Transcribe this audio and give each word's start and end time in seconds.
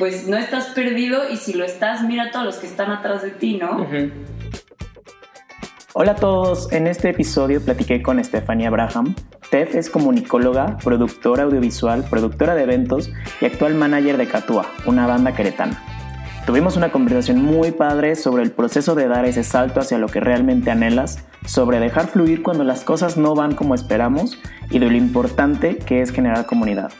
pues 0.00 0.26
no 0.26 0.38
estás 0.38 0.68
perdido 0.68 1.28
y 1.30 1.36
si 1.36 1.52
lo 1.52 1.62
estás, 1.62 2.02
mira 2.02 2.24
a 2.24 2.30
todos 2.30 2.46
los 2.46 2.56
que 2.56 2.66
están 2.66 2.90
atrás 2.90 3.20
de 3.20 3.32
ti, 3.32 3.58
¿no? 3.58 3.86
Hola 5.92 6.12
a 6.12 6.16
todos, 6.16 6.72
en 6.72 6.86
este 6.86 7.10
episodio 7.10 7.60
platiqué 7.62 8.00
con 8.00 8.24
Stephanie 8.24 8.66
Abraham. 8.66 9.14
Steph 9.44 9.74
es 9.74 9.90
comunicóloga, 9.90 10.78
productora 10.78 11.42
audiovisual, 11.42 12.04
productora 12.08 12.54
de 12.54 12.62
eventos 12.62 13.12
y 13.42 13.44
actual 13.44 13.74
manager 13.74 14.16
de 14.16 14.26
Catua, 14.26 14.64
una 14.86 15.06
banda 15.06 15.34
queretana. 15.34 15.84
Tuvimos 16.46 16.78
una 16.78 16.90
conversación 16.90 17.42
muy 17.42 17.70
padre 17.70 18.16
sobre 18.16 18.42
el 18.42 18.52
proceso 18.52 18.94
de 18.94 19.06
dar 19.06 19.26
ese 19.26 19.44
salto 19.44 19.80
hacia 19.80 19.98
lo 19.98 20.08
que 20.08 20.20
realmente 20.20 20.70
anhelas, 20.70 21.26
sobre 21.44 21.78
dejar 21.78 22.06
fluir 22.06 22.42
cuando 22.42 22.64
las 22.64 22.84
cosas 22.84 23.18
no 23.18 23.34
van 23.34 23.54
como 23.54 23.74
esperamos 23.74 24.38
y 24.70 24.78
de 24.78 24.86
lo 24.86 24.96
importante 24.96 25.76
que 25.76 26.00
es 26.00 26.10
generar 26.10 26.46
comunidad. 26.46 26.90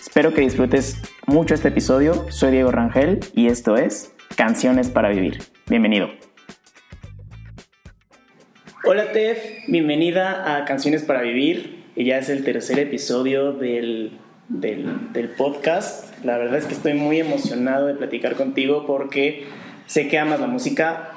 Espero 0.00 0.32
que 0.32 0.40
disfrutes 0.40 1.02
mucho 1.26 1.54
este 1.54 1.68
episodio. 1.68 2.26
Soy 2.30 2.52
Diego 2.52 2.70
Rangel 2.70 3.20
y 3.34 3.48
esto 3.48 3.76
es 3.76 4.14
Canciones 4.34 4.88
para 4.88 5.10
Vivir. 5.10 5.42
Bienvenido. 5.68 6.08
Hola 8.84 9.12
Tef, 9.12 9.38
bienvenida 9.68 10.56
a 10.56 10.64
Canciones 10.64 11.02
para 11.02 11.20
Vivir. 11.20 11.84
Ya 11.96 12.16
es 12.16 12.30
el 12.30 12.44
tercer 12.44 12.78
episodio 12.78 13.52
del, 13.52 14.18
del, 14.48 15.28
podcast. 15.36 16.24
La 16.24 16.38
verdad 16.38 16.56
es 16.56 16.64
que 16.64 16.72
estoy 16.72 16.94
muy 16.94 17.20
emocionado 17.20 17.86
de 17.86 17.94
platicar 17.94 18.36
contigo 18.36 18.86
porque 18.86 19.44
sé 19.84 20.08
que 20.08 20.18
amas 20.18 20.40
la 20.40 20.46
música 20.46 21.10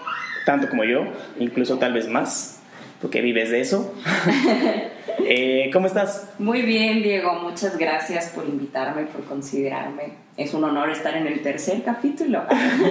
tanto 0.45 0.67
como 0.67 0.83
yo, 0.83 1.05
incluso 1.39 1.79
tal 1.79 1.93
vez 1.93 2.09
más, 2.09 2.61
porque 3.01 3.21
vives 3.21 3.49
de 3.49 3.61
eso. 3.61 3.95
Eh, 5.25 5.69
¿Cómo 5.71 5.87
estás? 5.87 6.33
Muy 6.39 6.61
bien, 6.61 7.01
Diego. 7.03 7.33
Muchas 7.41 7.77
gracias 7.77 8.29
por 8.29 8.45
invitarme, 8.45 9.03
por 9.03 9.23
considerarme. 9.25 10.23
Es 10.37 10.53
un 10.53 10.63
honor 10.63 10.89
estar 10.89 11.15
en 11.15 11.27
el 11.27 11.41
tercer 11.41 11.83
capítulo. 11.83 12.43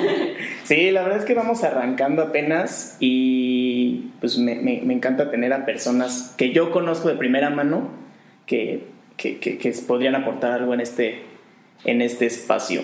sí, 0.64 0.90
la 0.90 1.02
verdad 1.02 1.18
es 1.18 1.24
que 1.24 1.34
vamos 1.34 1.64
arrancando 1.64 2.22
apenas 2.22 2.96
y 3.00 4.10
pues 4.20 4.38
me, 4.38 4.54
me 4.54 4.94
encanta 4.94 5.30
tener 5.30 5.52
a 5.52 5.64
personas 5.64 6.34
que 6.36 6.52
yo 6.52 6.70
conozco 6.70 7.08
de 7.08 7.16
primera 7.16 7.50
mano 7.50 7.88
que 8.46 8.92
que, 9.16 9.38
que, 9.38 9.72
podrían 9.86 10.14
aportar 10.14 10.52
algo 10.52 10.74
en 10.74 10.80
este, 10.80 11.22
en 11.84 12.02
este 12.02 12.26
espacio. 12.26 12.82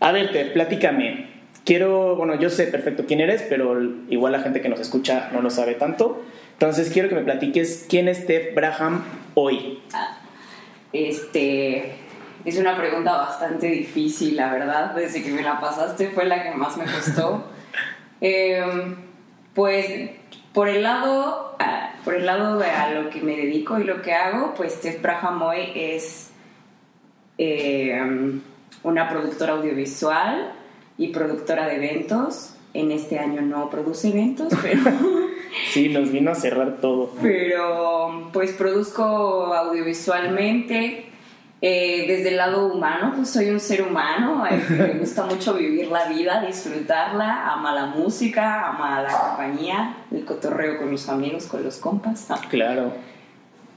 A 0.00 0.12
ver, 0.12 0.32
te, 0.32 0.44
platícame. 0.46 1.33
Quiero, 1.64 2.14
bueno, 2.16 2.34
yo 2.34 2.50
sé 2.50 2.66
perfecto 2.66 3.04
quién 3.06 3.20
eres, 3.20 3.42
pero 3.42 3.80
igual 4.10 4.32
la 4.32 4.40
gente 4.40 4.60
que 4.60 4.68
nos 4.68 4.80
escucha 4.80 5.30
no 5.32 5.40
lo 5.40 5.50
sabe 5.50 5.74
tanto. 5.74 6.22
Entonces 6.52 6.90
quiero 6.90 7.08
que 7.08 7.14
me 7.14 7.22
platiques 7.22 7.86
quién 7.88 8.06
es 8.08 8.18
Steph 8.18 8.54
Braham 8.54 9.02
hoy. 9.34 9.82
Ah, 9.94 10.18
este, 10.92 11.94
es 12.44 12.58
una 12.58 12.76
pregunta 12.76 13.16
bastante 13.16 13.68
difícil, 13.68 14.36
la 14.36 14.52
verdad. 14.52 14.94
Desde 14.94 15.22
que 15.22 15.30
me 15.30 15.42
la 15.42 15.58
pasaste 15.58 16.10
fue 16.10 16.26
la 16.26 16.42
que 16.42 16.50
más 16.52 16.76
me 16.76 16.84
costó. 16.84 17.44
Em, 18.20 18.96
pues 19.54 20.10
por 20.54 20.68
el 20.68 20.82
lado, 20.82 21.56
ah, 21.58 21.94
por 22.04 22.14
el 22.14 22.24
lado 22.24 22.58
de 22.58 22.66
a 22.66 22.90
lo 22.92 23.10
que 23.10 23.20
me 23.20 23.36
dedico 23.36 23.78
y 23.78 23.84
lo 23.84 24.00
que 24.02 24.12
hago, 24.14 24.54
pues 24.54 24.74
Steph 24.74 25.02
Brahamoy 25.02 25.72
es 25.74 26.30
eh, 27.36 28.00
una 28.82 29.08
productora 29.08 29.54
audiovisual 29.54 30.52
y 30.98 31.08
productora 31.08 31.66
de 31.66 31.76
eventos. 31.76 32.54
En 32.72 32.90
este 32.90 33.18
año 33.18 33.40
no 33.40 33.70
produce 33.70 34.08
eventos, 34.08 34.52
pero... 34.62 34.82
sí, 35.72 35.88
nos 35.88 36.10
vino 36.10 36.32
a 36.32 36.34
cerrar 36.34 36.78
todo. 36.80 37.10
Pero 37.22 38.30
pues 38.32 38.52
produzco 38.52 39.04
audiovisualmente, 39.54 41.06
eh, 41.66 42.04
desde 42.06 42.28
el 42.28 42.36
lado 42.36 42.66
humano, 42.66 43.12
pues 43.16 43.30
soy 43.30 43.48
un 43.48 43.58
ser 43.58 43.82
humano, 43.82 44.44
eh, 44.46 44.62
me 44.68 44.88
gusta 44.98 45.24
mucho 45.24 45.54
vivir 45.54 45.86
la 45.86 46.08
vida, 46.08 46.44
disfrutarla, 46.44 47.52
ama 47.52 47.72
la 47.72 47.86
música, 47.86 48.68
ama 48.68 49.00
la 49.00 49.18
compañía, 49.18 49.96
el 50.10 50.24
cotorreo 50.24 50.76
con 50.76 50.90
los 50.90 51.08
amigos, 51.08 51.46
con 51.46 51.64
los 51.64 51.76
compas. 51.76 52.28
Claro. 52.50 52.92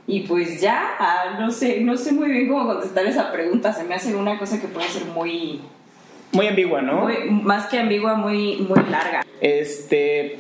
Y 0.06 0.22
pues 0.22 0.60
ya, 0.60 0.96
ah, 1.00 1.38
no 1.40 1.52
sé, 1.52 1.82
no 1.82 1.96
sé 1.96 2.12
muy 2.12 2.30
bien 2.30 2.50
cómo 2.50 2.66
contestar 2.66 3.06
esa 3.06 3.32
pregunta, 3.32 3.72
se 3.72 3.84
me 3.84 3.96
hace 3.96 4.16
una 4.16 4.38
cosa 4.38 4.60
que 4.60 4.68
puede 4.68 4.88
ser 4.90 5.06
muy... 5.06 5.62
Muy 6.32 6.48
ambigua, 6.48 6.82
¿no? 6.82 7.08
más 7.30 7.68
que 7.68 7.80
ambigua, 7.80 8.16
muy, 8.16 8.58
muy 8.58 8.80
larga. 8.90 9.26
Este, 9.42 10.38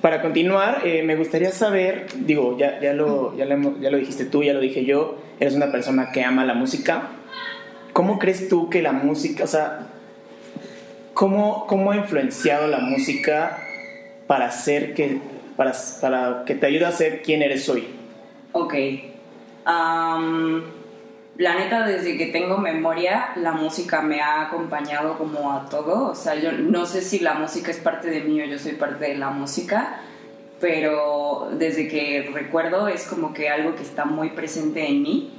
para 0.00 0.20
continuar, 0.20 0.82
eh, 0.84 1.02
me 1.02 1.16
gustaría 1.16 1.50
saber, 1.50 2.06
digo, 2.14 2.58
ya, 2.58 2.78
ya, 2.80 2.92
lo, 2.92 3.34
ya, 3.36 3.46
lo, 3.46 3.96
dijiste 3.96 4.26
tú, 4.26 4.42
ya 4.42 4.52
lo 4.52 4.60
dije 4.60 4.84
yo, 4.84 5.16
eres 5.40 5.54
una 5.54 5.72
persona 5.72 6.12
que 6.12 6.22
ama 6.22 6.44
la 6.44 6.54
música. 6.54 7.08
¿Cómo 7.94 8.18
crees 8.18 8.48
tú 8.50 8.68
que 8.68 8.82
la 8.82 8.92
música, 8.92 9.44
o 9.44 9.46
sea, 9.46 9.86
cómo, 11.14 11.66
cómo 11.66 11.92
ha 11.92 11.96
influenciado 11.96 12.66
la 12.66 12.80
música 12.80 13.58
para 14.26 14.46
hacer 14.46 14.94
que, 14.94 15.20
para, 15.56 15.72
para 16.00 16.44
que 16.44 16.54
te 16.54 16.66
ayude 16.66 16.84
a 16.84 16.92
ser 16.92 17.22
quien 17.22 17.40
eres 17.40 17.68
hoy? 17.68 17.86
Ok. 18.52 18.74
La 21.36 21.56
neta, 21.56 21.84
desde 21.84 22.16
que 22.16 22.26
tengo 22.26 22.58
memoria, 22.58 23.30
la 23.36 23.52
música 23.52 24.00
me 24.02 24.20
ha 24.20 24.42
acompañado 24.42 25.18
como 25.18 25.52
a 25.52 25.68
todo. 25.68 26.10
O 26.10 26.14
sea, 26.14 26.36
yo 26.36 26.52
no 26.52 26.86
sé 26.86 27.00
si 27.00 27.18
la 27.18 27.34
música 27.34 27.72
es 27.72 27.78
parte 27.78 28.08
de 28.08 28.20
mí 28.20 28.40
o 28.40 28.44
yo 28.44 28.58
soy 28.58 28.72
parte 28.72 29.06
de 29.06 29.16
la 29.16 29.30
música, 29.30 30.00
pero 30.60 31.48
desde 31.52 31.88
que 31.88 32.30
recuerdo 32.32 32.86
es 32.86 33.04
como 33.06 33.34
que 33.34 33.48
algo 33.48 33.74
que 33.74 33.82
está 33.82 34.04
muy 34.04 34.30
presente 34.30 34.88
en 34.88 35.02
mí. 35.02 35.32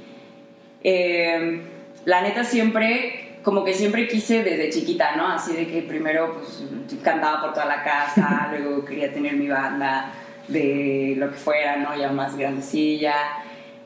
Eh, 0.84 1.62
la 2.04 2.20
neta 2.20 2.44
siempre, 2.44 3.38
como 3.42 3.64
que 3.64 3.72
siempre 3.72 4.06
quise 4.06 4.42
desde 4.44 4.68
chiquita, 4.68 5.16
¿no? 5.16 5.28
Así 5.28 5.54
de 5.54 5.66
que 5.66 5.80
primero 5.80 6.34
pues, 6.34 6.62
cantaba 7.02 7.40
por 7.40 7.54
toda 7.54 7.64
la 7.64 7.82
casa, 7.82 8.48
luego 8.58 8.84
quería 8.84 9.10
tener 9.14 9.34
mi 9.34 9.48
banda 9.48 10.12
de 10.46 11.14
lo 11.16 11.30
que 11.30 11.36
fuera, 11.36 11.76
¿no? 11.76 11.96
Ya 11.96 12.12
más 12.12 12.36
grandecilla 12.36 13.14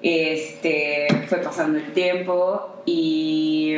este, 0.03 1.09
fue 1.29 1.39
pasando 1.39 1.79
el 1.79 1.93
tiempo 1.93 2.83
y 2.87 3.77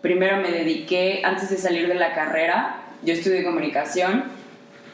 primero 0.00 0.38
me 0.38 0.50
dediqué, 0.50 1.22
antes 1.24 1.50
de 1.50 1.56
salir 1.56 1.88
de 1.88 1.94
la 1.94 2.14
carrera, 2.14 2.82
yo 3.02 3.12
estudié 3.12 3.44
comunicación 3.44 4.24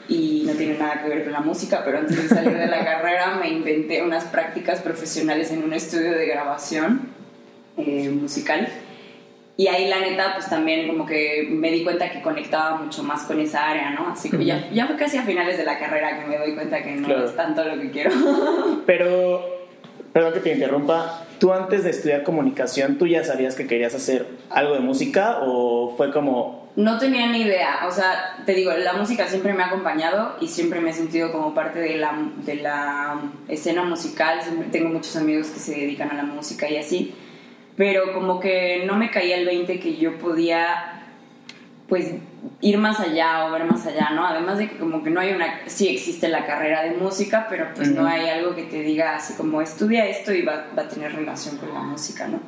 y 0.07 0.43
no 0.45 0.53
tiene 0.53 0.77
nada 0.77 1.01
que 1.01 1.09
ver 1.09 1.23
con 1.23 1.33
la 1.33 1.39
música, 1.39 1.81
pero 1.83 1.99
antes 1.99 2.29
de 2.29 2.35
salir 2.35 2.57
de 2.57 2.67
la 2.67 2.83
carrera 2.85 3.35
me 3.35 3.49
inventé 3.49 4.01
unas 4.01 4.25
prácticas 4.25 4.81
profesionales 4.81 5.51
en 5.51 5.63
un 5.63 5.73
estudio 5.73 6.11
de 6.11 6.25
grabación 6.25 7.09
eh, 7.77 8.09
musical. 8.09 8.67
Y 9.55 9.67
ahí 9.67 9.87
la 9.87 9.99
neta, 9.99 10.33
pues 10.33 10.49
también 10.49 10.87
como 10.87 11.05
que 11.05 11.47
me 11.49 11.69
di 11.69 11.83
cuenta 11.83 12.11
que 12.11 12.23
conectaba 12.23 12.77
mucho 12.77 13.03
más 13.03 13.23
con 13.23 13.39
esa 13.39 13.69
área, 13.69 13.91
¿no? 13.91 14.09
Así 14.09 14.31
que 14.31 14.43
ya, 14.43 14.67
ya 14.71 14.87
fue 14.87 14.95
casi 14.95 15.17
a 15.17 15.23
finales 15.23 15.57
de 15.57 15.63
la 15.63 15.77
carrera 15.77 16.19
que 16.19 16.25
me 16.25 16.39
doy 16.39 16.55
cuenta 16.55 16.81
que 16.81 16.95
no 16.95 17.23
es 17.23 17.35
tanto 17.35 17.63
lo 17.63 17.79
que 17.79 17.91
quiero. 17.91 18.11
Pero 18.87 19.62
Perdón 20.13 20.33
que 20.33 20.39
te 20.39 20.53
interrumpa. 20.53 21.25
¿Tú 21.39 21.51
antes 21.51 21.83
de 21.83 21.89
estudiar 21.89 22.23
comunicación, 22.23 22.97
tú 22.97 23.07
ya 23.07 23.23
sabías 23.23 23.55
que 23.55 23.67
querías 23.67 23.95
hacer 23.95 24.27
algo 24.49 24.75
de 24.75 24.79
música 24.79 25.39
o 25.41 25.95
fue 25.97 26.13
como... 26.13 26.69
No 26.75 26.97
tenía 26.99 27.27
ni 27.27 27.41
idea. 27.41 27.85
O 27.87 27.91
sea, 27.91 28.37
te 28.45 28.53
digo, 28.53 28.71
la 28.71 28.93
música 28.93 29.27
siempre 29.27 29.53
me 29.53 29.63
ha 29.63 29.67
acompañado 29.67 30.35
y 30.39 30.47
siempre 30.47 30.79
me 30.79 30.91
he 30.91 30.93
sentido 30.93 31.31
como 31.31 31.53
parte 31.53 31.79
de 31.79 31.97
la, 31.97 32.17
de 32.45 32.55
la 32.55 33.19
escena 33.47 33.83
musical. 33.83 34.39
tengo 34.71 34.89
muchos 34.89 35.15
amigos 35.15 35.47
que 35.47 35.59
se 35.59 35.71
dedican 35.71 36.11
a 36.11 36.13
la 36.13 36.23
música 36.23 36.69
y 36.69 36.77
así. 36.77 37.15
Pero 37.75 38.13
como 38.13 38.39
que 38.39 38.83
no 38.85 38.95
me 38.95 39.09
caía 39.09 39.37
el 39.37 39.45
20 39.45 39.79
que 39.79 39.97
yo 39.97 40.17
podía 40.19 41.01
pues 41.87 42.11
ir 42.61 42.77
más 42.77 42.99
allá 42.99 43.45
o 43.45 43.51
ver 43.51 43.65
más 43.65 43.85
allá, 43.85 44.11
¿no? 44.11 44.25
Además 44.25 44.57
de 44.57 44.69
que 44.69 44.77
como 44.77 45.03
que 45.03 45.09
no 45.09 45.19
hay 45.19 45.33
una, 45.33 45.61
sí 45.67 45.87
existe 45.87 46.27
la 46.27 46.45
carrera 46.45 46.83
de 46.83 46.91
música, 46.91 47.47
pero 47.49 47.67
pues 47.75 47.91
no 47.91 48.05
hay 48.05 48.27
algo 48.29 48.55
que 48.55 48.63
te 48.63 48.81
diga 48.81 49.15
así 49.15 49.33
como 49.33 49.61
estudia 49.61 50.05
esto 50.07 50.33
y 50.33 50.41
va, 50.41 50.67
va, 50.77 50.83
a 50.83 50.87
tener 50.87 51.13
relación 51.13 51.57
con 51.57 51.73
la 51.73 51.81
música, 51.81 52.27
¿no? 52.27 52.39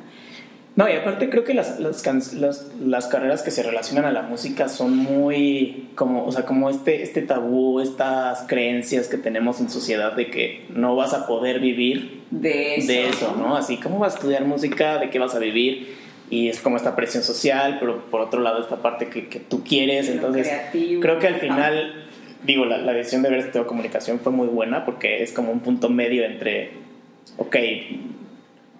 No, 0.76 0.86
y 0.90 0.92
aparte 0.92 1.30
creo 1.30 1.42
que 1.42 1.54
las, 1.54 1.80
las, 1.80 2.34
las, 2.34 2.70
las, 2.78 3.06
carreras 3.06 3.42
que 3.42 3.50
se 3.50 3.62
relacionan 3.62 4.04
a 4.04 4.12
la 4.12 4.20
música 4.20 4.68
son 4.68 4.94
muy 4.94 5.88
como, 5.94 6.26
o 6.26 6.32
sea, 6.32 6.44
como 6.44 6.68
este, 6.68 7.02
este 7.02 7.22
tabú, 7.22 7.80
estas 7.80 8.42
creencias 8.42 9.08
que 9.08 9.16
tenemos 9.16 9.58
en 9.60 9.70
sociedad 9.70 10.12
de 10.12 10.30
que 10.30 10.66
no 10.68 10.94
vas 10.94 11.14
a 11.14 11.26
poder 11.26 11.60
vivir 11.60 12.24
de 12.30 12.76
eso, 12.76 12.86
de 12.88 13.08
eso 13.08 13.36
¿no? 13.38 13.56
Así, 13.56 13.78
¿cómo 13.78 13.98
vas 13.98 14.12
a 14.12 14.16
estudiar 14.16 14.44
música? 14.44 14.98
¿De 14.98 15.08
qué 15.08 15.18
vas 15.18 15.34
a 15.34 15.38
vivir? 15.38 16.05
Y 16.30 16.48
es 16.48 16.60
como 16.60 16.76
esta 16.76 16.96
presión 16.96 17.22
social, 17.22 17.76
pero 17.78 18.02
por 18.06 18.20
otro 18.20 18.40
lado 18.40 18.60
esta 18.60 18.76
parte 18.76 19.08
que, 19.08 19.28
que 19.28 19.40
tú 19.40 19.62
quieres, 19.62 20.08
entonces 20.08 20.48
creo 20.72 21.18
que 21.18 21.28
al 21.28 21.36
final, 21.36 22.06
digo, 22.42 22.64
la, 22.64 22.78
la, 22.78 22.92
decisión 22.92 23.22
de 23.22 23.30
ver 23.30 23.40
este 23.40 23.58
de 23.58 23.66
comunicación 23.66 24.18
fue 24.20 24.32
muy 24.32 24.48
buena 24.48 24.84
porque 24.84 25.22
es 25.22 25.32
como 25.32 25.52
un 25.52 25.60
punto 25.60 25.88
medio 25.88 26.24
entre, 26.24 26.72
ok, 27.36 27.56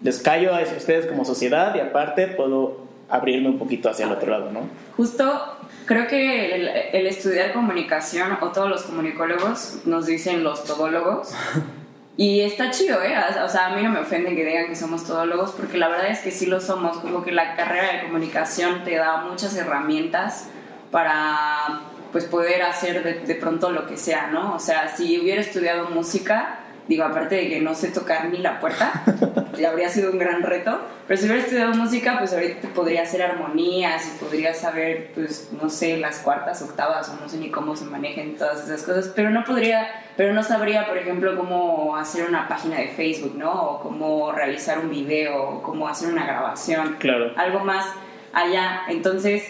les 0.02 0.18
callo 0.18 0.54
a 0.54 0.60
ustedes 0.62 1.06
como 1.06 1.24
sociedad 1.24 1.74
y 1.76 1.80
aparte 1.80 2.26
puedo 2.26 2.86
abrirme 3.08 3.48
un 3.48 3.58
poquito 3.58 3.88
hacia 3.88 4.06
el 4.06 4.12
otro 4.12 4.30
lado, 4.30 4.50
¿no? 4.50 4.68
Justo 4.96 5.56
creo 5.86 6.08
que 6.08 6.54
el, 6.54 6.68
el 6.68 7.06
estudiar 7.06 7.52
comunicación 7.52 8.38
o 8.40 8.50
todos 8.50 8.68
los 8.68 8.82
comunicólogos 8.82 9.82
nos 9.84 10.06
dicen 10.06 10.42
los 10.42 10.64
todólogos 10.64 11.32
Y 12.16 12.40
está 12.40 12.70
chido, 12.70 13.02
¿eh? 13.02 13.14
O 13.44 13.48
sea, 13.48 13.66
a 13.66 13.76
mí 13.76 13.82
no 13.82 13.90
me 13.90 14.00
ofende 14.00 14.34
que 14.34 14.44
digan 14.44 14.68
que 14.68 14.74
somos 14.74 15.04
todólogos, 15.04 15.50
porque 15.52 15.76
la 15.76 15.88
verdad 15.88 16.08
es 16.08 16.20
que 16.20 16.30
sí 16.30 16.46
lo 16.46 16.60
somos. 16.60 16.98
Como 16.98 17.22
que 17.22 17.30
la 17.30 17.56
carrera 17.56 17.92
de 17.92 18.02
comunicación 18.04 18.84
te 18.84 18.96
da 18.96 19.18
muchas 19.18 19.54
herramientas 19.56 20.48
para 20.90 21.82
pues 22.12 22.24
poder 22.24 22.62
hacer 22.62 23.02
de, 23.02 23.14
de 23.26 23.34
pronto 23.34 23.70
lo 23.70 23.86
que 23.86 23.98
sea, 23.98 24.28
¿no? 24.28 24.54
O 24.54 24.58
sea, 24.58 24.96
si 24.96 25.20
hubiera 25.20 25.42
estudiado 25.42 25.90
música, 25.90 26.60
digo, 26.88 27.04
aparte 27.04 27.34
de 27.34 27.48
que 27.48 27.60
no 27.60 27.74
sé 27.74 27.88
tocar 27.88 28.28
ni 28.30 28.38
la 28.38 28.60
puerta, 28.60 29.02
habría 29.68 29.88
sido 29.88 30.12
un 30.12 30.18
gran 30.18 30.42
reto, 30.42 30.80
pero 31.06 31.18
si 31.18 31.26
hubiera 31.26 31.42
estudiado 31.42 31.74
música, 31.74 32.18
pues 32.18 32.32
ahorita 32.32 32.60
te 32.60 32.68
podría 32.68 33.02
hacer 33.02 33.22
armonías 33.22 34.06
y 34.06 34.18
podría 34.18 34.54
saber, 34.54 35.12
pues, 35.14 35.50
no 35.60 35.70
sé, 35.70 35.96
las 35.98 36.18
cuartas, 36.18 36.62
octavas, 36.62 37.08
o 37.08 37.20
no 37.20 37.28
sé 37.28 37.38
ni 37.38 37.50
cómo 37.50 37.76
se 37.76 37.84
manejan 37.84 38.34
todas 38.34 38.64
esas 38.64 38.82
cosas, 38.82 39.12
pero 39.14 39.30
no 39.30 39.44
podría, 39.44 39.86
pero 40.16 40.32
no 40.34 40.42
sabría, 40.42 40.86
por 40.86 40.98
ejemplo, 40.98 41.36
cómo 41.36 41.96
hacer 41.96 42.28
una 42.28 42.48
página 42.48 42.78
de 42.78 42.88
Facebook, 42.88 43.36
¿no? 43.36 43.52
O 43.52 43.80
cómo 43.80 44.32
realizar 44.32 44.78
un 44.78 44.90
video, 44.90 45.42
o 45.42 45.62
cómo 45.62 45.88
hacer 45.88 46.12
una 46.12 46.26
grabación. 46.26 46.96
Claro. 46.98 47.32
Algo 47.36 47.60
más 47.60 47.86
allá. 48.32 48.82
Entonces, 48.88 49.44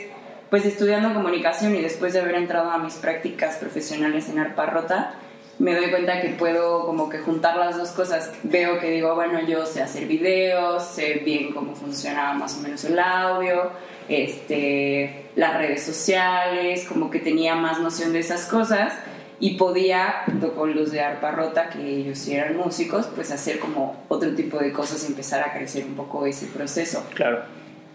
pues 0.50 0.64
estudiando 0.64 1.12
comunicación 1.12 1.74
y 1.74 1.82
después 1.82 2.12
de 2.12 2.20
haber 2.20 2.36
entrado 2.36 2.70
a 2.70 2.78
mis 2.78 2.94
prácticas 2.94 3.56
profesionales 3.56 4.28
en 4.28 4.38
Arpa 4.38 4.66
Rota, 4.66 5.14
me 5.58 5.74
doy 5.74 5.90
cuenta 5.90 6.20
que 6.20 6.30
puedo 6.30 6.84
como 6.84 7.08
que 7.08 7.18
juntar 7.18 7.56
las 7.56 7.76
dos 7.76 7.90
cosas. 7.90 8.32
Veo 8.42 8.78
que 8.78 8.90
digo, 8.90 9.14
bueno, 9.14 9.40
yo 9.46 9.64
sé 9.66 9.82
hacer 9.82 10.06
videos, 10.06 10.84
sé 10.84 11.22
bien 11.24 11.52
cómo 11.52 11.74
funciona 11.74 12.34
más 12.34 12.58
o 12.58 12.60
menos 12.60 12.84
el 12.84 12.98
audio, 12.98 13.70
este, 14.08 15.30
las 15.34 15.56
redes 15.56 15.82
sociales, 15.82 16.84
como 16.88 17.10
que 17.10 17.20
tenía 17.20 17.54
más 17.54 17.80
noción 17.80 18.12
de 18.12 18.20
esas 18.20 18.46
cosas 18.46 18.92
y 19.38 19.56
podía, 19.56 20.22
junto 20.26 20.54
con 20.54 20.74
los 20.74 20.92
de 20.92 21.00
Arpa 21.00 21.30
Rota, 21.30 21.68
que 21.68 21.86
ellos 21.86 22.18
sí 22.18 22.34
eran 22.34 22.56
músicos, 22.56 23.06
pues 23.14 23.30
hacer 23.30 23.58
como 23.58 24.04
otro 24.08 24.34
tipo 24.34 24.58
de 24.58 24.72
cosas 24.72 25.04
y 25.04 25.06
empezar 25.08 25.46
a 25.46 25.52
crecer 25.52 25.84
un 25.84 25.94
poco 25.94 26.26
ese 26.26 26.46
proceso. 26.46 27.04
Claro. 27.14 27.42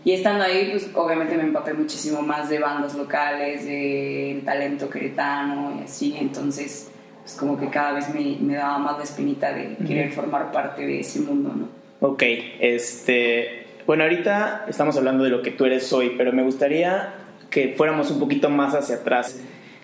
Y 0.04 0.14
estando 0.14 0.44
ahí, 0.44 0.70
pues 0.72 0.90
obviamente 0.96 1.38
me 1.38 1.44
empapé 1.44 1.74
muchísimo 1.74 2.22
más 2.22 2.50
de 2.50 2.60
bandas 2.60 2.96
locales, 2.96 3.66
de 3.66 4.42
talento 4.44 4.90
queretano 4.90 5.78
y 5.80 5.84
así, 5.84 6.16
entonces 6.20 6.90
pues 7.22 7.36
como 7.36 7.60
que 7.60 7.70
cada 7.70 7.94
vez 7.94 8.14
me, 8.14 8.38
me 8.40 8.56
daba 8.56 8.78
más 8.78 8.98
la 8.98 9.04
espinita 9.04 9.54
de 9.54 9.78
querer 9.86 10.12
formar 10.12 10.52
parte 10.52 10.86
de 10.86 11.00
ese 11.00 11.20
mundo, 11.20 11.54
¿no? 11.56 11.82
Ok, 12.08 12.24
este, 12.60 13.66
bueno, 13.86 14.04
ahorita 14.04 14.66
estamos 14.68 14.98
hablando 14.98 15.24
de 15.24 15.30
lo 15.30 15.42
que 15.42 15.52
tú 15.52 15.66
eres 15.66 15.92
hoy, 15.94 16.14
pero 16.18 16.34
me 16.34 16.44
gustaría 16.44 17.14
que 17.52 17.76
fuéramos 17.78 18.10
un 18.10 18.20
poquito 18.20 18.50
más 18.50 18.74
hacia 18.74 18.96
atrás. 18.96 19.40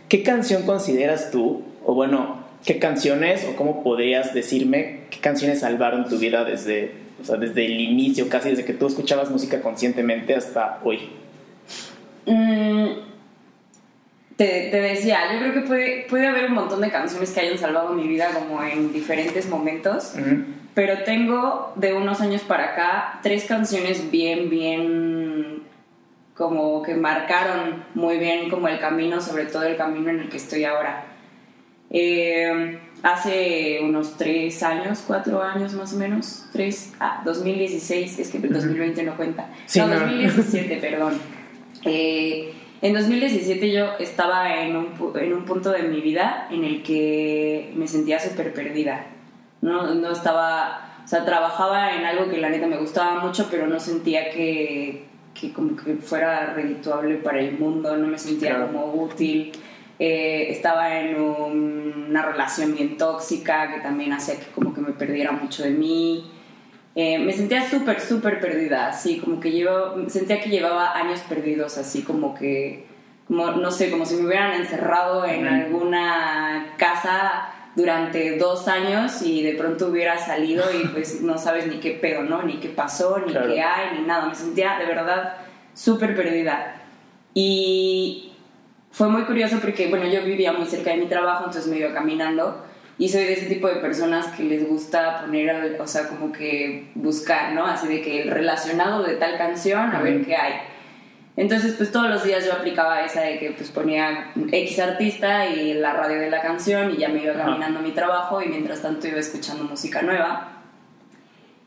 ¿Qué 0.10 0.24
canción 0.24 0.64
consideras 0.66 1.30
tú, 1.30 1.64
o 1.86 1.94
bueno, 1.94 2.44
qué 2.66 2.80
canciones, 2.80 3.46
o 3.46 3.56
cómo 3.56 3.84
podrías 3.84 4.34
decirme 4.34 5.02
qué 5.12 5.20
canciones 5.20 5.60
salvaron 5.60 6.10
tu 6.10 6.18
vida 6.18 6.44
desde, 6.44 6.94
o 7.22 7.24
sea, 7.24 7.36
desde 7.36 7.66
el 7.66 7.80
inicio, 7.80 8.30
casi 8.30 8.50
desde 8.50 8.66
que 8.66 8.74
tú 8.74 8.88
escuchabas 8.88 9.30
música 9.30 9.62
conscientemente 9.62 10.34
hasta 10.34 10.80
hoy? 10.84 11.10
Mm, 12.26 12.88
te, 14.38 14.70
te, 14.70 14.82
decía, 14.82 15.34
yo 15.34 15.40
creo 15.40 15.54
que 15.54 15.62
puede, 15.62 16.06
puede 16.10 16.28
haber 16.28 16.46
un 16.46 16.54
montón 16.54 16.80
de 16.82 16.92
canciones 16.92 17.32
que 17.32 17.40
hayan 17.42 17.58
salvado 17.58 17.94
mi 17.94 18.08
vida 18.08 18.30
como 18.34 18.64
en 18.64 18.94
diferentes 18.94 19.50
momentos, 19.50 20.14
pero 20.76 21.04
tengo 21.04 21.74
de 21.76 21.94
unos 21.96 22.22
años 22.22 22.44
para 22.44 22.74
acá 22.74 23.20
tres 23.24 23.46
canciones 23.46 24.12
bien, 24.12 24.50
bien 24.50 25.64
como 26.36 26.84
que 26.84 26.94
marcaron 26.94 27.84
muy 27.96 28.20
bien 28.20 28.50
como 28.52 28.68
el 28.68 28.80
camino, 28.80 29.20
sobre 29.22 29.46
todo 29.46 29.64
el 29.64 29.76
camino 29.76 30.12
en 30.12 30.20
el 30.20 30.30
que 30.30 30.38
estoy 30.38 30.66
ahora. 30.66 31.06
Eh, 31.90 32.80
hace 33.02 33.80
unos 33.82 34.18
tres 34.18 34.62
años, 34.62 35.04
cuatro 35.08 35.42
años 35.42 35.74
más 35.74 35.94
o 35.94 35.98
menos, 35.98 36.46
tres, 36.52 36.94
ah, 37.00 37.24
2016, 37.26 38.20
es 38.20 38.30
que 38.30 38.38
el 38.38 38.54
2020 38.54 39.02
no 39.04 39.18
cuenta, 39.18 39.50
no, 39.76 39.88
2017, 39.88 40.78
perdón. 40.82 41.20
Eh, 41.86 42.54
en 42.82 42.94
2017 42.94 43.72
yo 43.72 43.94
estaba 44.00 44.62
en 44.62 44.76
un, 44.76 45.14
en 45.16 45.34
un, 45.34 45.46
punto 45.46 45.72
de 45.72 45.84
mi 45.84 46.02
vida 46.02 46.48
en 46.52 46.64
el 46.64 46.84
que 46.84 47.72
me 47.76 47.88
sentía 47.88 48.20
súper 48.20 48.54
perdida. 48.54 49.08
No, 49.62 49.96
no 49.96 50.12
estaba, 50.12 51.02
o 51.04 51.08
sea, 51.08 51.26
trabajaba 51.26 51.96
en 51.96 52.06
algo 52.06 52.30
que 52.30 52.38
la 52.38 52.50
neta 52.50 52.68
me 52.68 52.78
gustaba 52.78 53.20
mucho, 53.20 53.48
pero 53.50 53.68
no 53.68 53.80
sentía 53.80 54.30
que, 54.30 55.06
que 55.34 55.52
como 55.54 55.76
que 55.76 55.96
fuera 55.96 56.54
redituable 56.54 57.16
para 57.16 57.40
el 57.40 57.58
mundo, 57.58 57.98
no 57.98 58.08
me 58.08 58.20
sentía 58.20 58.66
como 58.66 58.94
útil. 58.94 59.52
Eh, 60.00 60.52
estaba 60.52 61.00
en 61.00 61.20
una 61.20 62.22
relación 62.22 62.76
bien 62.76 62.98
tóxica 62.98 63.74
que 63.74 63.80
también 63.80 64.14
hacía 64.14 64.40
que 64.40 64.46
como 64.54 64.72
que 64.74 64.82
me 64.82 64.92
perdiera 64.92 65.32
mucho 65.32 65.64
de 65.64 65.72
mí. 65.72 66.32
Eh, 67.00 67.20
me 67.20 67.32
sentía 67.32 67.70
súper, 67.70 68.02
súper 68.02 68.40
perdida, 68.40 68.88
así 68.88 69.20
como 69.20 69.40
que 69.40 69.56
yo 69.56 70.10
sentía 70.10 70.42
que 70.42 70.50
llevaba 70.50 70.98
años 70.98 71.20
perdidos, 71.30 71.78
así 71.78 72.02
como 72.02 72.34
que, 72.34 72.88
como, 73.28 73.52
no 73.52 73.70
sé, 73.70 73.92
como 73.92 74.04
si 74.04 74.16
me 74.16 74.26
hubieran 74.26 74.54
encerrado 74.54 75.24
en 75.24 75.46
alguna 75.46 76.74
casa 76.78 77.50
durante 77.76 78.40
dos 78.40 78.68
años 78.68 79.22
y 79.22 79.44
de 79.44 79.54
pronto 79.54 79.90
hubiera 79.90 80.18
salido 80.18 80.64
y 80.74 80.88
pues 80.94 81.22
no 81.22 81.38
sabes 81.38 81.68
ni 81.68 81.76
qué 81.76 81.92
pedo, 81.92 82.24
¿no? 82.24 82.42
Ni 82.42 82.54
qué 82.54 82.70
pasó, 82.70 83.20
ni 83.20 83.32
qué 83.32 83.62
hay, 83.62 84.00
ni 84.00 84.08
nada. 84.08 84.26
Me 84.26 84.34
sentía 84.34 84.80
de 84.80 84.88
verdad 84.88 85.36
súper 85.76 86.16
perdida. 86.16 86.82
Y 87.36 88.32
fue 88.90 89.08
muy 89.08 89.22
curioso 89.26 89.60
porque, 89.62 89.86
bueno, 89.90 90.08
yo 90.08 90.24
vivía 90.24 90.52
muy 90.52 90.66
cerca 90.66 90.90
de 90.90 90.98
mi 90.98 91.06
trabajo, 91.06 91.46
entonces 91.46 91.68
me 91.68 91.78
iba 91.78 91.94
caminando 91.94 92.66
y 93.00 93.10
soy 93.10 93.26
de 93.26 93.34
ese 93.34 93.46
tipo 93.46 93.68
de 93.68 93.76
personas 93.76 94.28
que 94.28 94.44
les 94.44 94.68
gusta 94.68 95.22
poner, 95.22 95.80
o 95.80 95.88
sea, 95.88 96.08
como 96.08 96.32
que 96.32 96.90
buscar, 96.96 97.54
¿no? 97.54 97.66
Así 97.66 97.88
de 97.88 98.02
que 98.02 98.24
el 98.24 98.32
relacionado 98.32 99.04
de 99.04 99.16
tal 99.16 99.38
canción, 99.38 99.96
a 99.96 100.02
ver 100.02 100.26
qué 100.26 100.36
hay. 100.36 100.54
Entonces, 101.36 101.76
pues 101.78 101.92
todos 101.92 102.10
los 102.10 102.24
días 102.24 102.44
yo 102.44 102.54
aplicaba 102.54 103.02
esa 103.02 103.22
de 103.22 103.38
que 103.38 103.52
pues 103.52 103.70
ponía 103.70 104.32
X 104.52 104.80
artista 104.80 105.46
y 105.46 105.76
la 105.76 105.94
radio 105.94 106.20
de 106.20 106.32
la 106.32 106.42
canción 106.42 106.92
y 106.92 106.98
ya 106.98 107.10
me 107.10 107.22
iba 107.22 107.34
caminando 107.34 107.78
a 107.78 107.84
mi 107.84 107.92
trabajo 107.92 108.42
y 108.42 108.48
mientras 108.48 108.82
tanto 108.82 109.08
iba 109.08 109.20
escuchando 109.20 109.64
música 109.64 110.02
nueva. 110.02 110.54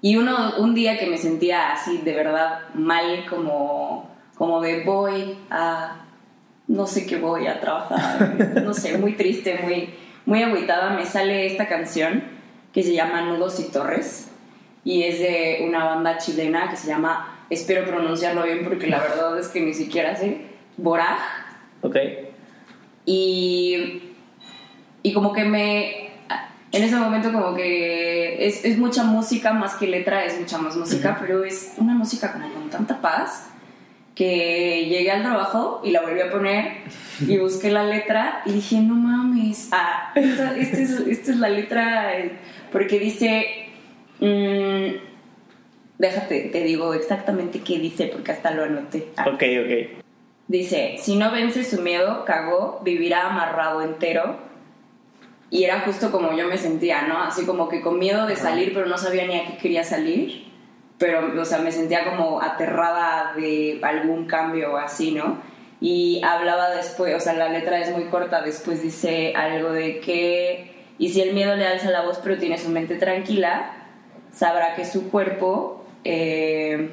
Y 0.02 0.16
uno, 0.16 0.54
un 0.58 0.74
día 0.74 0.98
que 0.98 1.06
me 1.06 1.18
sentía 1.18 1.72
así 1.72 1.98
de 1.98 2.14
verdad 2.14 2.62
mal, 2.74 3.26
como, 3.28 4.10
como 4.34 4.60
de 4.60 4.82
voy 4.82 5.38
a, 5.50 6.06
no 6.66 6.88
sé 6.88 7.06
qué 7.06 7.18
voy 7.18 7.46
a 7.46 7.60
trabajar, 7.60 8.34
no 8.64 8.74
sé, 8.74 8.98
muy 8.98 9.12
triste, 9.12 9.60
muy 9.62 9.90
muy 10.26 10.43
agüitada, 10.43 10.90
me 10.90 11.06
sale 11.06 11.46
esta 11.46 11.67
canción 11.69 12.22
que 12.72 12.82
se 12.82 12.93
llama 12.93 13.22
Nudos 13.22 13.61
y 13.61 13.70
Torres 13.70 14.28
y 14.84 15.02
es 15.02 15.19
de 15.19 15.64
una 15.67 15.84
banda 15.84 16.19
chilena 16.19 16.70
que 16.70 16.76
se 16.76 16.88
llama, 16.88 17.38
espero 17.50 17.84
pronunciarlo 17.84 18.43
bien 18.44 18.64
porque 18.64 18.87
la 18.87 19.00
verdad 19.00 19.38
es 19.38 19.49
que 19.49 19.61
ni 19.61 19.75
siquiera 19.75 20.17
sé, 20.17 20.46
Boraj. 20.76 21.19
Ok. 21.82 21.96
Y, 23.04 24.02
y 25.02 25.12
como 25.12 25.33
que 25.33 25.44
me, 25.44 26.11
en 26.73 26.83
ese 26.83 26.97
momento 26.97 27.33
como 27.33 27.54
que 27.54 28.47
es, 28.47 28.64
es 28.64 28.78
mucha 28.78 29.04
música 29.04 29.52
más 29.52 29.75
que 29.75 29.87
letra, 29.87 30.25
es 30.25 30.38
mucha 30.38 30.59
más 30.59 30.76
música, 30.76 31.18
pero 31.21 31.44
es 31.44 31.75
una 31.76 31.94
música 31.94 32.33
como 32.33 32.52
con 32.52 32.71
tanta 32.71 33.00
paz 33.00 33.50
que 34.14 34.87
llegué 34.88 35.11
al 35.11 35.23
trabajo 35.23 35.81
y 35.85 35.90
la 35.90 36.02
volví 36.02 36.21
a 36.21 36.31
poner 36.31 36.83
y 37.26 37.38
busqué 37.38 37.71
la 37.71 37.85
letra 37.85 38.43
y 38.45 38.52
dije, 38.52 38.81
no 38.81 38.95
mames, 38.95 39.69
ah, 39.73 40.12
esta, 40.14 40.57
es, 40.57 41.37
la 41.37 41.49
letra, 41.49 42.12
porque 42.73 42.99
dice, 42.99 43.47
mm, 44.21 45.11
déjate, 45.99 46.40
te 46.52 46.64
digo 46.64 46.95
exactamente 46.95 47.61
qué 47.61 47.79
dice, 47.79 48.07
porque 48.07 48.33
hasta 48.33 48.50
lo 48.50 48.64
anoté. 48.64 49.09
Ah. 49.17 49.29
Ok, 49.29 49.43
ok. 49.64 50.02
Dice, 50.49 50.97
si 50.99 51.14
no 51.14 51.31
vence 51.31 51.62
su 51.62 51.81
miedo, 51.81 52.25
cagó, 52.25 52.81
vivirá 52.83 53.29
amarrado 53.29 53.83
entero. 53.83 54.37
Y 55.49 55.62
era 55.62 55.81
justo 55.81 56.11
como 56.11 56.37
yo 56.37 56.49
me 56.49 56.59
sentía, 56.59 57.02
¿no? 57.02 57.23
Así 57.23 57.47
como 57.47 57.69
que 57.69 57.81
con 57.81 58.00
miedo 58.00 58.26
de 58.26 58.35
salir, 58.35 58.73
pero 58.75 58.87
no 58.87 58.99
sabía 58.99 59.26
ni 59.26 59.37
a 59.37 59.47
qué 59.47 59.59
quería 59.59 59.85
salir. 59.85 60.50
Pero, 61.00 61.40
o 61.40 61.45
sea, 61.45 61.59
me 61.59 61.73
sentía 61.73 62.04
como 62.04 62.40
aterrada 62.40 63.33
de 63.35 63.80
algún 63.83 64.26
cambio 64.26 64.76
así, 64.76 65.11
¿no? 65.11 65.50
y 65.80 66.21
hablaba 66.23 66.71
después, 66.71 67.14
o 67.14 67.21
sea, 67.21 67.33
la 67.33 67.49
letra 67.49 67.78
es 67.80 67.90
muy 67.90 68.04
corta, 68.04 68.42
después 68.42 68.83
dice 68.83 69.33
algo 69.35 69.73
de 69.73 70.00
que, 70.00 70.75
y 70.99 71.09
si 71.09 71.23
el 71.23 71.33
miedo 71.33 71.57
le 71.57 71.66
alza 71.66 71.90
la 71.90 72.02
voz 72.02 72.21
pero 72.23 72.37
tiene 72.37 72.59
su 72.59 72.69
mente 72.69 72.97
tranquila, 72.97 73.73
sabrá 74.30 74.75
que 74.75 74.85
su 74.85 75.11
cuerpo, 75.11 75.87
eh, 76.04 76.90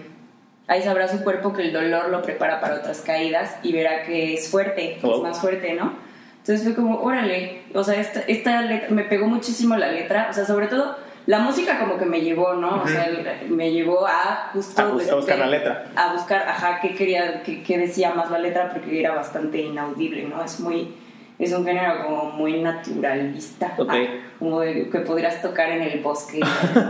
ahí 0.67 0.81
sabrá 0.81 1.09
su 1.09 1.21
cuerpo 1.21 1.51
que 1.51 1.63
el 1.63 1.73
dolor 1.73 2.09
lo 2.09 2.21
prepara 2.21 2.61
para 2.61 2.75
otras 2.75 3.01
caídas 3.01 3.57
y 3.61 3.73
verá 3.73 4.03
que 4.03 4.35
es 4.35 4.49
fuerte, 4.49 4.95
es 4.95 5.03
oh. 5.03 5.21
más 5.21 5.41
fuerte, 5.41 5.73
¿no? 5.73 5.93
Entonces 6.37 6.63
fue 6.63 6.73
como, 6.73 7.01
órale, 7.01 7.63
o 7.73 7.83
sea, 7.83 7.99
esta, 7.99 8.21
esta 8.21 8.61
letra, 8.61 8.87
me 8.89 9.03
pegó 9.03 9.27
muchísimo 9.27 9.75
la 9.75 9.91
letra, 9.91 10.27
o 10.29 10.33
sea, 10.33 10.45
sobre 10.45 10.67
todo 10.67 10.95
la 11.27 11.39
música 11.39 11.77
como 11.77 11.97
que 11.97 12.05
me 12.05 12.21
llevó, 12.21 12.53
¿no? 12.53 12.81
O 12.83 12.87
sea, 12.87 13.07
me 13.49 13.71
llevó 13.71 14.07
a 14.07 14.49
justo... 14.53 14.81
A, 14.81 14.85
buscar 14.85 15.37
la 15.37 15.47
letra. 15.47 15.85
A 15.95 16.13
buscar, 16.13 16.47
ajá, 16.47 16.79
qué 16.81 16.95
quería, 16.95 17.43
qué, 17.43 17.77
decía 17.77 18.13
más 18.13 18.31
la 18.31 18.39
letra, 18.39 18.69
porque 18.71 18.99
era 18.99 19.13
bastante 19.13 19.59
inaudible, 19.61 20.23
¿no? 20.23 20.43
Es 20.43 20.59
muy... 20.59 20.95
es 21.37 21.51
un 21.53 21.65
género 21.65 22.05
como 22.05 22.31
muy 22.31 22.61
naturalista, 22.61 23.73
Ok. 23.77 23.89
ah, 23.91 24.05
como 24.39 24.61
de- 24.61 24.89
que 24.89 24.99
podrías 24.99 25.41
tocar 25.41 25.69
en 25.69 25.81
el 25.83 25.99
bosque, 25.99 26.39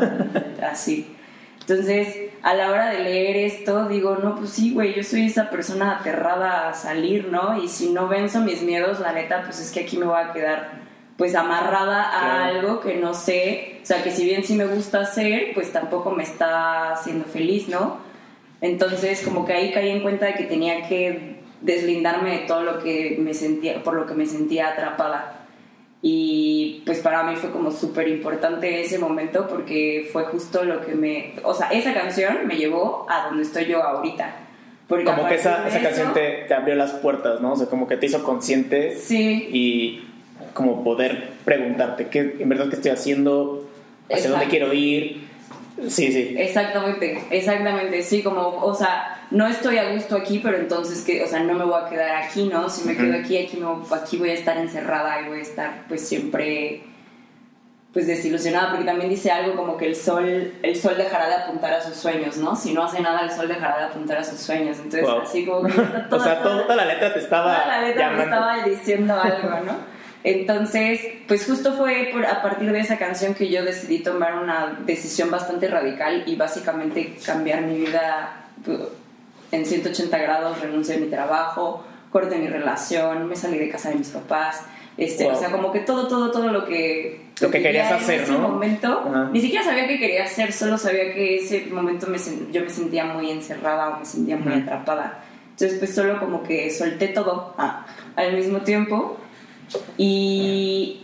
así. 0.71 1.13
Entonces, 1.61 2.15
a 2.43 2.53
la 2.53 2.69
hora 2.71 2.91
de 2.91 2.99
leer 2.99 3.35
esto, 3.37 3.87
digo, 3.89 4.17
no, 4.23 4.35
pues 4.35 4.51
sí, 4.51 4.73
güey, 4.73 4.93
yo 4.93 5.03
soy 5.03 5.25
esa 5.25 5.49
persona 5.49 5.97
aterrada 5.99 6.69
a 6.69 6.73
salir, 6.73 7.27
¿no? 7.29 7.61
Y 7.61 7.67
si 7.67 7.89
no 7.91 8.07
venzo 8.07 8.39
mis 8.39 8.61
miedos, 8.61 8.99
la 8.99 9.11
neta, 9.11 9.41
pues 9.43 9.59
es 9.59 9.71
que 9.71 9.81
aquí 9.81 9.97
me 9.97 10.05
voy 10.05 10.21
a 10.21 10.31
quedar 10.31 10.86
pues 11.17 11.33
amarrada 11.35 12.03
a 12.07 12.21
Claro. 12.21 12.59
algo 12.59 12.79
que 12.79 12.95
no 12.95 13.13
sé, 13.13 13.79
o 13.81 13.85
sea, 13.85 14.03
que 14.03 14.11
si 14.11 14.23
bien 14.25 14.43
sí 14.43 14.53
me 14.55 14.65
gusta 14.65 15.01
hacer, 15.01 15.51
pues 15.53 15.71
tampoco 15.71 16.11
me 16.11 16.23
está 16.23 16.93
haciendo 16.93 17.25
feliz, 17.25 17.67
¿no? 17.67 17.97
Entonces, 18.61 19.21
como 19.23 19.45
que 19.45 19.53
ahí 19.53 19.71
caí 19.71 19.89
en 19.89 20.01
cuenta 20.01 20.27
de 20.27 20.33
que 20.35 20.43
tenía 20.43 20.87
que 20.87 21.37
deslindarme 21.61 22.31
de 22.31 22.37
todo 22.39 22.61
lo 22.63 22.79
que 22.79 23.17
me 23.19 23.33
sentía, 23.33 23.83
por 23.83 23.95
lo 23.95 24.05
que 24.05 24.13
me 24.13 24.25
sentía 24.25 24.69
atrapada. 24.69 25.33
Y 26.01 26.83
pues 26.85 26.99
para 26.99 27.23
mí 27.23 27.35
fue 27.35 27.51
como 27.51 27.71
súper 27.71 28.07
importante 28.07 28.81
ese 28.81 28.99
momento 28.99 29.47
porque 29.47 30.07
fue 30.13 30.25
justo 30.25 30.63
lo 30.63 30.85
que 30.85 30.93
me... 30.93 31.33
O 31.43 31.53
sea, 31.55 31.69
esa 31.69 31.93
canción 31.93 32.45
me 32.45 32.55
llevó 32.55 33.07
a 33.09 33.27
donde 33.27 33.43
estoy 33.43 33.65
yo 33.65 33.81
ahorita. 33.81 34.35
Porque 34.87 35.03
Como 35.03 35.27
que 35.27 35.35
esa, 35.35 35.67
esa 35.67 35.81
canción 35.81 36.13
te, 36.13 36.45
te 36.47 36.53
abrió 36.53 36.75
las 36.75 36.91
puertas, 36.93 37.41
¿no? 37.41 37.53
O 37.53 37.55
sea, 37.55 37.67
como 37.67 37.87
que 37.87 37.97
te 37.97 38.05
hizo 38.05 38.23
consciente 38.23 38.95
Sí, 38.95 39.49
y 39.51 40.07
como 40.53 40.83
poder 40.83 41.29
preguntarte, 41.45 42.07
¿qué, 42.07 42.37
en 42.39 42.49
verdad 42.49 42.69
qué 42.69 42.75
estoy 42.75 42.91
haciendo? 42.91 43.67
¿Hacia 44.11 44.29
dónde 44.29 44.47
quiero 44.47 44.73
ir? 44.73 45.27
Sí, 45.89 46.11
sí. 46.11 46.33
exactamente, 46.37 47.23
exactamente, 47.29 48.01
sí, 48.01 48.23
como, 48.23 48.47
o 48.47 48.73
sea, 48.73 49.27
no 49.29 49.45
estoy 49.45 49.77
a 49.77 49.91
gusto 49.91 50.15
aquí, 50.15 50.39
pero 50.39 50.57
entonces, 50.57 51.03
que, 51.03 51.23
o 51.23 51.27
sea, 51.27 51.41
no 51.41 51.53
me 51.53 51.65
voy 51.65 51.79
a 51.79 51.87
quedar 51.87 52.15
aquí, 52.15 52.45
¿no? 52.51 52.67
Si 52.67 52.87
me 52.87 52.97
quedo 52.97 53.13
aquí, 53.15 53.37
aquí, 53.37 53.57
me 53.57 53.67
aquí 53.95 54.17
voy 54.17 54.31
a 54.31 54.33
estar 54.33 54.57
encerrada 54.57 55.21
y 55.21 55.27
voy 55.29 55.37
a 55.37 55.41
estar 55.43 55.83
pues 55.87 56.01
siempre 56.07 56.81
pues 57.93 58.05
desilusionada, 58.07 58.69
porque 58.71 58.85
también 58.85 59.09
dice 59.09 59.31
algo 59.31 59.55
como 59.55 59.77
que 59.77 59.85
el 59.87 59.95
sol, 59.95 60.53
el 60.61 60.75
sol 60.75 60.95
dejará 60.97 61.27
de 61.29 61.35
apuntar 61.35 61.73
a 61.73 61.81
sus 61.81 61.95
sueños, 61.95 62.37
¿no? 62.37 62.55
Si 62.55 62.73
no 62.73 62.83
hace 62.83 62.99
nada, 63.01 63.21
el 63.21 63.31
sol 63.31 63.47
dejará 63.47 63.77
de 63.77 63.83
apuntar 63.85 64.17
a 64.17 64.23
sus 64.23 64.39
sueños. 64.39 64.77
Entonces, 64.77 65.01
Wow. 65.07 65.21
así 65.21 65.45
como 65.45 65.67
que 65.67 65.73
toda, 66.09 66.21
o 66.21 66.23
sea, 66.23 66.41
toda- 66.43 66.63
toda 66.63 66.75
la 66.75 66.85
letra 66.85 67.13
te 67.13 67.19
estaba 67.19 67.53
toda 67.63 67.67
la 67.67 67.87
letra 67.87 68.09
me 68.11 68.17
llamando. 68.17 68.35
estaba 68.35 68.63
diciendo 68.67 69.13
algo, 69.19 69.49
¿no? 69.65 69.96
Entonces, 70.23 70.99
pues 71.27 71.45
justo 71.45 71.73
fue 71.73 72.09
por- 72.11 72.25
a 72.25 72.41
partir 72.41 72.71
de 72.71 72.79
esa 72.79 72.97
canción 72.97 73.33
que 73.33 73.49
yo 73.49 73.63
decidí 73.63 73.99
tomar 73.99 74.35
una 74.41 74.77
decisión 74.85 75.31
bastante 75.31 75.67
radical 75.67 76.23
y 76.25 76.35
básicamente 76.35 77.15
cambiar 77.25 77.61
mi 77.61 77.77
vida 77.79 78.45
pues, 78.65 78.79
en 79.51 79.65
180 79.65 80.17
grados, 80.17 80.59
renuncié 80.61 80.95
a 80.95 80.99
mi 80.99 81.07
trabajo, 81.07 81.83
corté 82.11 82.37
mi 82.37 82.47
relación, 82.47 83.27
me 83.27 83.35
salí 83.35 83.57
de 83.57 83.69
casa 83.69 83.89
de 83.89 83.95
mis 83.95 84.09
papás, 84.09 84.65
este, 84.97 85.25
Wow. 85.25 85.33
o 85.33 85.39
sea, 85.39 85.51
como 85.51 85.71
que 85.71 85.79
todo, 85.81 86.07
todo, 86.07 86.31
todo 86.31 86.47
lo 86.49 86.65
que... 86.65 87.27
Lo 87.39 87.51
que 87.51 87.61
querías 87.61 87.91
hacer, 87.91 88.15
en 88.15 88.23
ese 88.23 88.31
¿no? 88.33 88.39
momento, 88.39 89.03
Ajá. 89.07 89.29
ni 89.31 89.39
siquiera 89.39 89.63
sabía 89.63 89.87
qué 89.87 89.99
quería 89.99 90.23
hacer, 90.23 90.51
solo 90.51 90.77
sabía 90.77 91.13
que 91.13 91.37
ese 91.37 91.67
momento 91.71 92.07
me 92.07 92.17
yo 92.51 92.63
me 92.63 92.69
sentía 92.71 93.05
muy 93.05 93.29
encerrada 93.29 93.89
o 93.89 93.99
me 93.99 94.05
sentía 94.05 94.37
muy 94.37 94.53
atrapada. 94.53 95.23
Entonces, 95.51 95.77
pues 95.77 95.93
solo 95.93 96.19
como 96.19 96.41
que 96.43 96.71
solté 96.71 97.09
todo 97.09 97.53
ah, 97.59 97.85
al 98.15 98.33
mismo 98.35 98.61
tiempo 98.61 99.17
y, 99.97 101.01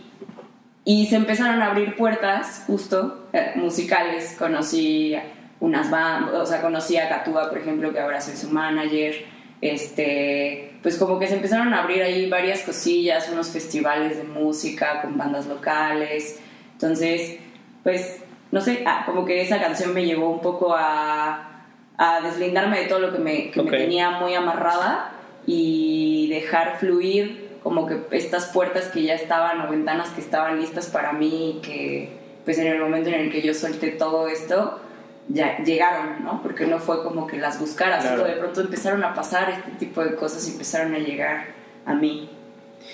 y 0.84 1.06
se 1.06 1.16
empezaron 1.16 1.62
a 1.62 1.66
abrir 1.66 1.96
puertas 1.96 2.64
justo 2.66 3.28
eh, 3.32 3.52
musicales. 3.56 4.36
Conocí 4.38 5.14
unas 5.60 5.90
bandas, 5.90 6.34
o 6.34 6.46
sea, 6.46 6.60
conocí 6.60 6.96
a 6.96 7.08
Catúa, 7.08 7.48
por 7.48 7.58
ejemplo, 7.58 7.92
que 7.92 8.00
ahora 8.00 8.20
soy 8.20 8.36
su 8.36 8.50
manager. 8.50 9.14
Este, 9.60 10.74
pues 10.82 10.98
como 10.98 11.18
que 11.18 11.26
se 11.26 11.36
empezaron 11.36 11.72
a 11.72 11.82
abrir 11.82 12.02
ahí 12.02 12.28
varias 12.28 12.62
cosillas, 12.62 13.30
unos 13.30 13.48
festivales 13.48 14.18
de 14.18 14.24
música 14.24 15.00
con 15.00 15.16
bandas 15.16 15.46
locales. 15.46 16.38
Entonces, 16.72 17.38
pues, 17.82 18.20
no 18.50 18.60
sé, 18.60 18.84
ah, 18.86 19.04
como 19.06 19.24
que 19.24 19.40
esa 19.40 19.58
canción 19.58 19.94
me 19.94 20.04
llevó 20.04 20.30
un 20.30 20.40
poco 20.40 20.74
a, 20.76 21.64
a 21.96 22.20
deslindarme 22.20 22.80
de 22.80 22.86
todo 22.86 22.98
lo 22.98 23.12
que, 23.12 23.18
me, 23.18 23.50
que 23.50 23.62
me 23.62 23.70
tenía 23.70 24.10
muy 24.10 24.34
amarrada 24.34 25.12
y 25.46 26.28
dejar 26.30 26.78
fluir 26.78 27.43
como 27.64 27.86
que 27.88 27.98
estas 28.12 28.46
puertas 28.46 28.84
que 28.86 29.02
ya 29.02 29.14
estaban 29.14 29.60
o 29.62 29.70
ventanas 29.70 30.10
que 30.10 30.20
estaban 30.20 30.60
listas 30.60 30.86
para 30.86 31.12
mí 31.12 31.56
y 31.58 31.60
que 31.60 32.10
pues 32.44 32.58
en 32.58 32.68
el 32.68 32.78
momento 32.78 33.08
en 33.08 33.14
el 33.16 33.32
que 33.32 33.42
yo 33.42 33.52
solté 33.54 33.88
todo 33.90 34.28
esto 34.28 34.78
ya 35.28 35.58
llegaron, 35.64 36.22
¿no? 36.22 36.42
Porque 36.42 36.66
no 36.66 36.78
fue 36.78 37.02
como 37.02 37.26
que 37.26 37.38
las 37.38 37.58
buscara, 37.58 37.98
Claro. 38.00 38.18
solo 38.18 38.28
de 38.30 38.36
pronto 38.38 38.60
empezaron 38.60 39.02
a 39.02 39.14
pasar 39.14 39.48
este 39.50 39.70
tipo 39.78 40.04
de 40.04 40.14
cosas 40.14 40.46
y 40.46 40.52
empezaron 40.52 40.94
a 40.94 40.98
llegar 40.98 41.46
a 41.86 41.94
mí. 41.94 42.28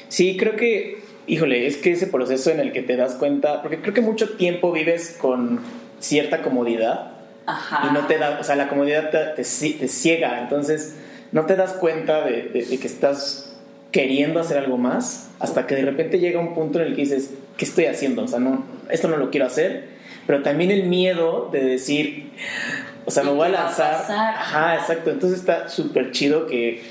Sí, 0.09 0.37
creo 0.37 0.55
que, 0.55 1.03
híjole, 1.27 1.67
es 1.67 1.77
que 1.77 1.91
ese 1.91 2.07
proceso 2.07 2.50
en 2.50 2.61
el 2.61 2.73
que 2.73 2.83
te 2.83 2.97
das 2.97 3.15
cuenta, 3.17 3.61
porque 3.62 3.81
creo 3.81 3.93
que 3.93 4.00
mucho 4.03 4.37
tiempo 4.37 4.71
vives 4.71 5.19
con 5.21 5.59
cierta 5.99 6.43
comodidad 6.43 7.11
Ajá. 7.47 7.89
y 7.91 7.93
no 7.93 8.07
te 8.07 8.19
da, 8.19 8.39
o 8.41 8.45
sea, 8.45 8.55
la 8.55 8.69
comodidad 8.69 9.11
te, 9.11 9.43
te, 9.43 9.43
te 9.43 9.89
ciega, 9.89 10.41
entonces 10.41 10.95
no 11.33 11.47
te 11.47 11.57
das 11.57 11.73
cuenta 11.73 12.25
de, 12.25 12.43
de- 12.45 12.65
de 12.67 12.79
que 12.79 12.87
estás 12.87 13.50
queriendo 13.90 14.40
hacer 14.40 14.59
algo 14.59 14.78
más 14.78 15.30
hasta 15.38 15.66
que 15.66 15.75
de 15.75 15.82
repente 15.82 16.18
llega 16.18 16.38
un 16.38 16.54
punto 16.54 16.80
en 16.80 16.88
el 16.88 16.94
que 16.94 17.02
dices, 17.02 17.35
¿qué 17.56 17.64
estoy 17.64 17.87
haciendo? 17.87 18.23
O 18.23 18.28
sea, 18.28 18.38
no, 18.38 18.64
esto 18.90 19.09
no 19.09 19.16
lo 19.16 19.30
quiero 19.30 19.47
hacer, 19.47 19.88
pero 20.26 20.42
también 20.42 20.70
el 20.70 20.85
miedo 20.85 21.49
de 21.50 21.64
decir, 21.64 22.30
o 23.04 23.11
sea, 23.11 23.23
¿Y 23.23 23.26
me 23.26 23.32
voy 23.32 23.47
a 23.47 23.50
lanzar. 23.50 24.04
Ajá, 24.09 24.76
exacto, 24.76 25.11
entonces 25.11 25.40
está 25.40 25.68
súper 25.68 26.12
chido 26.12 26.47
que, 26.47 26.82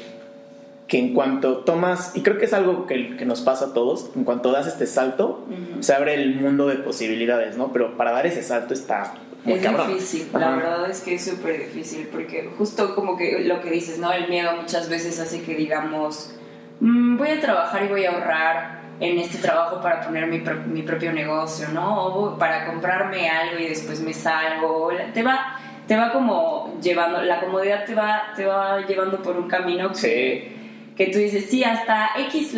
que 0.87 0.99
en 0.99 1.13
cuanto 1.13 1.59
tomas, 1.59 2.11
y 2.15 2.21
creo 2.21 2.37
que 2.37 2.45
es 2.45 2.53
algo 2.53 2.87
que, 2.87 3.15
que 3.15 3.25
nos 3.25 3.41
pasa 3.41 3.65
a 3.65 3.73
todos, 3.73 4.09
en 4.15 4.23
cuanto 4.23 4.51
das 4.51 4.67
este 4.67 4.87
salto, 4.87 5.45
se 5.79 5.93
abre 5.93 6.15
el 6.15 6.35
mundo 6.35 6.67
de 6.67 6.75
posibilidades, 6.75 7.55
¿no? 7.55 7.71
Pero 7.71 7.95
para 7.95 8.11
dar 8.11 8.25
ese 8.25 8.43
salto 8.43 8.73
está 8.73 9.13
muy 9.45 9.53
es 9.53 9.63
cabrón. 9.63 9.93
difícil, 9.93 10.27
Ajá. 10.33 10.39
la 10.39 10.55
verdad 10.57 10.91
es 10.91 11.01
que 11.01 11.15
es 11.15 11.23
súper 11.23 11.59
difícil 11.59 12.09
porque 12.11 12.49
justo 12.57 12.93
como 12.95 13.15
que 13.15 13.39
lo 13.39 13.61
que 13.61 13.71
dices, 13.71 13.99
¿no? 13.99 14.11
El 14.11 14.27
miedo 14.27 14.51
muchas 14.59 14.89
veces 14.89 15.19
hace 15.19 15.41
que 15.43 15.55
digamos, 15.55 16.33
"Mm, 16.79 17.17
voy 17.17 17.29
a 17.29 17.39
trabajar 17.41 17.83
y 17.83 17.87
voy 17.87 18.05
a 18.05 18.11
ahorrar 18.11 18.79
en 18.99 19.17
este 19.19 19.37
trabajo 19.37 19.81
para 19.81 20.01
poner 20.01 20.27
mi, 20.27 20.39
pro- 20.39 20.61
mi 20.65 20.81
propio 20.83 21.11
negocio, 21.13 21.69
¿no? 21.69 22.05
O 22.05 22.37
para 22.37 22.65
comprarme 22.65 23.29
algo 23.29 23.59
y 23.59 23.67
después 23.67 24.01
me 24.01 24.13
salgo. 24.13 24.91
Te 25.13 25.23
va, 25.23 25.57
te 25.87 25.95
va 25.95 26.11
como 26.11 26.77
llevando, 26.81 27.21
la 27.21 27.39
comodidad 27.39 27.85
te 27.85 27.95
va, 27.95 28.33
te 28.35 28.45
va 28.45 28.85
llevando 28.85 29.21
por 29.21 29.37
un 29.37 29.47
camino 29.47 29.91
que, 29.93 30.51
que 30.97 31.07
tú 31.07 31.17
dices, 31.17 31.45
sí, 31.49 31.63
hasta 31.63 32.09
X, 32.27 32.53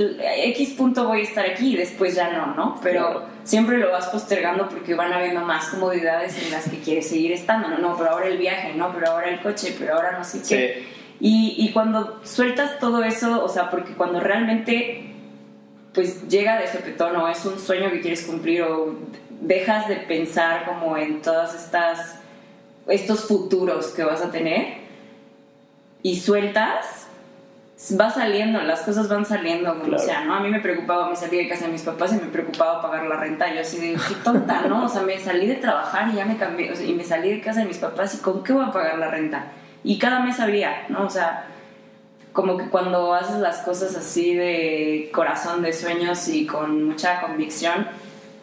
X 0.45 0.69
punto 0.71 1.05
voy 1.07 1.19
a 1.19 1.23
estar 1.23 1.45
aquí 1.47 1.73
y 1.73 1.77
después 1.77 2.15
ya 2.15 2.29
no, 2.31 2.47
¿no? 2.55 2.79
Pero 2.81 3.01
Claro. 3.11 3.25
siempre 3.43 3.77
lo 3.77 3.91
vas 3.91 4.07
postergando 4.07 4.67
porque 4.67 4.95
van 4.95 5.13
habiendo 5.13 5.41
más 5.41 5.67
comodidades 5.67 6.43
en 6.43 6.49
las 6.51 6.67
que 6.67 6.79
quieres 6.79 7.07
seguir 7.07 7.33
estando, 7.33 7.67
¿no? 7.69 7.77
No, 7.77 7.95
pero 7.97 8.09
ahora 8.11 8.27
el 8.27 8.39
viaje, 8.39 8.73
¿no? 8.75 8.91
Pero 8.93 9.11
ahora 9.11 9.29
el 9.29 9.39
coche, 9.41 9.75
pero 9.77 9.93
ahora 9.95 10.13
no 10.17 10.23
sé 10.23 10.43
Sí. 10.43 10.87
Y, 11.23 11.55
y 11.57 11.71
cuando 11.71 12.19
sueltas 12.23 12.79
todo 12.79 13.03
eso, 13.03 13.43
o 13.43 13.47
sea, 13.47 13.69
porque 13.69 13.93
cuando 13.93 14.19
realmente 14.19 15.07
pues 15.93 16.27
llega 16.27 16.57
de 16.59 16.67
sopetón 16.67 17.15
o 17.17 17.27
es 17.27 17.45
un 17.45 17.59
sueño 17.59 17.91
que 17.91 18.01
quieres 18.01 18.23
cumplir 18.25 18.63
o 18.63 18.95
dejas 19.41 19.87
de 19.87 19.97
pensar 19.97 20.65
como 20.65 20.97
en 20.97 21.21
todas 21.21 21.53
estas 21.53 22.17
estos 22.87 23.25
futuros 23.25 23.87
que 23.87 24.03
vas 24.03 24.21
a 24.21 24.31
tener 24.31 24.79
y 26.01 26.19
sueltas 26.19 27.07
va 27.99 28.11
saliendo, 28.11 28.61
las 28.61 28.81
cosas 28.81 29.09
van 29.09 29.25
saliendo 29.25 29.71
como 29.73 29.85
Claro. 29.85 30.03
sea, 30.03 30.23
¿no? 30.23 30.35
A 30.35 30.39
mí 30.39 30.49
me 30.49 30.59
preocupaba, 30.59 31.09
me 31.09 31.15
salí 31.15 31.37
de 31.37 31.47
casa 31.47 31.65
de 31.65 31.71
mis 31.71 31.81
papás 31.81 32.13
y 32.13 32.15
me 32.15 32.27
preocupaba 32.27 32.81
pagar 32.81 33.05
la 33.07 33.17
renta, 33.17 33.53
yo 33.53 33.61
así 33.61 33.79
de, 33.79 33.93
qué 33.93 34.15
tonta, 34.23 34.61
¿no? 34.67 34.85
O 34.85 34.89
sea, 34.89 35.01
me 35.01 35.17
salí 35.19 35.47
de 35.47 35.55
trabajar 35.55 36.09
y 36.13 36.17
ya 36.17 36.25
me 36.25 36.37
cambié, 36.37 36.71
o 36.71 36.75
sea, 36.75 36.85
y 36.85 36.93
me 36.93 37.03
salí 37.03 37.31
de 37.31 37.41
casa 37.41 37.61
de 37.61 37.65
mis 37.65 37.77
papás 37.77 38.15
y 38.15 38.17
¿con 38.19 38.43
qué 38.43 38.53
voy 38.53 38.65
a 38.65 38.71
pagar 38.71 38.99
la 38.99 39.09
renta? 39.09 39.45
Y 39.83 39.97
cada 39.97 40.19
mes 40.19 40.39
había, 40.39 40.85
¿no? 40.89 41.05
O 41.05 41.09
sea, 41.09 41.45
como 42.33 42.57
que 42.57 42.69
cuando 42.69 43.13
haces 43.13 43.37
las 43.37 43.57
cosas 43.59 43.95
así 43.95 44.33
de 44.35 45.09
corazón, 45.13 45.61
de 45.63 45.73
sueños 45.73 46.27
y 46.27 46.45
con 46.45 46.83
mucha 46.85 47.21
convicción, 47.21 47.87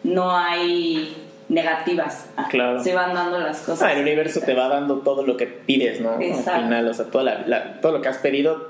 no 0.03 0.35
hay 0.35 1.25
negativas. 1.47 2.29
Claro. 2.49 2.83
Se 2.83 2.93
van 2.93 3.13
dando 3.13 3.39
las 3.39 3.59
cosas. 3.59 3.81
Ah, 3.81 3.93
el 3.93 4.01
universo 4.01 4.41
te 4.41 4.53
va 4.53 4.67
dando 4.67 4.97
todo 4.99 5.25
lo 5.25 5.35
que 5.37 5.47
pides, 5.47 5.99
¿no? 6.01 6.19
Exacto. 6.21 6.51
Al 6.51 6.63
final, 6.65 6.87
o 6.87 6.93
sea, 6.93 7.05
toda 7.05 7.23
la- 7.23 7.47
la- 7.47 7.81
todo 7.81 7.93
lo 7.93 8.01
que 8.01 8.09
has 8.09 8.17
pedido, 8.19 8.69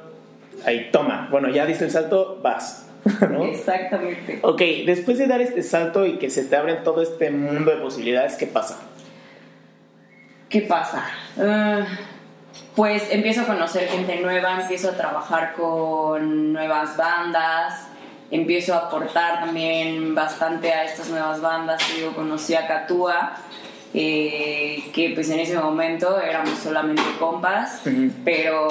ahí 0.66 0.90
toma. 0.92 1.28
Bueno, 1.32 1.50
ya 1.50 1.66
diste 1.66 1.84
el 1.86 1.92
salto, 1.92 2.40
vas, 2.42 2.88
¿no? 3.30 3.44
Exactamente. 3.46 4.40
Ok, 4.44 4.62
después 4.86 5.18
de 5.18 5.28
dar 5.28 5.42
este 5.42 5.62
salto 5.64 6.06
y 6.06 6.18
que 6.18 6.30
se 6.30 6.46
te 6.46 6.56
abren 6.56 6.84
todo 6.84 7.02
este 7.02 7.30
mundo 7.32 7.72
de 7.72 7.78
posibilidades, 7.78 8.36
¿qué 8.36 8.46
pasa? 8.48 8.80
¿Qué 10.50 10.62
pasa? 10.62 11.06
Ah, 11.38 11.86
pues 12.80 13.12
empiezo 13.12 13.42
a 13.42 13.44
conocer 13.44 13.90
gente 13.90 14.22
nueva, 14.22 14.62
empiezo 14.62 14.92
a 14.92 14.94
trabajar 14.94 15.52
con 15.52 16.54
nuevas 16.54 16.96
bandas, 16.96 17.90
empiezo 18.32 18.74
a 18.74 18.88
aportar 18.88 19.42
también 19.42 20.16
bastante 20.16 20.72
a 20.72 20.86
estas 20.86 21.10
nuevas 21.10 21.42
bandas. 21.42 21.84
Digo, 21.94 22.14
conocí 22.14 22.56
a 22.56 22.68
Catúa, 22.68 23.34
eh, 23.94 24.82
que 24.94 25.10
pues 25.10 25.30
en 25.30 25.42
ese 25.42 25.58
momento 25.58 26.22
éramos 26.22 26.58
solamente 26.58 27.04
compas, 27.20 27.82
Ujú. 27.86 28.14
pero 28.24 28.70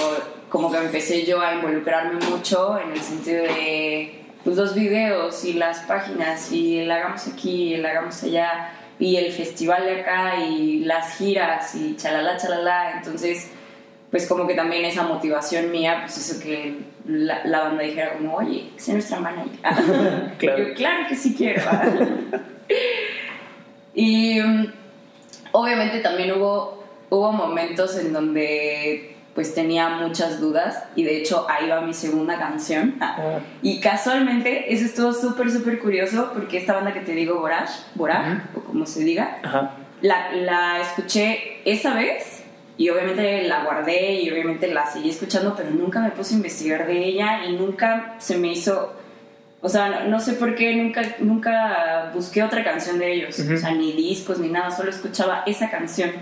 como 0.48 0.72
que 0.72 0.78
empecé 0.78 1.26
yo 1.26 1.42
a 1.42 1.52
involucrarme 1.52 2.18
mucho 2.30 2.78
en 2.78 2.92
el 2.92 3.02
sentido 3.02 3.42
de 3.42 4.22
pues, 4.42 4.56
los 4.56 4.74
videos 4.74 5.44
y 5.44 5.52
las 5.52 5.80
páginas 5.80 6.50
y 6.50 6.78
el 6.78 6.90
hagamos 6.90 7.28
aquí 7.28 7.50
y 7.50 7.74
el 7.74 7.84
hagamos 7.84 8.22
allá 8.22 8.72
y 8.98 9.16
el 9.16 9.30
festival 9.32 9.84
de 9.84 10.00
acá 10.00 10.36
y 10.36 10.78
las 10.78 11.18
giras 11.18 11.74
y 11.74 11.94
chalala, 11.96 12.38
chalala. 12.38 12.92
Entonces, 12.92 13.50
pues 14.10 14.26
como 14.26 14.46
que 14.46 14.54
también 14.54 14.84
esa 14.84 15.02
motivación 15.02 15.70
mía, 15.70 15.98
pues 16.02 16.16
eso 16.16 16.42
que 16.42 16.78
la, 17.06 17.44
la 17.44 17.60
banda 17.60 17.82
dijera 17.82 18.14
como, 18.14 18.36
oye, 18.36 18.70
sé 18.76 18.92
nuestra 18.92 19.20
manager. 19.20 19.58
Claro. 20.38 20.68
Yo, 20.68 20.74
claro 20.74 21.08
que 21.08 21.16
sí 21.16 21.34
quiero. 21.36 21.62
y 23.94 24.40
mm, 24.40 24.72
obviamente 25.52 26.00
también 26.00 26.32
hubo, 26.32 26.84
hubo 27.10 27.32
momentos 27.32 27.96
en 27.98 28.12
donde 28.12 29.14
pues 29.34 29.54
tenía 29.54 29.88
muchas 29.90 30.40
dudas 30.40 30.84
y 30.96 31.04
de 31.04 31.18
hecho 31.18 31.46
ahí 31.48 31.68
va 31.68 31.80
mi 31.80 31.94
segunda 31.94 32.38
canción. 32.38 32.96
Ah. 33.00 33.38
Y 33.62 33.80
casualmente 33.80 34.72
eso 34.72 34.84
estuvo 34.84 35.12
súper, 35.12 35.50
súper 35.50 35.78
curioso 35.78 36.30
porque 36.34 36.58
esta 36.58 36.74
banda 36.74 36.92
que 36.92 37.00
te 37.00 37.12
digo, 37.12 37.38
Boraj, 37.38 37.70
Boraj, 37.94 38.38
o 38.56 38.60
como 38.60 38.86
se 38.86 39.04
diga, 39.04 39.38
Ajá. 39.42 39.76
la, 40.00 40.32
la 40.32 40.80
escuché 40.80 41.60
esa 41.64 41.94
vez 41.94 42.37
y 42.78 42.88
obviamente 42.88 43.42
la 43.48 43.64
guardé 43.64 44.14
y 44.22 44.30
obviamente 44.30 44.72
la 44.72 44.86
seguí 44.86 45.10
escuchando, 45.10 45.54
pero 45.56 45.70
nunca 45.70 46.00
me 46.00 46.10
puse 46.10 46.32
a 46.34 46.36
investigar 46.38 46.86
de 46.86 47.04
ella 47.04 47.44
y 47.44 47.52
nunca 47.56 48.14
se 48.18 48.38
me 48.38 48.52
hizo, 48.52 48.94
o 49.60 49.68
sea, 49.68 49.88
no, 49.88 50.04
no 50.08 50.20
sé 50.20 50.34
por 50.34 50.54
qué, 50.54 50.74
nunca, 50.76 51.02
nunca 51.18 52.10
busqué 52.14 52.42
otra 52.42 52.62
canción 52.64 52.98
de 53.00 53.12
ellos, 53.12 53.38
o 53.38 53.56
sea, 53.56 53.72
ni 53.72 53.92
discos 53.92 54.38
ni 54.38 54.48
nada, 54.48 54.70
solo 54.70 54.90
escuchaba 54.90 55.42
esa 55.44 55.68
canción. 55.70 56.12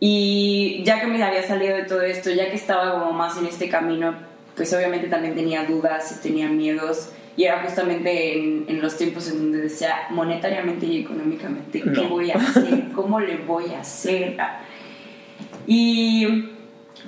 Y 0.00 0.82
ya 0.84 1.00
que 1.00 1.06
me 1.06 1.22
había 1.22 1.42
salido 1.42 1.76
de 1.76 1.84
todo 1.84 2.02
esto, 2.02 2.30
ya 2.30 2.48
que 2.50 2.56
estaba 2.56 2.92
como 2.98 3.12
más 3.12 3.36
en 3.38 3.46
este 3.46 3.68
camino, 3.68 4.14
pues 4.56 4.72
obviamente 4.74 5.06
también 5.08 5.34
tenía 5.34 5.64
dudas 5.64 6.16
y 6.18 6.22
tenía 6.22 6.48
miedos. 6.48 7.10
Y 7.36 7.44
era 7.44 7.62
justamente 7.62 8.36
en, 8.36 8.64
en 8.68 8.82
los 8.82 8.96
tiempos 8.98 9.28
en 9.28 9.38
donde 9.38 9.58
decía 9.62 9.94
monetariamente 10.10 10.86
y 10.86 11.00
económicamente, 11.02 11.80
¿qué 11.80 11.88
No. 12.02 12.08
voy 12.08 12.30
a 12.30 12.34
hacer? 12.34 12.88
¿Cómo 12.94 13.20
le 13.20 13.36
voy 13.38 13.72
a 13.74 13.80
hacer? 13.80 14.36
Y 15.66 16.50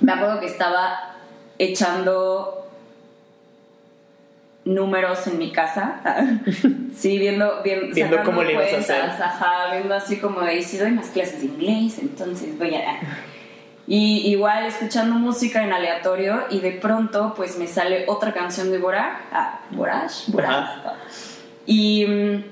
me 0.01 0.11
acuerdo 0.11 0.39
que 0.39 0.47
estaba 0.47 1.15
echando 1.57 2.67
números 4.65 5.27
en 5.27 5.37
mi 5.37 5.51
casa. 5.51 6.01
sí, 6.95 7.17
viendo, 7.19 7.61
viendo, 7.63 7.93
Viendo 7.93 8.23
cómo 8.23 8.43
le 8.43 8.53
ibas 8.53 8.73
a 8.73 8.77
hacer. 8.77 9.01
Ajá, 9.01 9.71
viendo 9.71 9.93
así 9.93 10.17
como 10.17 10.41
de, 10.41 10.61
si 10.63 10.77
doy 10.77 10.91
más 10.91 11.07
clases 11.07 11.41
de 11.41 11.47
inglés, 11.47 11.99
entonces 11.99 12.57
voy 12.57 12.75
a... 12.75 12.99
Y 13.87 14.31
igual 14.31 14.65
escuchando 14.65 15.13
música 15.15 15.63
en 15.63 15.71
aleatorio 15.71 16.45
y 16.49 16.59
de 16.59 16.71
pronto 16.71 17.35
pues 17.37 17.59
me 17.59 17.67
sale 17.67 18.05
otra 18.07 18.33
canción 18.33 18.71
de 18.71 18.79
Boraj, 18.79 19.19
ah, 19.31 19.59
Boraj, 19.69 20.11
Boraj. 20.29 20.65
Y 21.67 22.03
mm, 22.07 22.43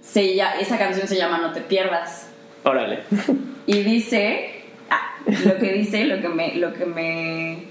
se, 0.00 0.36
ya- 0.36 0.52
esa 0.60 0.78
canción 0.78 1.08
se 1.08 1.16
llama 1.16 1.38
No 1.38 1.52
te 1.52 1.60
pierdas. 1.60 2.28
Órale. 2.62 3.00
Y 3.66 3.82
dice, 3.82 4.57
lo 5.44 5.58
que 5.58 5.72
dice, 5.72 6.04
lo 6.04 6.20
que 6.20 6.28
me, 6.28 6.54
lo 6.54 6.72
que 6.72 6.86
me, 6.86 7.64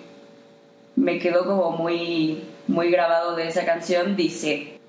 me 0.96 1.20
quedó 1.20 1.46
como 1.46 1.72
muy, 1.72 2.44
muy 2.68 2.92
grabado 2.92 3.36
de 3.36 3.48
esa 3.48 3.66
canción, 3.66 4.16
dice, 4.16 4.80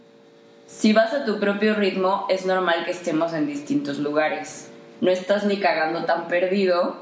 si 0.66 0.92
vas 0.92 1.14
a 1.14 1.24
tu 1.24 1.40
propio 1.40 1.74
ritmo, 1.74 2.26
es 2.28 2.44
normal 2.44 2.84
que 2.84 2.90
estemos 2.90 3.32
en 3.32 3.46
distintos 3.46 3.98
lugares. 3.98 4.70
No 5.00 5.10
estás 5.10 5.44
ni 5.44 5.56
cagando 5.58 6.04
tan 6.04 6.28
perdido, 6.28 6.96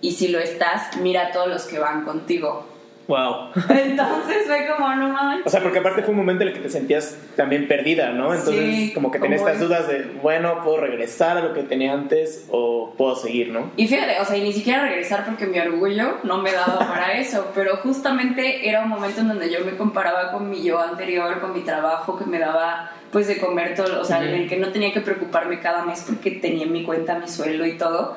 y 0.00 0.12
si 0.12 0.28
lo 0.28 0.38
estás, 0.38 0.96
mira 0.98 1.26
a 1.26 1.32
todos 1.32 1.48
los 1.48 1.64
que 1.64 1.78
van 1.78 2.04
contigo. 2.04 2.66
Wow. 3.10 3.48
Entonces 3.68 4.44
fue 4.46 4.68
como, 4.68 4.94
no 4.94 5.08
manches. 5.08 5.46
O 5.46 5.50
sea, 5.50 5.60
porque 5.62 5.80
aparte 5.80 6.02
fue 6.02 6.12
un 6.12 6.18
momento 6.18 6.42
en 6.44 6.48
el 6.50 6.54
que 6.54 6.60
te 6.60 6.68
sentías 6.70 7.18
también 7.34 7.66
perdida, 7.66 8.10
¿no? 8.12 8.32
Entonces, 8.32 8.54
Sí, 8.74 8.92
como 8.94 9.10
que 9.10 9.18
tenías 9.18 9.40
estas 9.40 9.54
es- 9.56 9.60
dudas 9.60 9.88
de, 9.88 10.04
bueno, 10.22 10.62
¿puedo 10.62 10.76
regresar 10.76 11.36
a 11.36 11.40
lo 11.40 11.52
que 11.52 11.64
tenía 11.64 11.92
antes 11.92 12.46
o 12.50 12.94
puedo 12.96 13.16
seguir, 13.16 13.48
no? 13.50 13.72
Y 13.76 13.88
fíjate, 13.88 14.20
o 14.20 14.24
sea, 14.24 14.36
y 14.36 14.42
ni 14.42 14.52
siquiera 14.52 14.82
regresar 14.82 15.24
porque 15.26 15.46
mi 15.46 15.58
orgullo 15.58 16.18
no 16.22 16.38
me 16.38 16.52
daba 16.52 16.78
para 16.88 17.14
eso, 17.18 17.50
pero 17.52 17.78
justamente 17.78 18.68
era 18.68 18.82
un 18.84 18.88
momento 18.88 19.22
en 19.22 19.28
donde 19.28 19.50
yo 19.52 19.64
me 19.64 19.76
comparaba 19.76 20.30
con 20.30 20.48
mi 20.48 20.62
yo 20.62 20.78
anterior, 20.80 21.40
con 21.40 21.52
mi 21.52 21.62
trabajo 21.62 22.16
que 22.16 22.26
me 22.26 22.38
daba 22.38 22.92
pues 23.10 23.26
de 23.26 23.38
comer 23.38 23.74
todo, 23.74 24.00
o 24.00 24.04
sea, 24.04 24.22
en 24.22 24.34
el 24.34 24.48
que 24.48 24.56
no 24.56 24.68
tenía 24.68 24.92
que 24.92 25.00
preocuparme 25.00 25.58
cada 25.58 25.84
mes 25.84 26.04
porque 26.06 26.30
tenía 26.30 26.62
en 26.64 26.70
mi 26.72 26.84
cuenta 26.84 27.18
mi 27.18 27.26
sueldo 27.26 27.66
y 27.66 27.76
todo. 27.76 28.16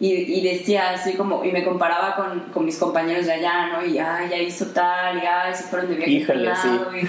Y, 0.00 0.12
y 0.12 0.40
decía 0.42 0.90
así 0.90 1.14
como, 1.14 1.44
y 1.44 1.50
me 1.50 1.64
comparaba 1.64 2.14
con, 2.14 2.40
con 2.52 2.64
mis 2.64 2.78
compañeros 2.78 3.26
de 3.26 3.32
allá, 3.32 3.66
¿no? 3.72 3.84
Y 3.84 3.98
ay, 3.98 4.28
ya 4.30 4.36
hizo 4.38 4.66
tal, 4.66 5.16
y 5.18 5.26
ay, 5.26 5.52
se 5.54 5.64
fueron 5.64 5.88
de 5.90 5.96
viaje 5.96 6.12
Híjole, 6.12 6.54
sí. 6.56 6.68
lado", 6.68 6.96
y- 6.96 7.08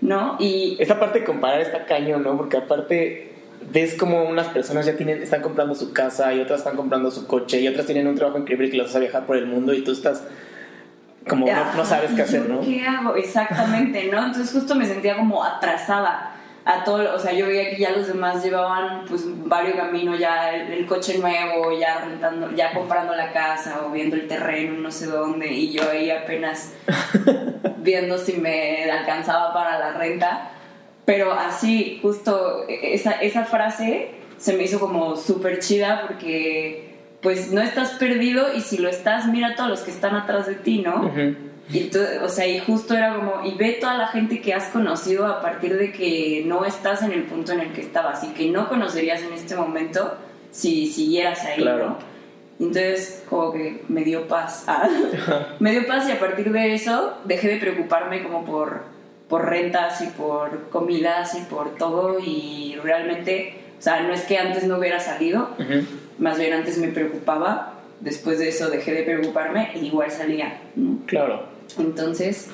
¿no? 0.00 0.36
Y 0.40 0.76
Esta 0.80 0.98
parte 0.98 1.20
de 1.20 1.24
comparar 1.24 1.60
está 1.60 1.84
caño, 1.86 2.18
¿no? 2.18 2.36
Porque 2.36 2.56
aparte 2.56 3.32
ves 3.72 3.94
como 3.94 4.24
unas 4.24 4.48
personas 4.48 4.84
ya 4.84 4.96
tienen, 4.96 5.22
están 5.22 5.42
comprando 5.42 5.74
su 5.74 5.92
casa 5.92 6.34
y 6.34 6.40
otras 6.40 6.58
están 6.60 6.76
comprando 6.76 7.10
su 7.10 7.26
coche 7.26 7.60
y 7.60 7.68
otras 7.68 7.86
tienen 7.86 8.06
un 8.08 8.14
trabajo 8.16 8.38
increíble 8.38 8.68
que 8.68 8.76
los 8.76 8.90
hace 8.90 9.00
viajar 9.00 9.24
por 9.26 9.36
el 9.36 9.46
mundo 9.46 9.72
y 9.72 9.82
tú 9.82 9.92
estás 9.92 10.24
como 11.28 11.46
no, 11.46 11.74
no 11.74 11.84
sabes 11.86 12.10
qué 12.12 12.22
hacer, 12.22 12.48
¿no? 12.50 12.60
¿Qué 12.60 12.84
hago? 12.84 13.16
Exactamente, 13.16 14.08
¿no? 14.12 14.18
Entonces 14.26 14.52
justo 14.52 14.74
me 14.74 14.84
sentía 14.84 15.16
como 15.16 15.42
atrasada 15.42 16.34
a 16.66 16.82
todo, 16.82 17.14
o 17.14 17.18
sea, 17.18 17.32
yo 17.32 17.46
veía 17.46 17.70
que 17.70 17.76
ya 17.76 17.90
los 17.90 18.06
demás 18.06 18.42
llevaban 18.42 19.04
pues 19.06 19.24
varios 19.26 19.76
caminos, 19.76 20.18
ya 20.18 20.50
el, 20.50 20.72
el 20.72 20.86
coche 20.86 21.18
nuevo, 21.18 21.78
ya 21.78 22.00
rentando, 22.00 22.50
ya 22.52 22.72
comprando 22.72 23.14
la 23.14 23.32
casa 23.32 23.82
o 23.84 23.90
viendo 23.90 24.16
el 24.16 24.26
terreno, 24.26 24.80
no 24.80 24.90
sé 24.90 25.06
dónde, 25.06 25.52
y 25.52 25.72
yo 25.72 25.82
ahí 25.90 26.10
apenas 26.10 26.72
viendo 27.78 28.16
si 28.16 28.38
me 28.38 28.90
alcanzaba 28.90 29.52
para 29.52 29.78
la 29.78 29.92
renta. 29.92 30.50
Pero 31.04 31.32
así, 31.32 31.98
justo 32.00 32.64
esa, 32.66 33.12
esa 33.12 33.44
frase 33.44 34.12
se 34.38 34.54
me 34.54 34.64
hizo 34.64 34.80
como 34.80 35.16
súper 35.16 35.58
chida 35.58 36.06
porque 36.06 36.94
pues 37.20 37.52
no 37.52 37.60
estás 37.60 37.90
perdido 37.92 38.54
y 38.54 38.62
si 38.62 38.78
lo 38.78 38.88
estás, 38.88 39.26
mira 39.26 39.48
a 39.48 39.54
todos 39.54 39.68
los 39.68 39.80
que 39.80 39.90
están 39.90 40.14
atrás 40.14 40.46
de 40.46 40.54
ti, 40.54 40.80
¿no? 40.80 41.10
Y 41.72 41.84
tú- 41.84 41.98
o 42.22 42.28
sea, 42.28 42.46
y 42.46 42.58
justo 42.58 42.94
era 42.94 43.14
como, 43.16 43.44
y 43.44 43.54
ve 43.54 43.78
toda 43.80 43.96
la 43.96 44.06
gente 44.08 44.40
que 44.40 44.52
has 44.52 44.64
conocido 44.68 45.26
a 45.26 45.40
partir 45.40 45.76
de 45.76 45.92
que 45.92 46.42
no 46.46 46.64
estás 46.64 47.02
en 47.02 47.12
el 47.12 47.22
punto 47.24 47.52
en 47.52 47.60
el 47.60 47.72
que 47.72 47.80
estabas 47.80 48.22
y 48.22 48.28
que 48.28 48.48
no 48.50 48.68
conocerías 48.68 49.22
en 49.22 49.32
este 49.32 49.56
momento 49.56 50.14
si 50.50 50.86
siguieras 50.86 51.42
ahí, 51.44 51.62
Claro. 51.62 51.86
¿no? 51.86 52.14
Entonces, 52.60 53.24
como 53.28 53.52
que 53.52 53.82
me 53.88 54.04
dio 54.04 54.28
paz. 54.28 54.64
Ah. 54.68 54.88
me 55.58 55.72
dio 55.72 55.86
paz 55.86 56.08
y 56.08 56.12
a 56.12 56.20
partir 56.20 56.52
de 56.52 56.74
eso 56.74 57.14
dejé 57.24 57.48
de 57.48 57.56
preocuparme 57.56 58.22
como 58.22 58.44
por, 58.44 58.82
por 59.28 59.48
rentas 59.48 60.00
y 60.02 60.06
por 60.08 60.68
comidas 60.68 61.34
y 61.34 61.40
por 61.42 61.74
todo 61.76 62.18
y 62.20 62.76
realmente, 62.84 63.54
o 63.78 63.82
sea, 63.82 64.02
no 64.02 64.12
es 64.12 64.20
que 64.22 64.38
antes 64.38 64.64
no 64.64 64.78
hubiera 64.78 65.00
salido, 65.00 65.48
Ujú. 65.58 65.84
más 66.18 66.38
bien 66.38 66.52
antes 66.52 66.78
me 66.78 66.88
preocupaba, 66.88 67.72
después 68.00 68.38
de 68.38 68.50
eso 68.50 68.70
dejé 68.70 68.92
de 68.92 69.02
preocuparme 69.02 69.70
e 69.74 69.78
igual 69.78 70.10
salía, 70.12 70.60
¿no? 70.76 70.98
Claro. 71.06 71.53
Entonces, 71.78 72.50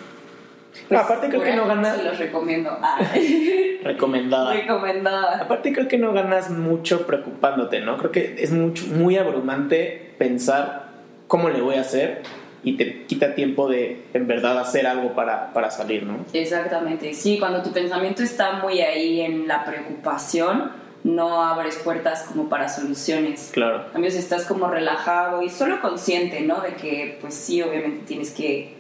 No, 0.88 0.99
aparte 1.01 1.29
creo 1.29 1.42
que 1.42 1.53
no 1.55 1.64
bueno, 1.64 1.83
gana- 1.83 1.94
Se 1.96 2.05
los 2.05 2.18
recomiendo. 2.18 2.70
Ah, 2.81 2.99
Recomendada. 3.83 4.53
recomendada. 4.53 5.38
Aparte 5.42 5.73
creo 5.73 5.88
que 5.88 5.99
no 5.99 6.12
ganas 6.12 6.51
mucho 6.51 7.07
preocupándote, 7.07 7.81
¿no? 7.81 7.96
Creo 7.99 8.11
que 8.12 8.37
es 8.38 8.51
mucho, 8.53 8.87
muy 8.88 9.16
abrumante 9.16 10.14
pensar 10.18 10.90
cómo 11.27 11.49
le 11.49 11.61
voy 11.61 11.77
a 11.77 11.81
hacer 11.81 12.23
y 12.62 12.77
te 12.77 13.05
quita 13.07 13.35
tiempo 13.35 13.68
de 13.68 14.03
en 14.12 14.27
verdad 14.27 14.59
hacer 14.59 14.87
algo 14.87 15.14
para, 15.14 15.53
para 15.53 15.70
salir, 15.70 16.03
¿no? 16.03 16.18
Exactamente. 16.33 17.14
Sí, 17.14 17.38
cuando 17.38 17.62
tu 17.62 17.73
pensamiento 17.73 18.23
está 18.23 18.53
muy 18.55 18.81
ahí 18.81 19.20
en 19.23 19.49
la 19.49 19.64
preocupación, 19.64 20.73
no 21.03 21.42
abres 21.42 21.77
puertas 21.77 22.25
como 22.25 22.51
para 22.51 22.68
soluciones. 22.68 23.51
Claro. 23.55 23.87
En 23.87 23.92
cambio, 23.92 24.11
si 24.11 24.18
estás 24.18 24.44
como 24.44 24.68
relajado 24.68 25.40
y 25.42 25.49
solo 25.49 25.81
consciente, 25.81 26.42
¿no? 26.42 26.61
De 26.61 26.75
que, 26.75 27.16
pues 27.23 27.33
sí, 27.35 27.62
obviamente 27.62 28.05
tienes 28.07 28.31
que 28.33 28.75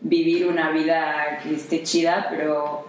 vivir 0.00 0.46
una 0.46 0.70
vida 0.70 1.40
que 1.42 1.54
esté 1.54 1.82
chida, 1.82 2.26
pero 2.30 2.86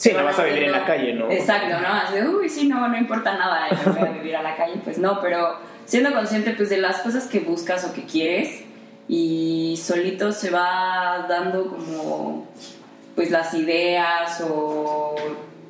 Sí, 0.00 0.12
no 0.16 0.24
vas 0.24 0.38
a 0.38 0.44
vivir 0.44 0.62
en 0.62 0.72
la 0.72 0.86
calle, 0.86 1.12
¿no? 1.12 1.30
Exacto, 1.30 1.78
¿no? 1.78 1.88
Así 1.88 2.22
uy, 2.22 2.48
sí, 2.48 2.66
no, 2.66 2.88
no 2.88 2.96
importa 2.96 3.36
nada, 3.36 3.68
yo 3.68 3.92
voy 3.92 4.08
a 4.08 4.12
vivir 4.12 4.34
a 4.34 4.42
la 4.42 4.56
calle, 4.56 4.80
pues 4.82 4.96
no, 4.96 5.20
pero 5.20 5.58
siendo 5.84 6.14
consciente 6.14 6.52
pues 6.52 6.70
de 6.70 6.78
las 6.78 7.00
cosas 7.00 7.26
que 7.26 7.40
buscas 7.40 7.84
o 7.84 7.92
que 7.92 8.04
quieres 8.04 8.62
y 9.08 9.78
solito 9.82 10.32
se 10.32 10.50
va 10.50 11.26
dando 11.28 11.66
como 11.66 12.48
pues 13.14 13.30
las 13.30 13.52
ideas 13.52 14.42
o 14.48 15.14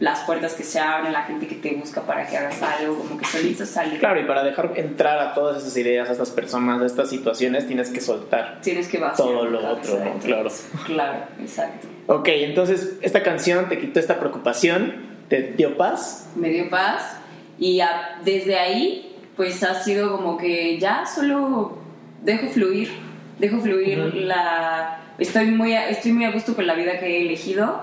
las 0.01 0.21
puertas 0.21 0.55
que 0.55 0.63
se 0.65 0.81
abren, 0.81 1.13
la 1.13 1.23
gente 1.25 1.47
que 1.47 1.55
te 1.57 1.75
busca 1.75 2.01
para 2.01 2.27
que 2.27 2.37
hagas 2.37 2.61
algo, 2.63 2.97
como 2.99 3.19
que 3.19 3.27
solito 3.27 3.65
sale. 3.67 3.99
Claro, 3.99 4.19
y 4.21 4.25
para 4.25 4.43
dejar 4.43 4.73
entrar 4.77 5.19
a 5.19 5.35
todas 5.35 5.63
esas 5.63 5.77
ideas, 5.77 6.09
a 6.09 6.13
estas 6.13 6.31
personas, 6.31 6.81
a 6.81 6.87
estas 6.87 7.11
situaciones, 7.11 7.67
tienes 7.67 7.91
que 7.91 8.01
soltar. 8.01 8.61
Tienes 8.63 8.89
que 8.89 8.97
vaciar 8.99 9.29
Todo 9.29 9.45
lo 9.45 9.59
otro, 9.69 9.99
¿no? 10.03 10.19
Claro. 10.19 10.49
Claro, 10.87 11.19
exacto. 11.39 11.87
Ok, 12.07 12.29
entonces 12.29 12.97
esta 13.03 13.23
canción 13.23 13.69
te 13.69 13.79
quitó 13.79 14.01
esta 14.01 14.19
preocupación, 14.19 14.95
te 15.29 15.53
dio 15.53 15.77
paz. 15.77 16.31
me 16.35 16.49
dio 16.49 16.69
paz 16.71 17.19
y 17.59 17.81
a- 17.81 18.19
desde 18.25 18.59
ahí 18.59 19.15
pues 19.37 19.63
ha 19.63 19.75
sido 19.83 20.17
como 20.17 20.37
que 20.39 20.79
ya 20.79 21.05
solo 21.07 21.77
dejo 22.23 22.49
fluir, 22.49 22.91
dejo 23.39 23.61
fluir 23.61 24.01
Ujú. 24.01 24.17
la... 24.21 24.99
Estoy 25.19 25.47
muy, 25.51 25.75
estoy 25.75 26.13
muy 26.15 26.25
a 26.25 26.31
gusto 26.33 26.55
con 26.57 26.67
la 26.67 26.73
vida 26.75 26.99
que 26.99 27.07
he 27.19 27.21
elegido 27.23 27.83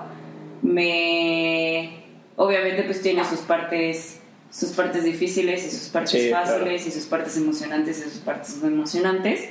me 0.62 1.97
obviamente 2.38 2.82
pues 2.84 3.02
tiene 3.02 3.24
sus 3.24 3.40
partes 3.40 4.20
sus 4.50 4.70
partes 4.70 5.04
difíciles 5.04 5.66
y 5.66 5.70
sus 5.70 5.88
partes 5.90 6.10
Sí, 6.12 6.28
claro. 6.28 6.46
fáciles 6.46 6.86
y 6.86 6.90
sus 6.90 7.04
partes 7.04 7.36
emocionantes 7.36 7.98
y 7.98 8.02
sus 8.08 8.20
partes 8.20 8.56
no 8.62 8.68
emocionantes 8.68 9.42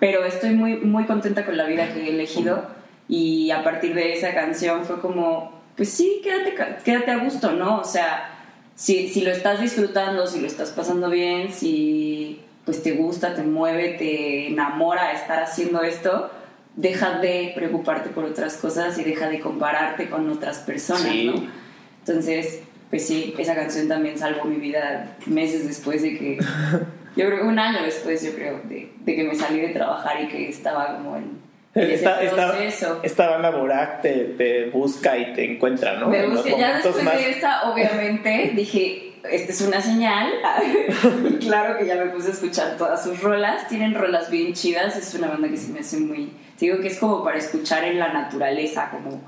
pero 0.00 0.24
estoy 0.24 0.50
muy 0.50 0.76
muy 0.78 1.04
contenta 1.04 1.44
con 1.46 1.56
la 1.56 1.64
vida 1.66 1.92
que 1.94 2.06
he 2.06 2.08
elegido 2.10 2.66
y 3.08 3.50
a 3.52 3.62
partir 3.62 3.94
de 3.94 4.12
esa 4.14 4.34
canción 4.34 4.84
fue 4.84 5.00
como 5.00 5.60
pues 5.76 5.90
sí 5.90 6.20
quédate 6.24 6.54
quédate 6.84 7.10
a 7.12 7.18
gusto 7.18 7.52
no 7.52 7.78
o 7.78 7.84
sea 7.84 8.36
si, 8.74 9.08
si 9.08 9.20
lo 9.20 9.30
estás 9.30 9.60
disfrutando 9.60 10.26
si 10.26 10.40
lo 10.40 10.46
estás 10.48 10.70
pasando 10.70 11.10
bien 11.10 11.52
si 11.52 12.40
pues 12.64 12.82
te 12.82 12.92
gusta 12.92 13.34
te 13.34 13.42
mueve 13.42 13.90
te 13.98 14.48
enamora 14.48 15.12
estar 15.12 15.42
haciendo 15.42 15.82
esto 15.82 16.30
deja 16.76 17.18
de 17.20 17.52
preocuparte 17.54 18.08
por 18.10 18.24
otras 18.24 18.54
cosas 18.56 18.98
y 18.98 19.04
deja 19.04 19.28
de 19.28 19.40
compararte 19.40 20.08
con 20.08 20.28
otras 20.30 20.58
personas, 20.58 21.02
Sí. 21.02 21.26
¿no? 21.26 21.59
Entonces, 22.00 22.60
pues 22.90 23.06
sí, 23.06 23.34
esa 23.38 23.54
canción 23.54 23.88
también 23.88 24.18
salvó 24.18 24.44
mi 24.44 24.56
vida 24.56 25.16
meses 25.26 25.66
después 25.66 26.02
de 26.02 26.18
que, 26.18 26.38
yo 27.16 27.26
creo, 27.26 27.46
un 27.46 27.58
año 27.58 27.82
después, 27.84 28.22
yo 28.24 28.32
creo, 28.34 28.60
de, 28.64 28.92
de 29.00 29.16
que 29.16 29.24
me 29.24 29.34
salí 29.34 29.60
de 29.60 29.68
trabajar 29.68 30.20
y 30.22 30.28
que 30.28 30.48
estaba 30.48 30.96
como 30.96 31.16
en, 31.16 31.38
Esta, 31.74 32.22
esta, 32.22 32.48
proceso. 32.52 33.00
esta 33.02 33.28
banda 33.30 33.50
Borak 33.50 34.02
te, 34.02 34.10
te 34.36 34.70
busca 34.70 35.16
y 35.16 35.32
te 35.34 35.52
encuentra, 35.52 35.94
¿no? 35.98 36.08
Me 36.08 36.24
En 36.24 36.30
busqué, 36.32 36.56
ya 36.58 36.76
después 36.78 37.04
más- 37.04 37.14
de 37.16 37.30
esta, 37.30 37.70
obviamente, 37.70 38.52
dije, 38.56 39.06
esta 39.30 39.52
es 39.52 39.60
una 39.60 39.80
señal. 39.80 40.32
y 41.30 41.34
claro 41.36 41.78
que 41.78 41.86
ya 41.86 41.94
me 41.96 42.06
puse 42.06 42.28
a 42.28 42.32
escuchar 42.32 42.76
todas 42.78 43.04
sus 43.04 43.20
rolas. 43.20 43.68
Tienen 43.68 43.94
rolas 43.94 44.30
bien 44.30 44.54
chidas. 44.54 44.96
Es 44.96 45.14
una 45.14 45.28
banda 45.28 45.46
que 45.48 45.58
se 45.58 45.68
me 45.72 45.80
hace 45.80 45.98
muy... 45.98 46.32
te 46.58 46.64
Digo 46.64 46.80
que 46.80 46.88
es 46.88 46.98
como 46.98 47.22
para 47.22 47.36
escuchar 47.38 47.84
en 47.84 47.98
la 47.98 48.12
naturaleza, 48.12 48.88
como, 48.90 49.20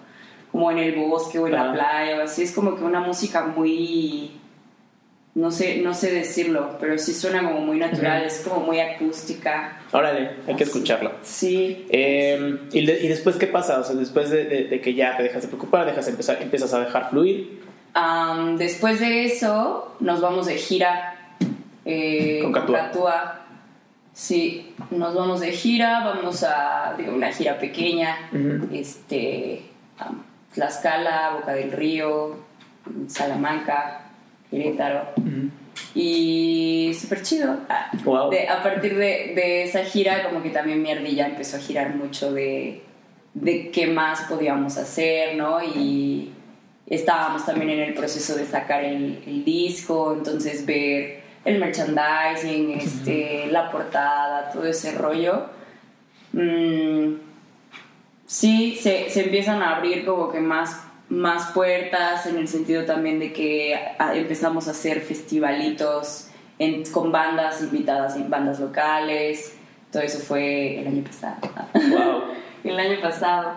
como 0.53 0.71
en 0.71 0.79
el 0.79 0.95
bosque 0.95 1.39
o 1.39 1.47
en 1.47 1.55
la 1.55 1.73
playa 1.73 2.19
o 2.19 2.23
así. 2.23 2.43
Es 2.45 2.53
como 2.53 2.77
que 2.77 2.85
una 2.85 3.01
música 3.01 3.45
muy... 3.47 4.33
No 5.35 5.51
sé, 5.51 5.79
no 5.79 5.95
sé 5.95 6.13
decirlo, 6.13 6.77
pero 6.79 6.99
sí 6.99 7.15
suena 7.15 7.43
como 7.43 7.61
muy 7.63 7.79
natural, 7.79 8.19
Ujú. 8.19 8.27
es 8.27 8.41
como 8.47 8.67
muy 8.67 8.81
acústica. 8.81 9.81
Órale, 9.91 10.33
hay 10.47 10.55
que 10.57 10.65
Así. 10.65 10.73
escucharla. 10.73 11.13
Sí. 11.23 11.87
Eh, 11.89 12.59
¿y, 12.71 12.85
de- 12.85 13.01
y 13.03 13.09
después 13.09 13.37
qué 13.37 13.47
pasa? 13.47 13.81
O 13.81 13.85
sea, 13.85 13.97
después 13.97 14.29
de, 14.29 14.45
de- 14.45 14.65
de 14.65 14.81
que 14.83 14.93
ya 14.93 15.17
te 15.17 15.23
dejas 15.23 15.41
de 15.41 15.49
preocupar, 15.49 15.87
dejas 15.87 16.05
de 16.05 16.11
empezar, 16.11 16.43
empiezas 16.43 16.75
a 16.75 16.81
dejar 16.81 17.09
fluir. 17.09 17.63
Después 18.59 19.01
de 19.01 19.25
eso, 19.25 19.97
nos 20.01 20.21
vamos 20.21 20.45
de 20.47 20.57
gira. 20.57 21.15
eh, 21.87 22.41
Con 22.43 22.53
Catua. 22.53 23.39
Sí, 24.13 24.75
nos 24.91 25.15
vamos 25.15 25.41
de 25.41 25.53
gira, 25.53 26.05
vamos 26.05 26.45
a 26.45 26.95
digo, 26.99 27.15
una 27.15 27.33
gira 27.33 27.59
pequeña, 27.59 28.29
este, 28.71 29.63
Tlaxcala, 30.55 31.35
Boca 31.39 31.53
del 31.53 31.73
Río, 31.73 32.37
Salamanca, 33.09 34.03
Querétaro. 34.51 35.09
Y 35.95 36.93
súper 37.01 37.23
chido. 37.23 37.57
Ah, 37.69 37.91
Wow. 38.05 38.31
de- 38.31 38.49
a 38.49 38.63
partir 38.63 38.97
de, 38.97 39.33
de 39.35 39.65
esa 39.65 39.85
gira, 39.85 40.25
como 40.29 40.43
que 40.43 40.51
también 40.51 40.83
mi 40.83 40.91
ardilla 40.91 41.27
empezó 41.27 41.57
a 41.57 41.61
girar 41.61 41.95
mucho 41.95 42.33
de, 42.33 42.83
de 43.35 43.71
qué 43.71 43.87
más 43.87 44.23
podíamos 44.23 44.77
hacer, 44.79 45.37
¿no? 45.37 45.63
Y 45.63 46.33
estábamos 46.87 47.45
también 47.47 47.71
en 47.71 47.81
el 47.81 47.95
proceso 47.95 48.35
de 48.37 48.45
sacar 48.47 48.85
el, 48.85 49.23
el 49.27 49.45
disco, 49.45 50.15
entonces 50.17 50.67
ver 50.67 51.23
el 51.45 51.59
merchandising, 51.59 52.73
este, 52.73 53.47
la 53.51 53.71
portada, 53.71 54.51
todo 54.53 54.65
ese 54.67 54.93
rollo. 54.93 55.47
Mm, 56.33 57.15
sí, 58.33 58.79
se, 58.81 59.11
se 59.11 59.25
empiezan 59.25 59.63
a 59.63 59.77
abrir 59.77 60.07
como 60.07 60.31
que 60.33 60.41
más, 60.41 60.83
más 61.11 61.51
puertas 61.53 62.27
en 62.27 62.39
el 62.39 62.49
sentido 62.49 62.85
también 62.87 63.19
de 63.21 63.33
que 63.33 63.79
ah, 63.99 64.15
empezamos 64.17 64.69
a 64.69 64.71
hacer 64.71 65.03
festivalitos 65.03 66.29
en- 66.59 66.85
con 66.91 67.13
bandas 67.13 67.61
invitadas, 67.63 68.17
en 68.17 68.31
bandas 68.31 68.59
locales. 68.59 69.55
Todo 69.91 70.03
eso 70.03 70.19
fue 70.21 70.79
el 70.81 70.87
año 70.87 71.05
pasado. 71.05 71.37
Wow. 71.75 72.23
el 72.65 72.81
año 72.81 73.01
pasado. 73.03 73.57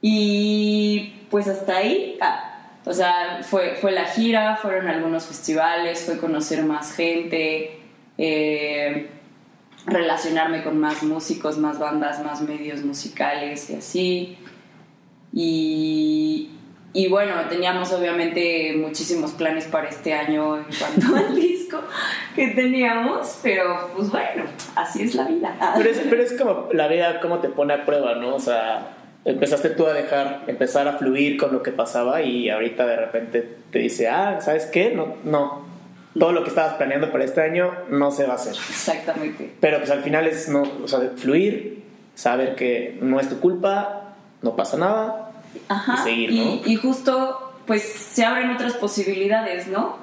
Y 0.00 1.14
pues 1.28 1.48
hasta 1.48 1.78
ahí, 1.78 2.16
ah, 2.20 2.68
o 2.84 2.92
sea, 2.92 3.40
fue, 3.42 3.74
fue 3.80 3.90
la 3.92 4.04
gira, 4.06 4.56
fueron 4.56 4.86
algunos 4.88 5.26
festivales, 5.26 6.04
fue 6.04 6.18
conocer 6.18 6.62
más 6.64 6.94
gente, 6.94 7.78
eh, 8.16 9.10
relacionarme 9.90 10.62
con 10.62 10.78
más 10.78 11.02
músicos, 11.02 11.58
más 11.58 11.78
bandas, 11.78 12.24
más 12.24 12.40
medios 12.40 12.82
musicales 12.84 13.68
y 13.70 13.74
así. 13.74 14.38
Y, 15.32 16.50
y 16.92 17.08
bueno, 17.08 17.34
teníamos 17.48 17.92
obviamente 17.92 18.74
muchísimos 18.76 19.32
planes 19.32 19.66
para 19.66 19.88
este 19.88 20.12
año 20.12 20.56
en 20.56 20.64
cuanto 20.78 21.16
al 21.28 21.34
disco 21.34 21.80
que 22.34 22.48
teníamos, 22.48 23.38
pero 23.42 23.90
pues 23.96 24.10
bueno, 24.10 24.44
así 24.74 25.02
es 25.02 25.14
la 25.14 25.24
vida. 25.24 25.74
Pero 25.76 25.90
es, 25.90 26.00
pero 26.08 26.22
es 26.22 26.32
como 26.32 26.68
la 26.72 26.88
vida, 26.88 27.20
cómo 27.20 27.38
te 27.38 27.48
pone 27.48 27.74
a 27.74 27.84
prueba, 27.84 28.14
¿no? 28.16 28.34
O 28.34 28.40
sea, 28.40 28.96
empezaste 29.24 29.70
tú 29.70 29.86
a 29.86 29.92
dejar, 29.92 30.44
empezar 30.46 30.88
a 30.88 30.94
fluir 30.94 31.36
con 31.36 31.52
lo 31.52 31.62
que 31.62 31.72
pasaba 31.72 32.22
y 32.22 32.48
ahorita 32.48 32.86
de 32.86 32.96
repente 32.96 33.56
te 33.70 33.78
dice, 33.78 34.08
ah, 34.08 34.40
¿sabes 34.40 34.66
qué? 34.66 34.92
No, 34.94 35.16
no. 35.24 35.59
Todo 36.18 36.32
lo 36.32 36.42
que 36.42 36.48
estabas 36.48 36.74
planeando 36.74 37.12
para 37.12 37.24
este 37.24 37.40
año 37.40 37.72
no 37.88 38.10
se 38.10 38.26
va 38.26 38.32
a 38.32 38.36
hacer. 38.36 38.54
Exactamente. 38.54 39.52
Pero 39.60 39.78
pues 39.78 39.90
al 39.90 40.02
final 40.02 40.26
es, 40.26 40.48
no, 40.48 40.62
o 40.82 40.88
sea, 40.88 41.00
fluir, 41.16 41.82
saber 42.14 42.56
que 42.56 42.98
no 43.00 43.20
es 43.20 43.28
tu 43.28 43.38
culpa, 43.40 44.14
no 44.42 44.56
pasa 44.56 44.76
nada. 44.76 45.26
Ajá. 45.68 45.94
y 45.94 46.04
seguir, 46.04 46.30
y, 46.30 46.38
¿no? 46.44 46.60
y 46.70 46.76
justo, 46.76 47.52
pues 47.66 47.82
se 47.82 48.24
abren 48.24 48.50
otras 48.50 48.74
posibilidades, 48.74 49.66
¿no? 49.68 49.96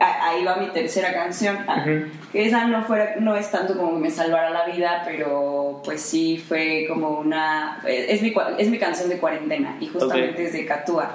A- 0.00 0.28
Ahí 0.28 0.44
va 0.44 0.56
mi 0.56 0.66
tercera 0.68 1.12
canción. 1.12 1.58
ah, 1.68 1.82
Ujú. 1.86 2.06
Que 2.32 2.46
esa 2.46 2.64
no, 2.66 2.84
fuera, 2.84 3.16
no 3.18 3.34
es 3.36 3.50
tanto 3.50 3.76
como 3.76 3.92
que 3.94 3.98
me 3.98 4.10
salvara 4.10 4.50
la 4.50 4.64
vida, 4.66 5.02
pero 5.04 5.82
pues 5.84 6.00
sí 6.00 6.42
fue 6.48 6.84
como 6.88 7.18
una. 7.18 7.80
Es 7.86 8.22
mi, 8.22 8.32
es 8.58 8.68
mi 8.70 8.78
canción 8.78 9.08
de 9.08 9.18
cuarentena 9.18 9.76
y 9.80 9.86
justamente 9.88 10.34
Ok. 10.42 10.46
es 10.48 10.52
de 10.52 10.66
Catúa. 10.66 11.10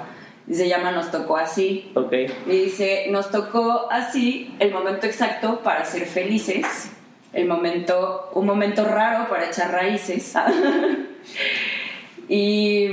Y 0.46 0.54
se 0.54 0.68
llama 0.68 0.92
Nos 0.92 1.10
tocó 1.10 1.36
así. 1.36 1.90
Ok. 1.94 2.12
Y 2.46 2.50
dice, 2.50 3.06
nos 3.10 3.30
tocó 3.30 3.88
así 3.90 4.54
el 4.58 4.72
momento 4.72 5.06
exacto 5.06 5.60
para 5.60 5.84
ser 5.84 6.06
felices, 6.06 6.90
el 7.32 7.46
momento, 7.46 8.30
un 8.34 8.46
momento 8.46 8.84
raro 8.84 9.28
para 9.28 9.46
echar 9.46 9.72
raíces. 9.72 10.34
y, 12.28 12.86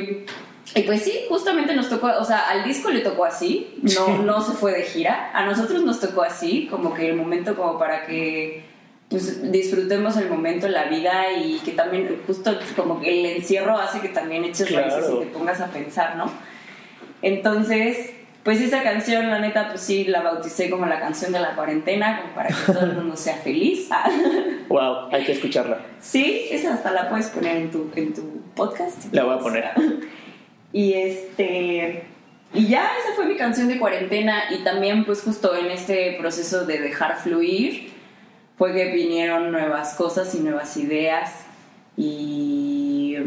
y 0.75 0.81
pues 0.85 1.03
sí, 1.03 1.25
justamente 1.27 1.75
nos 1.75 1.89
tocó, 1.89 2.07
o 2.19 2.23
sea, 2.23 2.49
al 2.49 2.63
disco 2.63 2.89
le 2.89 3.01
tocó 3.01 3.25
así, 3.25 3.75
no, 3.81 4.19
no 4.19 4.41
se 4.41 4.53
fue 4.53 4.71
de 4.71 4.83
gira, 4.83 5.31
a 5.33 5.45
nosotros 5.45 5.83
nos 5.83 5.99
tocó 5.99 6.21
así, 6.21 6.67
como 6.71 6.93
que 6.93 7.09
el 7.09 7.15
momento 7.15 7.55
como 7.55 7.77
para 7.77 8.05
que 8.05 8.71
pues 9.09 9.51
disfrutemos 9.51 10.15
el 10.15 10.29
momento, 10.29 10.69
la 10.69 10.85
vida 10.85 11.33
y 11.33 11.59
que 11.59 11.73
también 11.73 12.21
justo 12.25 12.57
como 12.77 13.01
que 13.01 13.19
el 13.19 13.25
encierro 13.25 13.77
hace 13.77 13.99
que 13.99 14.07
también 14.07 14.45
eches 14.45 14.71
raíces 14.73 15.11
y 15.13 15.19
te 15.19 15.25
pongas 15.25 15.59
a 15.59 15.67
pensar, 15.67 16.15
¿no? 16.15 16.31
Entonces, 17.21 18.11
pues 18.43 18.59
esa 18.59 18.81
canción, 18.81 19.29
la 19.29 19.39
neta, 19.39 19.69
pues 19.69 19.81
sí, 19.81 20.05
la 20.05 20.21
bauticé 20.21 20.69
como 20.69 20.85
la 20.87 20.99
canción 20.99 21.31
de 21.31 21.39
la 21.39 21.55
cuarentena, 21.55 22.21
como 22.21 22.33
para 22.33 22.49
que 22.49 22.73
todo 22.73 22.85
el 22.85 22.93
mundo 22.93 23.15
sea 23.15 23.35
feliz. 23.35 23.89
Wow, 24.69 25.09
hay 25.11 25.25
que 25.25 25.33
escucharla. 25.33 25.79
sí, 25.99 26.47
esa 26.49 26.73
hasta 26.75 26.91
la 26.91 27.09
puedes 27.09 27.27
poner 27.27 27.57
en 27.57 27.71
tu, 27.71 27.91
en 27.93 28.13
tu 28.13 28.41
podcast. 28.55 29.01
si 29.01 29.09
La 29.11 29.25
voy 29.25 29.35
a 29.35 29.39
poner. 29.39 29.71
Y 30.73 30.93
este... 30.93 32.05
Y 32.53 32.67
ya 32.67 32.89
esa 32.97 33.13
fue 33.15 33.25
mi 33.25 33.35
canción 33.35 33.67
de 33.67 33.77
cuarentena 33.77 34.43
y 34.51 34.63
también 34.63 35.03
pues 35.03 35.21
justo 35.21 35.53
en 35.55 35.71
este 35.71 36.15
proceso 36.17 36.65
de 36.65 36.79
dejar 36.79 37.17
fluir 37.17 37.91
fue 38.57 38.73
que 38.73 38.93
vinieron 38.93 39.51
nuevas 39.51 39.95
cosas 39.95 40.33
y 40.35 40.39
nuevas 40.39 40.77
ideas 40.77 41.45
y 41.97 43.17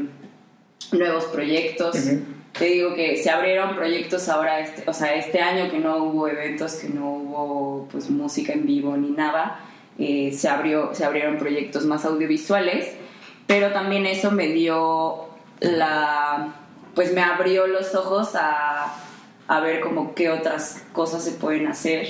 nuevos 0.93 1.25
proyectos. 1.25 1.97
Ujú. 1.97 2.34
Te 2.59 2.67
digo 2.67 2.95
que 2.95 3.17
se 3.17 3.31
abrieron 3.31 3.75
proyectos 3.75 4.29
ahora, 4.29 4.61
este, 4.61 4.89
o 4.89 4.93
sea, 4.93 5.15
este 5.17 5.41
año 5.41 5.71
que 5.73 5.79
no 5.79 5.97
hubo 6.05 6.29
eventos, 6.29 6.75
que 6.75 6.89
no 6.89 7.11
hubo 7.11 7.89
pues 7.91 8.09
música 8.11 8.53
en 8.53 8.65
vivo 8.65 8.97
ni 8.97 9.11
nada, 9.11 9.61
eh, 9.99 10.33
se, 10.33 10.49
abrió, 10.49 10.95
se 10.95 11.05
abrieron 11.05 11.37
proyectos 11.37 11.85
más 11.85 12.05
audiovisuales, 12.05 12.93
pero 13.49 13.73
también 13.73 14.07
eso 14.07 14.31
me 14.31 14.47
dio 14.49 15.27
la, 15.59 16.55
pues 16.95 17.13
me 17.13 17.23
abrió 17.23 17.67
los 17.67 17.93
ojos 17.97 18.37
a, 18.37 18.95
a 19.49 19.61
ver 19.61 19.81
como 19.81 20.15
qué 20.15 20.31
otras 20.31 20.85
cosas 20.93 21.25
se 21.25 21.33
pueden 21.33 21.67
hacer. 21.67 22.07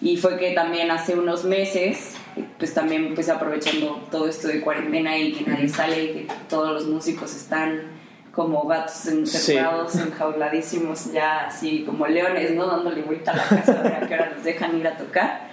Y 0.00 0.16
fue 0.16 0.36
que 0.36 0.52
también 0.52 0.90
hace 0.90 1.14
unos 1.14 1.44
meses, 1.44 2.16
pues 2.58 2.74
también 2.74 3.14
pues 3.14 3.28
aprovechando 3.28 4.00
todo 4.10 4.28
esto 4.28 4.48
de 4.48 4.62
cuarentena 4.62 5.16
y 5.16 5.32
que 5.32 5.48
nadie 5.48 5.68
sale 5.68 6.04
y 6.04 6.08
que 6.08 6.28
todos 6.48 6.72
los 6.72 6.86
músicos 6.86 7.36
están 7.36 7.99
como 8.40 8.66
gatos 8.66 9.04
encerrados, 9.04 9.94
enjauladísimos, 9.96 11.12
ya 11.12 11.48
así 11.48 11.84
como 11.84 12.06
leones, 12.06 12.52
¿no? 12.52 12.66
Dándole 12.68 13.02
vuelta 13.02 13.32
a 13.32 13.36
la 13.36 13.44
casa 13.44 13.78
a 13.78 13.82
ver 13.82 13.94
a 13.96 14.08
qué 14.08 14.14
hora 14.14 14.32
los 14.34 14.42
dejan 14.42 14.78
ir 14.78 14.88
a 14.88 14.96
tocar. 14.96 15.50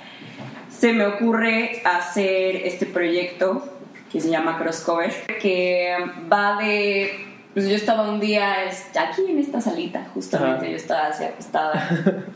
Se 0.69 0.93
me 0.93 1.05
ocurre 1.05 1.81
hacer 1.83 2.55
este 2.55 2.85
proyecto 2.85 3.67
que 4.09 4.21
se 4.21 4.29
llama 4.29 4.57
Crosscover, 4.57 5.11
que 5.41 5.97
va 6.31 6.55
de 6.61 7.25
pues 7.53 7.67
yo 7.67 7.75
estaba 7.75 8.09
un 8.09 8.21
día 8.21 8.69
aquí 8.69 9.21
en 9.27 9.39
esta 9.39 9.59
salita, 9.59 10.07
justamente 10.13 10.67
Ajá. 10.67 10.69
yo 10.69 10.77
estaba 10.77 11.07
así 11.07 11.25
acostada 11.25 11.89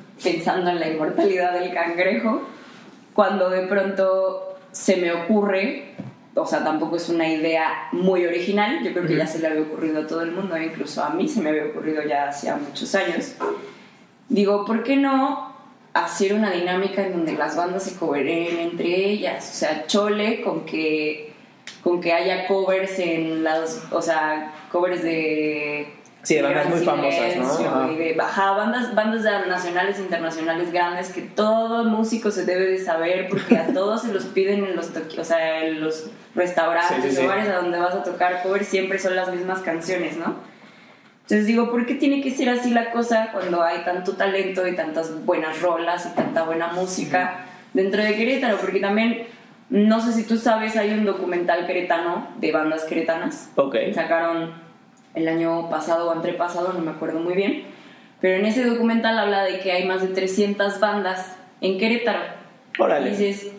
pensando 0.21 0.69
en 0.69 0.81
la 0.81 0.89
inmortalidad 0.89 1.53
del 1.53 1.73
cangrejo, 1.73 2.41
cuando 3.13 3.49
de 3.49 3.67
pronto 3.67 4.57
se 4.73 4.97
me 4.97 5.13
ocurre, 5.13 5.95
o 6.35 6.45
sea, 6.45 6.63
tampoco 6.63 6.95
es 6.95 7.09
una 7.09 7.27
idea 7.27 7.89
muy 7.91 8.25
original, 8.25 8.83
yo 8.83 8.93
creo 8.93 9.05
que 9.05 9.17
ya 9.17 9.27
se 9.27 9.39
le 9.39 9.47
había 9.47 9.61
ocurrido 9.63 10.01
a 10.01 10.07
todo 10.07 10.21
el 10.21 10.31
mundo, 10.31 10.57
incluso 10.57 11.03
a 11.03 11.09
mí 11.09 11.27
se 11.27 11.41
me 11.41 11.49
había 11.49 11.65
ocurrido 11.65 12.03
ya 12.03 12.29
hacía 12.29 12.55
muchos 12.55 12.95
años. 12.95 13.35
Digo, 14.29 14.65
¿por 14.65 14.83
qué 14.83 14.95
no 14.95 15.53
hacer 15.93 16.33
una 16.33 16.51
dinámica 16.51 17.05
en 17.05 17.11
donde 17.11 17.33
las 17.33 17.57
bandas 17.57 17.83
se 17.83 17.97
coveren 17.97 18.59
entre 18.59 19.09
ellas? 19.09 19.49
O 19.51 19.53
sea, 19.53 19.87
chole 19.87 20.41
con 20.41 20.65
que 20.65 21.31
con 21.83 21.99
que 21.99 22.13
haya 22.13 22.47
covers 22.47 22.99
en 22.99 23.43
las, 23.43 23.83
o 23.91 24.01
sea, 24.01 24.53
covers 24.71 25.03
de 25.03 25.93
Sí, 26.23 26.35
de 26.35 26.43
bandas 26.43 26.69
muy 26.69 26.85
famosas, 26.85 27.35
¿no? 27.37 27.91
Y 27.91 27.95
de 27.95 28.17
ajá, 28.19 28.51
bandas, 28.51 28.93
bandas 28.93 29.23
nacionales 29.47 29.97
e 29.97 30.01
internacionales 30.01 30.71
grandes 30.71 31.09
que 31.09 31.21
todo 31.21 31.83
músico 31.85 32.29
se 32.29 32.45
debe 32.45 32.65
de 32.65 32.77
saber 32.77 33.27
porque 33.27 33.57
a 33.57 33.67
todos 33.73 34.03
se 34.03 34.13
los 34.13 34.25
piden 34.25 34.65
en 34.65 34.75
los, 34.75 34.91
o 35.17 35.23
sea, 35.23 35.65
en 35.65 35.81
los 35.81 36.11
restaurantes 36.35 37.13
Sí, 37.13 37.21
sí, 37.21 37.25
bares 37.25 37.49
a 37.49 37.57
donde 37.57 37.79
vas 37.79 37.95
a 37.95 38.03
tocar 38.03 38.43
covers 38.43 38.67
siempre 38.67 38.99
son 38.99 39.15
las 39.15 39.33
mismas 39.33 39.61
canciones, 39.61 40.17
¿no? 40.17 40.35
Entonces 41.23 41.47
digo, 41.47 41.71
¿por 41.71 41.85
qué 41.85 41.95
tiene 41.95 42.21
que 42.21 42.29
ser 42.31 42.49
así 42.49 42.71
la 42.71 42.91
cosa 42.91 43.29
cuando 43.31 43.63
hay 43.63 43.83
tanto 43.85 44.13
talento 44.13 44.67
y 44.67 44.75
tantas 44.75 45.25
buenas 45.25 45.61
rolas 45.61 46.05
y 46.05 46.15
tanta 46.15 46.43
buena 46.43 46.67
música 46.67 47.45
dentro 47.73 48.03
de 48.03 48.15
Querétaro? 48.15 48.57
Porque 48.57 48.79
también, 48.79 49.27
no 49.69 50.01
sé 50.01 50.11
si 50.11 50.23
tú 50.23 50.37
sabes, 50.37 50.75
hay 50.75 50.91
un 50.91 51.05
documental 51.05 51.65
queretano 51.65 52.27
de 52.37 52.51
bandas 52.51 52.83
queretanas 52.83 53.49
Ok. 53.55 53.75
sacaron 53.95 54.70
el 55.15 55.27
año 55.27 55.69
pasado 55.69 56.07
o 56.09 56.11
antepasado, 56.11 56.73
no 56.73 56.79
me 56.79 56.91
acuerdo 56.91 57.19
muy 57.19 57.33
bien, 57.33 57.63
pero 58.19 58.37
en 58.37 58.45
ese 58.45 58.63
documental 58.65 59.17
habla 59.19 59.43
de 59.43 59.59
que 59.59 59.71
hay 59.71 59.85
más 59.85 60.01
de 60.01 60.09
300 60.09 60.79
bandas 60.79 61.35
en 61.61 61.77
Querétaro. 61.77 62.19
Órale. 62.79 63.07
Y 63.07 63.15
dices, 63.15 63.51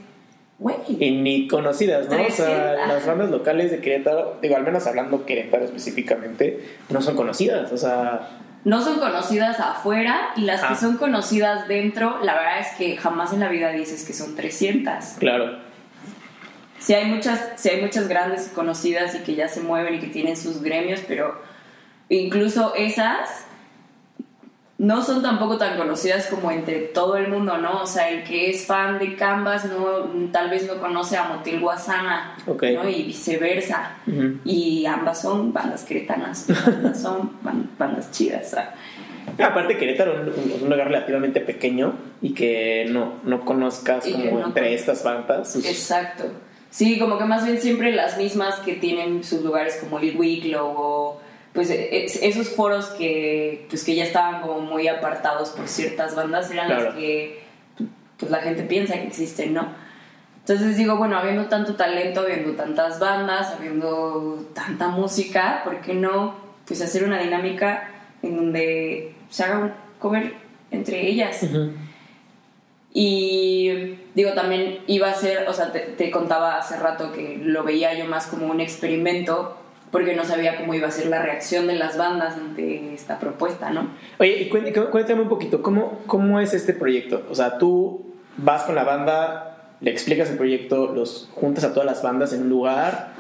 güey, 0.59 0.77
Y 0.99 1.11
ni 1.11 1.49
conocidas, 1.49 2.09
¿no? 2.09 2.15
O 2.15 2.31
sea, 2.31 2.75
300. 2.75 2.89
las 2.89 3.07
bandas 3.07 3.31
locales 3.31 3.71
de 3.71 3.81
Querétaro, 3.81 4.39
digo, 4.41 4.57
al 4.57 4.63
menos 4.63 4.87
hablando 4.87 5.27
Querétaro 5.27 5.65
específicamente, 5.65 6.65
no 6.91 7.01
son 7.03 7.17
conocidas. 7.17 7.73
O 7.73 7.77
sea, 7.77 8.29
no 8.65 8.81
son 8.81 9.01
conocidas 9.01 9.59
afuera 9.59 10.29
y 10.37 10.43
las 10.43 10.63
Ah. 10.63 10.69
que 10.69 10.77
son 10.77 10.97
conocidas 10.97 11.67
dentro, 11.69 12.21
la 12.23 12.35
verdad 12.35 12.61
es 12.61 12.69
que 12.79 12.97
jamás 12.97 13.33
en 13.33 13.41
la 13.41 13.49
vida 13.49 13.71
dices 13.73 14.05
que 14.05 14.13
son 14.13 14.37
300. 14.37 15.17
claro. 15.19 15.59
Sí 16.83 16.95
hay 16.95 17.05
muchas, 17.07 17.51
sí 17.57 17.69
hay 17.69 17.81
muchas 17.81 18.09
grandes 18.09 18.49
conocidas 18.49 19.15
y 19.15 19.19
que 19.21 19.37
ya 19.37 19.47
se 19.49 19.61
mueven 19.61 19.95
y 19.95 19.99
que 20.01 20.09
tienen 20.09 20.37
sus 20.37 20.61
gremios, 20.63 21.01
pero 21.07 21.41
incluso 22.09 22.75
esas 22.75 23.47
no 24.79 25.01
son 25.05 25.23
tampoco 25.23 25.59
tan 25.59 25.77
conocidas 25.79 26.27
como 26.27 26.51
entre 26.51 26.81
todo 26.81 27.17
el 27.17 27.29
mundo, 27.29 27.57
¿no? 27.59 27.83
O 27.83 27.87
sea, 27.87 28.11
el 28.11 28.25
que 28.25 28.51
es 28.51 28.67
fan 28.67 28.99
de 28.99 29.15
Canvas 29.15 29.65
no, 29.67 30.29
tal 30.33 30.51
vez 30.51 30.67
no 30.67 30.81
conoce 30.81 31.17
a 31.17 31.25
Motil 31.29 31.61
Guasana, 31.61 32.35
Ok. 32.49 32.65
¿no? 32.75 32.89
Y 32.89 33.05
viceversa. 33.05 33.93
Y 34.45 34.85
ambas 34.87 35.23
son 35.23 35.53
bandas 35.53 35.85
cretanas, 35.87 36.49
ambas 36.67 37.01
son 37.01 37.31
ban- 37.45 37.69
bandas 37.79 38.11
chidas. 38.11 38.49
o 38.49 38.51
sea. 38.57 38.75
Aparte, 39.47 39.77
Querétaro 39.79 40.15
es 40.29 40.61
un, 40.63 40.69
lugar 40.69 40.89
relativamente 40.89 41.41
pequeño 41.41 41.95
y 42.21 42.35
que 42.35 42.87
no, 42.91 43.21
no 43.23 43.45
conozcas 43.45 44.05
Y 44.05 44.13
como 44.15 44.41
no 44.41 44.47
entre 44.49 44.65
con- 44.65 44.73
estas 44.73 45.05
bandas. 45.05 45.55
Exacto. 45.65 46.25
Sí, 46.73 46.99
como 46.99 47.19
que 47.19 47.25
más 47.27 47.45
bien 47.45 47.61
siempre 47.61 47.93
las 47.93 48.17
mismas 48.17 48.57
que 48.61 48.73
tienen 48.75 49.23
sus 49.23 49.43
lugares 49.43 49.77
como 49.77 49.99
el 49.99 50.17
Wicklow 50.17 50.67
o 50.75 51.21
pues 51.53 51.69
es- 51.69 52.17
esos 52.23 52.49
foros 52.49 52.87
que 52.97 53.67
pues 53.69 53.85
que 53.85 53.95
ya 53.95 54.05
estaban 54.05 54.41
como 54.41 54.61
muy 54.61 54.89
apartados 54.89 55.51
por 55.51 55.69
ciertas 55.69 56.15
bandas 56.17 56.51
eran 56.51 56.67
Claro. 56.69 56.85
las 56.87 56.95
que 56.95 57.43
pues 58.17 58.31
la 58.33 58.39
gente 58.39 58.63
piensa 58.63 58.95
que 58.95 59.07
existen, 59.07 59.53
¿no? 59.53 59.69
Entonces 60.39 60.77
digo, 60.79 60.97
bueno, 60.97 61.19
habiendo 61.19 61.45
tanto 61.47 61.75
talento, 61.77 62.21
habiendo 62.23 62.53
tantas 62.53 62.99
bandas, 62.99 63.53
habiendo 63.53 64.49
tanta 64.55 64.89
música, 64.89 65.61
¿por 65.65 65.83
qué 65.83 65.93
no 65.95 66.35
pues 66.67 66.81
hacer 66.81 67.05
una 67.05 67.21
dinámica 67.21 67.91
en 68.23 68.37
donde 68.37 69.15
se 69.29 69.45
haga 69.45 69.59
un 69.59 69.73
cover 69.99 70.33
entre 70.71 71.07
ellas? 71.07 71.43
Ujú. 71.43 71.73
Y 72.95 73.99
digo, 74.15 74.33
también 74.35 74.81
iba 74.87 75.09
a 75.11 75.15
ser, 75.15 75.49
o 75.49 75.53
sea, 75.55 75.73
te, 75.73 75.81
te 75.81 76.11
contaba 76.11 76.59
hace 76.59 76.77
rato 76.77 77.13
que 77.13 77.39
lo 77.43 77.65
veía 77.65 77.95
yo 77.95 78.05
más 78.05 78.27
como 78.27 78.47
un 78.47 78.61
experimento 78.61 79.57
porque 79.91 80.15
no 80.15 80.25
sabía 80.25 80.57
cómo 80.57 80.73
iba 80.75 80.89
a 80.89 80.91
ser 80.91 81.07
la 81.07 81.21
reacción 81.23 81.67
de 81.67 81.75
las 81.75 81.97
bandas 81.99 82.35
ante 82.35 82.95
esta 82.95 83.19
propuesta, 83.19 83.71
¿no? 83.71 83.89
Oye, 84.19 84.43
y 84.43 84.51
cuént- 84.51 84.73
cu- 84.75 84.91
cuéntame 84.91 85.21
un 85.23 85.29
poquito, 85.29 85.63
¿cómo, 85.63 86.01
¿cómo 86.07 86.41
es 86.41 86.55
este 86.55 86.73
proyecto? 86.73 87.27
O 87.31 87.35
sea, 87.35 87.59
tú 87.59 88.03
vas 88.39 88.63
con 88.63 88.75
la 88.75 88.85
banda, 88.85 89.75
le 89.81 89.91
explicas 89.91 90.31
el 90.31 90.37
proyecto, 90.39 90.93
los 90.95 91.29
juntas 91.35 91.65
a 91.65 91.73
todas 91.75 91.85
las 91.87 92.03
bandas 92.03 92.33
en 92.33 92.43
un 92.43 92.49
lugar. 92.49 93.13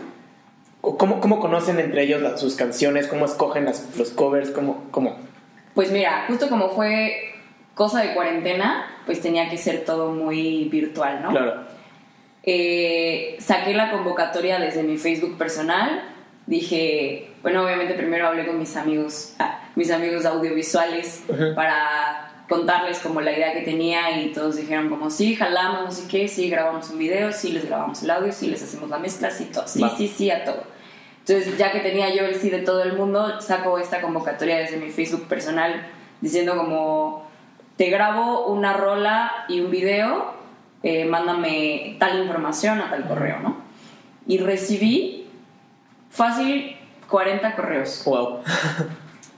¿O 0.80 0.96
¿Cómo, 0.96 1.20
cómo 1.20 1.40
conocen 1.40 1.78
entre 1.78 2.02
ellos 2.04 2.22
las- 2.22 2.40
sus 2.40 2.56
canciones? 2.56 3.06
¿Cómo 3.06 3.26
escogen 3.26 3.66
las- 3.66 3.94
los 3.98 4.10
covers? 4.10 4.50
¿Cómo, 4.50 4.84
cómo? 4.90 5.16
Pues 5.74 5.92
mira, 5.92 6.24
justo 6.26 6.48
como 6.48 6.70
fue 6.70 7.31
cosa 7.74 8.00
de 8.02 8.14
cuarentena, 8.14 8.86
pues 9.06 9.20
tenía 9.20 9.48
que 9.48 9.58
ser 9.58 9.84
todo 9.84 10.12
muy 10.12 10.68
virtual, 10.70 11.22
¿no? 11.22 11.30
Claro. 11.30 11.62
Eh, 12.42 13.36
saqué 13.38 13.74
la 13.74 13.90
convocatoria 13.90 14.58
desde 14.58 14.82
mi 14.82 14.98
Facebook 14.98 15.38
personal. 15.38 16.08
Dije, 16.46 17.30
bueno, 17.42 17.64
obviamente 17.64 17.94
primero 17.94 18.26
hablé 18.26 18.46
con 18.46 18.58
mis 18.58 18.76
amigos, 18.76 19.34
ah, 19.38 19.60
mis 19.76 19.90
amigos 19.90 20.24
audiovisuales 20.24 21.22
Ujú. 21.28 21.54
para 21.54 22.44
contarles 22.48 22.98
como 22.98 23.20
la 23.20 23.32
idea 23.32 23.52
que 23.54 23.62
tenía 23.62 24.20
y 24.20 24.32
todos 24.32 24.56
dijeron 24.56 24.90
como 24.90 25.08
sí, 25.08 25.36
jalamos, 25.36 25.84
no 25.84 25.90
sé 25.90 26.08
qué, 26.08 26.28
sí, 26.28 26.50
grabamos 26.50 26.90
un 26.90 26.98
video, 26.98 27.32
sí, 27.32 27.52
les 27.52 27.66
grabamos 27.66 28.02
el 28.02 28.10
audio, 28.10 28.32
sí, 28.32 28.48
les 28.48 28.62
hacemos 28.62 28.90
la 28.90 28.98
mezcla, 28.98 29.30
sí, 29.30 29.48
todo, 29.52 29.66
sí, 29.66 29.80
Va. 29.80 29.96
sí, 29.96 30.08
sí, 30.08 30.30
a 30.30 30.44
todo. 30.44 30.64
Entonces, 31.20 31.56
ya 31.56 31.70
que 31.70 31.78
tenía 31.78 32.12
yo 32.12 32.24
el 32.24 32.34
sí 32.34 32.50
de 32.50 32.58
todo 32.58 32.82
el 32.82 32.94
mundo, 32.94 33.40
saco 33.40 33.78
esta 33.78 34.00
convocatoria 34.00 34.58
desde 34.58 34.76
mi 34.76 34.90
Facebook 34.90 35.28
personal 35.28 35.86
diciendo 36.20 36.56
como, 36.56 37.26
te 37.76 37.90
grabo 37.90 38.46
una 38.46 38.72
rola 38.74 39.44
y 39.48 39.60
un 39.60 39.70
video, 39.70 40.34
eh, 40.82 41.04
mándame 41.04 41.96
tal 41.98 42.22
información 42.22 42.80
a 42.80 42.90
tal 42.90 43.06
correo, 43.08 43.38
¿no? 43.40 43.56
Y 44.26 44.38
recibí 44.38 45.26
fácil 46.10 46.76
40 47.08 47.54
correos. 47.56 48.02
Wow. 48.04 48.40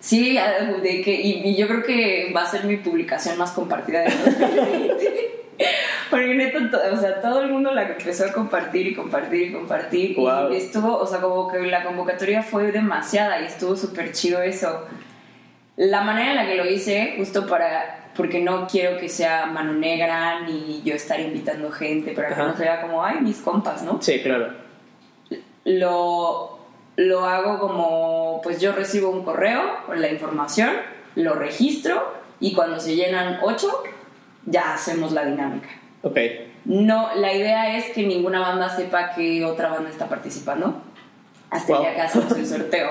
Sí, 0.01 0.39
de 0.83 1.01
que, 1.03 1.13
y, 1.21 1.43
y 1.49 1.57
yo 1.57 1.67
creo 1.69 1.83
que 1.83 2.33
va 2.37 2.43
a 2.43 2.47
ser 2.47 2.65
mi 2.65 2.77
publicación 2.77 3.39
más 3.39 3.53
compartida 3.53 4.01
de 4.03 4.11
2020. 4.11 5.31
Porque 6.11 6.35
neta, 6.35 6.71
to- 6.71 6.81
o 6.93 6.97
sea, 6.97 7.21
todo 7.21 7.43
el 7.43 7.51
mundo 7.51 7.73
la 7.73 7.83
empezó 7.83 8.27
a 8.27 8.33
compartir 8.33 8.89
y 8.89 8.95
compartir 8.95 9.43
y 9.49 9.53
compartir. 9.53 10.15
Guau. 10.17 10.53
Y 10.53 10.57
estuvo, 10.57 10.97
o 10.99 11.07
sea, 11.07 11.21
como 11.21 11.51
que 11.51 11.59
la 11.61 11.83
convocatoria 11.85 12.43
fue 12.43 12.71
demasiada 12.73 13.41
y 13.41 13.47
estuvo 13.47 13.75
súper 13.77 14.13
chido 14.13 14.43
eso. 14.43 14.85
La 15.77 16.03
manera 16.03 16.31
en 16.31 16.37
la 16.37 16.47
que 16.47 16.55
lo 16.57 16.67
hice, 16.69 17.15
justo 17.17 17.47
para, 17.47 18.04
porque 18.17 18.41
no 18.41 18.67
quiero 18.67 18.99
que 18.99 19.09
sea 19.09 19.47
mano 19.47 19.73
negra 19.73 20.41
ni 20.41 20.83
yo 20.85 20.95
estar 20.95 21.19
invitando 21.21 21.71
gente, 21.71 22.13
para 22.13 22.29
que 22.29 22.35
Ajá. 22.35 22.47
no 22.49 22.57
se 22.57 22.63
vea 22.63 22.81
como, 22.83 23.05
ay, 23.05 23.21
mis 23.21 23.39
compas, 23.39 23.83
¿no? 23.83 24.01
Sí, 24.01 24.21
claro. 24.23 24.53
lo, 25.65 26.59
lo 26.97 27.25
hago 27.25 27.59
como, 27.59 28.41
pues 28.43 28.61
yo 28.61 28.73
recibo 28.73 29.11
un 29.11 29.25
correo 29.25 29.61
con 29.87 30.01
la 30.01 30.09
información, 30.11 30.71
lo 31.15 31.35
registro 31.35 32.15
y 32.41 32.53
cuando 32.55 32.79
se 32.81 32.97
llenan 32.97 33.39
ocho, 33.43 33.83
ya 34.47 34.75
hacemos 34.75 35.13
la 35.13 35.25
dinámica. 35.25 35.69
Ok. 36.03 36.19
No, 36.67 37.15
la 37.15 37.33
idea 37.33 37.77
es 37.77 37.87
que 37.91 38.03
ninguna 38.05 38.41
banda 38.41 38.69
sepa 38.75 39.15
que 39.15 39.45
otra 39.45 39.69
banda 39.69 39.91
está 39.91 40.09
participando 40.09 40.83
hasta 41.51 41.75
Wow. 41.75 41.83
que 41.83 42.01
hacemos 42.01 42.33
el 42.33 42.47
sorteo. 42.47 42.89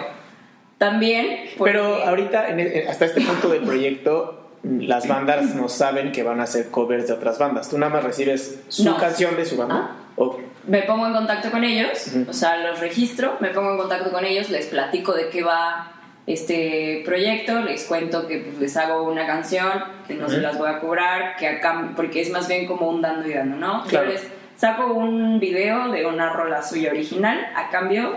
También, 0.77 1.49
porque- 1.57 1.71
Pero 1.73 2.03
ahorita, 2.03 2.47
hasta 2.89 3.05
este 3.05 3.21
punto 3.21 3.49
del 3.49 3.63
proyecto, 3.65 4.42
las 4.63 5.07
bandas 5.07 5.55
no 5.55 5.67
saben 5.67 6.11
que 6.11 6.23
van 6.23 6.39
a 6.39 6.43
hacer 6.43 6.69
covers 6.71 7.07
de 7.07 7.13
otras 7.13 7.37
bandas. 7.37 7.69
Tú 7.69 7.77
nada 7.77 7.91
más 7.91 8.03
recibes 8.03 8.63
su 8.69 8.85
No. 8.85 8.97
canción 8.97 9.35
de 9.35 9.45
su 9.45 9.57
banda. 9.57 9.91
Ah. 9.91 10.29
Me 10.67 10.83
pongo 10.83 11.07
en 11.07 11.13
contacto 11.13 11.51
con 11.51 11.63
ellos, 11.63 12.07
Ujú. 12.15 12.29
o 12.29 12.33
sea, 12.33 12.57
los 12.57 12.79
registro, 12.79 13.35
me 13.41 13.49
pongo 13.49 13.71
en 13.71 13.77
contacto 13.77 14.11
con 14.11 14.23
ellos, 14.23 14.49
les 14.49 14.67
platico 14.67 15.13
de 15.13 15.27
qué 15.29 15.43
va 15.43 15.91
este 16.25 17.01
proyecto, 17.05 17.59
les 17.61 17.83
cuento 17.83 18.27
que 18.27 18.37
pues, 18.37 18.57
les 18.59 18.77
hago 18.77 19.03
una 19.03 19.25
canción, 19.27 19.69
que 20.07 20.13
no 20.13 20.29
se 20.29 20.37
las 20.37 20.57
voy 20.57 20.69
a 20.69 20.79
cobrar, 20.79 21.35
que 21.35 21.47
acá, 21.49 21.91
porque 21.97 22.21
es 22.21 22.29
más 22.31 22.47
bien 22.47 22.65
como 22.65 22.87
un 22.89 23.01
dando 23.01 23.27
y 23.27 23.33
dando, 23.33 23.57
¿no? 23.57 23.83
Claro. 23.83 24.05
Yo 24.07 24.13
les 24.13 24.27
saco 24.55 24.93
un 24.93 25.39
video 25.41 25.89
de 25.91 26.05
una 26.05 26.31
rola 26.31 26.61
suya 26.63 26.91
original, 26.91 27.45
a 27.55 27.69
cambio 27.69 28.15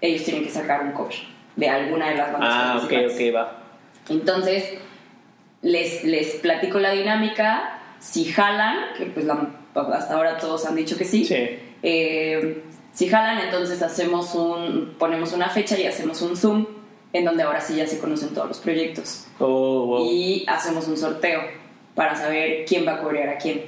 ellos 0.00 0.24
tienen 0.24 0.44
que 0.44 0.50
sacar 0.50 0.82
un 0.82 0.92
cover 0.92 1.14
de 1.56 1.68
alguna 1.68 2.08
de 2.08 2.14
las 2.16 2.32
bandas 2.32 2.50
Ah, 2.50 2.80
ok, 2.82 2.92
ok, 3.12 3.34
va. 3.36 3.58
Entonces, 4.08 4.78
les, 5.62 6.04
les 6.04 6.34
platico 6.36 6.78
la 6.78 6.90
dinámica, 6.90 7.78
si 7.98 8.24
jalan, 8.26 8.76
que 8.96 9.06
pues 9.06 9.24
la- 9.26 9.48
hasta 9.94 10.14
ahora 10.14 10.36
todos 10.38 10.66
han 10.66 10.76
dicho 10.76 10.96
que 10.98 11.04
sí, 11.04 11.24
Sí. 11.24 11.36
eh, 11.82 12.62
si 12.92 13.08
jalan, 13.08 13.38
entonces 13.38 13.80
hacemos 13.82 14.34
un, 14.34 14.94
ponemos 14.98 15.32
una 15.32 15.48
fecha 15.48 15.78
y 15.78 15.86
hacemos 15.86 16.20
un 16.22 16.36
Zoom 16.36 16.66
en 17.12 17.24
donde 17.24 17.42
ahora 17.42 17.60
sí 17.60 17.76
ya 17.76 17.86
se 17.86 17.98
conocen 17.98 18.30
todos 18.34 18.48
los 18.48 18.58
proyectos. 18.58 19.26
Oh, 19.38 19.86
wow. 19.86 20.06
Y 20.10 20.44
hacemos 20.48 20.88
un 20.88 20.96
sorteo 20.96 21.40
para 21.94 22.14
saber 22.16 22.64
quién 22.66 22.86
va 22.86 22.94
a 22.94 22.98
cobrar 22.98 23.28
a 23.28 23.36
quién. 23.38 23.62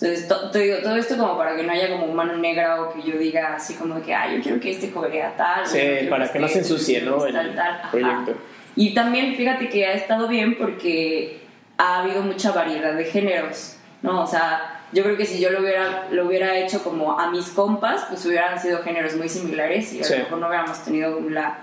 Entonces, 0.00 0.26
to- 0.28 0.50
te 0.50 0.58
digo, 0.60 0.76
todo 0.82 0.96
esto 0.96 1.16
como 1.16 1.36
para 1.38 1.56
que 1.56 1.62
no 1.62 1.72
haya 1.72 1.88
como 1.90 2.08
mano 2.08 2.36
negra 2.36 2.82
o 2.82 2.92
que 2.92 3.02
yo 3.08 3.16
diga 3.16 3.54
así 3.54 3.74
como 3.74 3.94
de 3.96 4.02
que, 4.02 4.14
ah, 4.14 4.32
yo 4.34 4.42
quiero 4.42 4.60
que 4.60 4.70
este 4.70 4.90
cobre 4.90 5.22
a 5.22 5.36
tal. 5.36 5.66
Sí, 5.66 5.78
para 6.10 6.30
que 6.30 6.38
no 6.38 6.48
se 6.48 6.58
este 6.60 6.72
ensucie, 6.74 7.00
¿no? 7.02 7.16
tal, 7.18 7.36
el 7.36 7.54
tal. 7.54 7.68
Ajá. 7.74 7.90
proyecto. 7.90 8.34
Y 8.76 8.94
también 8.94 9.34
fíjate 9.36 9.68
que 9.68 9.86
ha 9.86 9.92
estado 9.92 10.26
bien 10.28 10.56
porque 10.58 11.40
ha 11.78 12.00
habido 12.00 12.22
mucha 12.22 12.52
variedad 12.52 12.94
de 12.94 13.04
géneros, 13.04 13.76
¿no? 14.02 14.22
O 14.22 14.26
sea, 14.26 14.80
yo 14.92 15.02
creo 15.02 15.16
que 15.16 15.26
si 15.26 15.40
yo 15.40 15.50
lo 15.50 15.60
hubiera, 15.60 16.08
lo 16.10 16.26
hubiera 16.26 16.56
hecho 16.58 16.82
como 16.82 17.18
a 17.18 17.30
mis 17.30 17.48
compas, 17.48 18.04
pues 18.08 18.24
hubieran 18.26 18.60
sido 18.60 18.82
géneros 18.82 19.16
muy 19.16 19.28
similares 19.28 19.92
y 19.92 20.00
a 20.00 20.04
Sí. 20.04 20.12
lo 20.14 20.18
mejor 20.20 20.38
no 20.38 20.46
hubiéramos 20.48 20.84
tenido 20.84 21.20
la, 21.30 21.58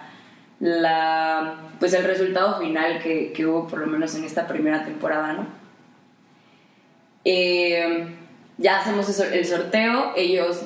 la, 0.59 1.55
pues 1.79 1.93
el 1.93 2.03
resultado 2.03 2.59
final 2.59 2.99
que, 3.01 3.31
que 3.33 3.45
hubo 3.45 3.67
por 3.67 3.79
lo 3.79 3.87
menos 3.87 4.15
en 4.15 4.23
esta 4.25 4.47
primera 4.47 4.83
temporada, 4.85 5.33
¿no? 5.33 5.47
Eh, 7.23 8.07
ya 8.57 8.79
hacemos 8.79 9.19
el 9.19 9.45
sorteo, 9.45 10.13
ellos 10.15 10.63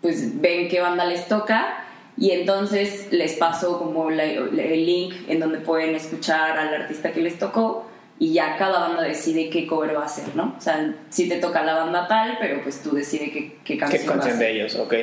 pues 0.00 0.40
ven 0.40 0.68
qué 0.68 0.80
banda 0.80 1.04
les 1.04 1.28
toca 1.28 1.84
y 2.20 2.30
entonces 2.30 3.08
les 3.10 3.32
paso 3.32 3.78
como 3.80 4.10
la- 4.10 4.22
el 4.24 4.86
link 4.86 5.14
en 5.28 5.40
donde 5.40 5.58
pueden 5.58 5.96
escuchar 5.96 6.56
al 6.58 6.72
artista 6.72 7.10
que 7.10 7.20
les 7.22 7.36
tocó 7.38 7.86
y 8.20 8.34
ya 8.34 8.56
cada 8.58 8.78
banda 8.80 9.02
decide 9.02 9.48
qué 9.50 9.66
cover 9.66 9.96
va 9.96 10.02
a 10.02 10.04
hacer, 10.04 10.36
¿no? 10.36 10.54
O 10.56 10.60
sea, 10.60 10.94
si 11.08 11.28
te 11.28 11.38
toca 11.38 11.64
la 11.64 11.74
banda 11.74 12.06
tal, 12.06 12.36
pero 12.38 12.62
pues 12.62 12.82
tú 12.82 12.94
decides 12.94 13.30
qué, 13.32 13.56
qué 13.64 13.78
canción 13.78 14.02
¿Qué 14.02 14.06
va 14.08 14.12
a 14.12 14.16
canción 14.18 14.36
hacer. 14.36 14.46
de 14.48 14.54
ellos? 14.54 14.76
Ok. 14.76 14.94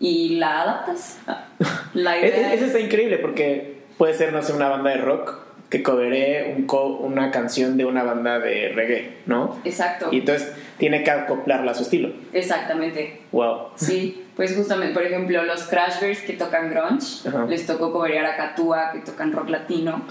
Y 0.00 0.36
la 0.36 0.62
adaptas. 0.62 1.18
La 1.94 2.16
E- 2.18 2.28
idea 2.28 2.52
e- 2.52 2.54
Eso 2.56 2.64
es- 2.64 2.70
está 2.72 2.80
increíble 2.80 3.18
porque 3.18 3.82
puede 3.98 4.14
ser, 4.14 4.32
no 4.32 4.42
sé, 4.42 4.52
una 4.52 4.68
banda 4.68 4.90
de 4.90 4.96
rock 4.96 5.34
que 5.68 5.82
coveré 5.84 6.52
un 6.56 6.66
co- 6.66 6.96
una 6.96 7.30
canción 7.30 7.76
de 7.76 7.84
una 7.84 8.02
banda 8.02 8.40
de 8.40 8.70
reggae, 8.70 9.18
¿no? 9.26 9.60
Exacto, 9.64 10.08
Y 10.10 10.18
entonces 10.18 10.52
tiene 10.78 11.04
que 11.04 11.10
acoplarla 11.12 11.70
a 11.70 11.74
su 11.74 11.82
estilo. 11.84 12.10
exactamente. 12.32 13.20
Wow. 13.30 13.68
Sí, 13.76 14.24
pues 14.40 14.56
justamente, 14.56 14.94
por 14.94 15.02
ejemplo, 15.02 15.42
los 15.44 15.64
Crashbirds 15.64 16.22
que 16.22 16.32
tocan 16.32 16.70
grunge, 16.70 17.28
Ajá. 17.28 17.44
les 17.44 17.66
tocó 17.66 17.92
coberear 17.92 18.24
a 18.24 18.36
Katua 18.38 18.90
que 18.90 19.00
tocan 19.00 19.32
rock 19.34 19.50
latino. 19.50 20.06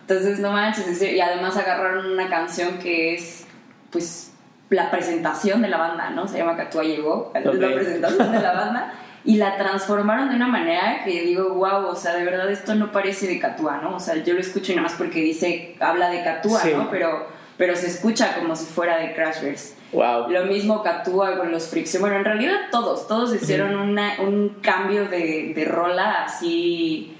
Entonces, 0.00 0.38
no 0.38 0.50
manches, 0.50 1.02
y 1.02 1.20
además 1.20 1.58
agarraron 1.58 2.10
una 2.10 2.30
canción 2.30 2.78
que 2.78 3.12
es, 3.14 3.46
pues, 3.90 4.32
la 4.70 4.90
presentación 4.90 5.60
de 5.60 5.68
la 5.68 5.76
banda, 5.76 6.08
¿no? 6.08 6.26
Se 6.26 6.38
llama 6.38 6.56
Katua 6.56 6.84
llegó, 6.84 7.32
es 7.34 7.46
Ok. 7.46 7.54
la 7.56 7.74
presentación 7.74 8.32
de 8.32 8.40
la 8.40 8.52
banda, 8.54 8.94
y 9.26 9.36
la 9.36 9.58
transformaron 9.58 10.30
de 10.30 10.36
una 10.36 10.48
manera 10.48 11.02
que 11.04 11.20
digo, 11.20 11.50
wow, 11.52 11.88
o 11.88 11.96
sea, 11.96 12.14
de 12.14 12.24
verdad 12.24 12.50
esto 12.50 12.74
no 12.76 12.90
parece 12.92 13.26
de 13.26 13.38
Katua, 13.38 13.80
¿no? 13.82 13.96
O 13.96 14.00
sea, 14.00 14.14
yo 14.16 14.32
lo 14.32 14.40
escucho 14.40 14.72
y 14.72 14.76
nada 14.76 14.88
más 14.88 14.96
porque 14.96 15.20
dice, 15.20 15.76
habla 15.80 16.08
de 16.08 16.24
Katua, 16.24 16.60
Sí. 16.60 16.70
¿no? 16.74 16.90
Pero, 16.90 17.26
pero 17.58 17.76
se 17.76 17.88
escucha 17.88 18.34
como 18.36 18.56
si 18.56 18.64
fuera 18.64 18.96
de 18.96 19.12
Crashbirds. 19.14 19.74
Wow. 19.92 20.28
Lo 20.30 20.46
mismo 20.46 20.82
Catúa 20.82 21.36
con 21.38 21.50
los 21.52 21.68
Fricción. 21.68 22.00
Bueno, 22.02 22.16
en 22.16 22.24
realidad 22.24 22.56
todos, 22.70 23.06
todos 23.06 23.34
hicieron 23.34 23.76
una- 23.76 24.16
un 24.20 24.58
cambio 24.60 25.06
de, 25.08 25.52
de 25.54 25.64
rola 25.64 26.24
así 26.24 27.16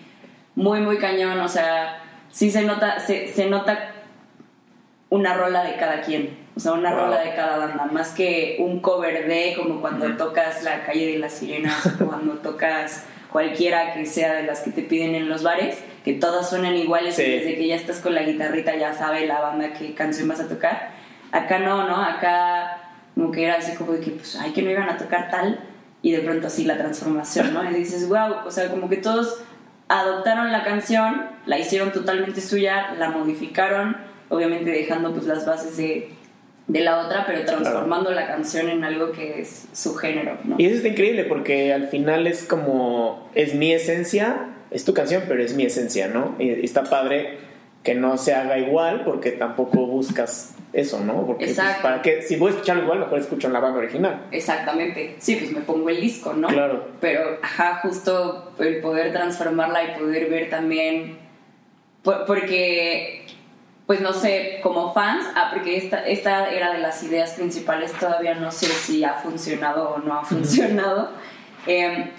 muy, 0.55 0.81
muy 0.81 0.99
cañón. 0.99 1.39
O 1.41 1.49
sea, 1.49 2.03
sí 2.31 2.51
se 2.51 2.63
nota, 2.63 2.99
se, 3.01 3.29
se 3.29 3.47
nota 3.49 3.93
una 5.11 5.35
rola 5.35 5.63
de 5.65 5.77
cada 5.77 6.01
quien. 6.03 6.37
O 6.57 6.61
sea, 6.61 6.73
una 6.73 6.91
Wow. 6.91 7.01
rola 7.05 7.21
de 7.21 7.35
cada 7.35 7.59
banda. 7.59 7.85
Más 7.93 8.11
que 8.11 8.57
un 8.59 8.81
cover 8.81 9.29
de 9.29 9.55
como 9.57 9.81
cuando 9.81 10.17
tocas 10.17 10.63
La 10.65 10.85
calle 10.85 11.13
de 11.13 11.19
las 11.19 11.35
sirenas 11.35 11.87
o 12.01 12.07
cuando 12.07 12.35
tocas 12.35 13.07
cualquiera 13.31 13.93
que 13.95 14.07
sea 14.07 14.33
de 14.35 14.43
las 14.45 14.61
que 14.61 14.71
te 14.71 14.83
piden 14.83 15.15
en 15.15 15.29
los 15.29 15.43
bares, 15.43 15.79
que 16.05 16.15
todas 16.15 16.49
suenan 16.49 16.75
iguales 16.77 17.15
Sí. 17.17 17.23
y 17.23 17.31
desde 17.39 17.57
que 17.57 17.67
ya 17.69 17.77
estás 17.77 18.01
con 18.01 18.15
la 18.15 18.23
guitarrita 18.23 18.75
ya 18.77 18.95
sabe 18.95 19.27
la 19.27 19.41
banda 19.41 19.73
qué 19.75 19.95
canción 19.95 20.29
vas 20.29 20.41
a 20.41 20.49
tocar. 20.49 20.96
Acá 21.37 21.59
no, 21.59 21.87
¿no? 21.87 21.97
Acá 22.03 22.79
como 23.15 23.31
que 23.31 23.45
era 23.45 23.55
así 23.57 23.77
como 23.77 23.93
de 23.93 24.01
que, 24.01 24.11
pues, 24.13 24.37
ay, 24.37 24.53
que 24.53 24.63
no 24.63 24.71
iban 24.71 24.89
a 24.89 24.97
tocar 24.97 25.31
tal, 25.31 25.61
y 26.03 26.13
de 26.13 26.21
pronto 26.21 26.47
así 26.47 26.65
la 26.65 26.77
transformación, 26.77 27.55
¿no? 27.55 27.69
Y 27.71 27.75
dices, 27.75 28.09
wow, 28.09 28.47
o 28.47 28.51
sea, 28.51 28.71
como 28.71 28.89
que 28.89 28.99
todos 28.99 29.43
adoptaron 29.89 30.53
la 30.53 30.65
canción, 30.65 31.27
la 31.47 31.59
hicieron 31.59 31.93
totalmente 31.93 32.41
suya, 32.41 32.95
la 32.99 33.11
modificaron, 33.11 33.97
obviamente 34.29 34.71
dejando 34.71 35.13
pues 35.13 35.27
las 35.27 35.47
bases 35.47 35.77
de, 35.77 36.11
de 36.67 36.81
la 36.81 36.99
otra, 36.99 37.25
pero 37.27 37.45
transformando 37.45 38.11
la 38.11 38.27
canción 38.27 38.69
en 38.69 38.85
algo 38.85 39.13
que 39.13 39.41
es 39.41 39.67
su 39.73 39.95
género, 39.95 40.39
¿no? 40.45 40.57
Y 40.59 40.67
eso 40.67 40.77
está 40.77 40.89
increíble 40.89 41.25
porque 41.25 41.73
al 41.73 41.89
final 41.89 42.27
es 42.27 42.45
como, 42.45 43.31
es 43.35 43.55
mi 43.55 43.73
esencia, 43.73 44.49
es 44.71 44.85
tu 44.85 44.93
canción, 44.93 45.25
pero 45.29 45.43
es 45.43 45.55
mi 45.55 45.65
esencia, 45.65 46.09
¿no? 46.09 46.35
Y 46.39 46.65
está 46.65 46.85
padre 46.85 47.39
que 47.83 47.95
no 47.95 48.19
se 48.19 48.35
haga 48.35 48.59
igual 48.59 49.03
porque 49.05 49.31
tampoco 49.31 49.87
buscas 49.87 50.56
eso, 50.77 51.01
¿no? 51.01 51.27
Porque 51.27 51.47
pues, 51.47 51.59
Exacto. 51.59 51.83
para 51.83 52.03
qué, 52.03 52.23
si 52.23 52.37
voy 52.37 52.49
a 52.49 52.55
escucharlo 52.55 52.83
igual, 52.83 52.99
mejor 53.01 53.19
escucho 53.19 53.47
en 53.47 53.53
la 53.55 53.61
banda 53.61 53.79
original. 53.79 54.27
Exactamente, 54.31 55.17
sí, 55.19 55.37
pues 55.37 55.51
me 55.53 55.61
pongo 55.63 55.89
el 55.89 56.01
disco, 56.01 56.33
¿no? 56.35 56.49
Claro. 56.49 56.89
Pero, 57.01 57.39
ajá, 57.43 57.81
justo 57.83 58.53
el 58.59 58.81
poder 58.81 59.13
transformarla 59.13 59.85
y 59.85 59.99
poder 59.99 60.29
ver 60.29 60.51
también, 60.51 61.19
por- 62.03 62.27
porque, 62.27 63.25
pues 63.87 64.01
no 64.01 64.13
sé, 64.13 64.61
como 64.63 64.93
fans, 64.93 65.25
ah, 65.35 65.51
porque 65.53 65.77
esta, 65.77 66.07
esta 66.07 66.51
era 66.51 66.73
de 66.73 66.79
las 66.79 67.03
ideas 67.03 67.33
principales, 67.33 67.93
todavía 67.93 68.35
no 68.35 68.51
sé 68.51 68.67
si 68.67 69.03
ha 69.05 69.15
funcionado 69.15 69.91
o 69.91 69.99
no 69.99 70.19
ha 70.19 70.25
funcionado, 70.25 71.11
eh, 71.67 72.11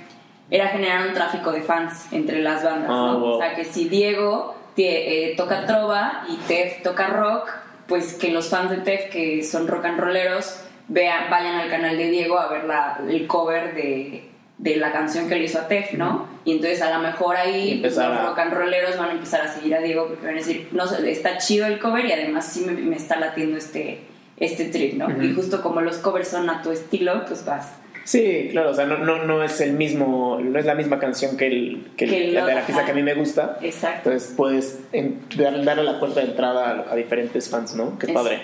era 0.50 0.70
generar 0.70 1.08
un 1.08 1.14
tráfico 1.14 1.52
de 1.52 1.62
fans 1.62 2.08
entre 2.12 2.42
las 2.42 2.64
bandas, 2.64 2.90
Ah, 2.92 3.10
¿no? 3.14 3.20
wow. 3.20 3.30
O 3.36 3.40
sea, 3.40 3.54
que 3.56 3.66
si 3.66 3.88
Diego 3.90 4.56
eh, 4.78 5.34
toca 5.38 5.66
trova 5.66 6.24
y 6.30 6.38
Tef 6.48 6.82
toca 6.84 7.08
rock, 7.08 7.50
pues 7.88 8.14
que 8.14 8.32
los 8.32 8.50
fans 8.50 8.70
de 8.72 8.78
Tef, 8.78 9.10
que 9.10 9.44
son 9.44 9.68
rock 9.68 9.86
and 9.86 10.00
rolleros, 10.00 10.60
vean, 10.88 11.30
vayan 11.30 11.56
al 11.56 11.70
canal 11.70 11.98
de 11.98 12.10
Diego 12.10 12.40
a 12.40 12.48
ver 12.50 12.64
la- 12.66 13.00
el 13.10 13.28
cover 13.28 13.74
de, 13.76 14.24
de 14.58 14.76
la 14.78 14.92
canción 14.92 15.28
que 15.30 15.36
le 15.36 15.44
hizo 15.46 15.60
a 15.60 15.68
Tef, 15.68 15.94
¿no? 15.94 16.28
Y 16.46 16.54
entonces 16.54 16.82
a 16.82 16.92
lo 16.96 17.00
mejor 17.04 17.36
ahí 17.36 17.76
los 17.82 17.98
a- 17.98 18.28
rock 18.28 18.40
and 18.40 18.54
rolleros 18.54 18.98
van 18.98 19.10
a 19.10 19.12
empezar 19.14 19.42
a 19.42 19.48
seguir 19.54 19.76
a 19.76 19.80
Diego 19.82 20.08
porque 20.08 20.26
van 20.26 20.36
a 20.36 20.38
decir, 20.40 20.68
no, 20.72 20.84
está 20.86 21.38
chido 21.38 21.66
el 21.68 21.80
cover 21.80 22.06
y 22.06 22.12
además 22.12 22.46
sí 22.52 22.62
me, 22.66 22.72
me 22.74 22.96
está 22.96 23.18
latiendo 23.20 23.58
este, 23.58 24.00
este 24.38 24.66
trip, 24.66 24.94
¿no? 24.96 25.08
Y 25.24 25.34
justo 25.34 25.62
como 25.62 25.82
los 25.82 25.98
covers 25.98 26.28
son 26.30 26.50
a 26.50 26.62
tu 26.62 26.72
estilo, 26.72 27.26
pues 27.26 27.44
vas. 27.46 27.74
Sí, 28.08 28.48
claro, 28.52 28.70
o 28.70 28.74
sea, 28.74 28.86
no, 28.86 29.00
no, 29.00 29.26
no 29.26 29.44
es 29.44 29.60
el 29.60 29.74
mismo, 29.74 30.40
no 30.42 30.58
es 30.58 30.66
la 30.66 30.76
misma 30.76 30.98
canción 30.98 31.36
que 31.36 31.48
el, 31.48 31.88
que 31.98 32.06
Que 32.06 32.28
el 32.30 32.34
la 32.36 32.46
de 32.46 32.54
la 32.56 32.62
ajá. 32.62 32.86
que 32.86 32.92
a 32.92 32.94
mí 32.94 33.04
me 33.04 33.14
gusta. 33.16 33.58
Exacto. 33.62 34.10
Entonces 34.10 34.34
puedes 34.38 34.80
en- 34.94 35.20
dar- 35.36 35.62
darle 35.66 35.84
la 35.84 36.00
puerta 36.00 36.22
de 36.22 36.28
entrada 36.28 36.86
a, 36.88 36.94
a 36.94 36.96
diferentes 36.96 37.50
fans, 37.50 37.76
¿no? 37.76 38.00
Qué 38.00 38.06
Es- 38.08 38.14
padre. 38.14 38.40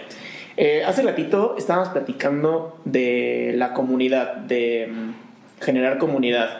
Eh, 0.57 0.83
hace 0.85 1.01
ratito 1.01 1.55
estábamos 1.57 1.87
platicando 1.89 2.77
de 2.83 3.53
la 3.55 3.71
comunidad, 3.73 4.35
de 4.35 4.89
mm, 4.91 5.63
generar 5.63 5.97
comunidad. 5.97 6.59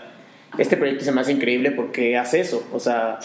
Este 0.57 0.77
proyecto 0.77 1.03
se 1.03 1.11
me 1.11 1.19
hace 1.19 1.33
increíble 1.33 1.71
porque 1.71 2.17
hace 2.17 2.39
eso. 2.39 2.65
O 2.71 2.79
sea, 2.79 3.19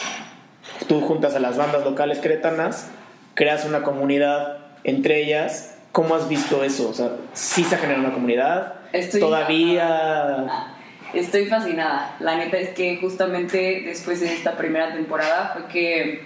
tú 0.89 1.01
juntas 1.03 1.37
a 1.37 1.39
las 1.39 1.57
bandas 1.57 1.85
locales 1.85 2.19
cretanas, 2.21 2.91
creas 3.35 3.65
una 3.65 3.85
comunidad 3.85 4.59
entre 4.83 5.23
ellas. 5.23 5.78
¿Cómo 5.99 6.15
has 6.15 6.29
visto 6.29 6.63
eso? 6.63 6.91
O 6.91 6.93
sea, 6.95 7.17
¿sí 7.33 7.65
se 7.65 7.75
ha 7.75 7.79
generado 7.79 8.05
una 8.05 8.15
comunidad? 8.15 8.75
Estoy 8.93 9.19
Todavía... 9.19 10.77
Estoy 11.13 11.47
fascinada. 11.47 12.15
La 12.21 12.37
neta 12.37 12.57
es 12.57 12.69
que 12.69 12.99
justamente 12.99 13.83
después 13.85 14.21
de 14.21 14.33
esta 14.33 14.57
primera 14.57 14.93
temporada 14.95 15.55
fue 15.55 15.67
que... 15.67 16.23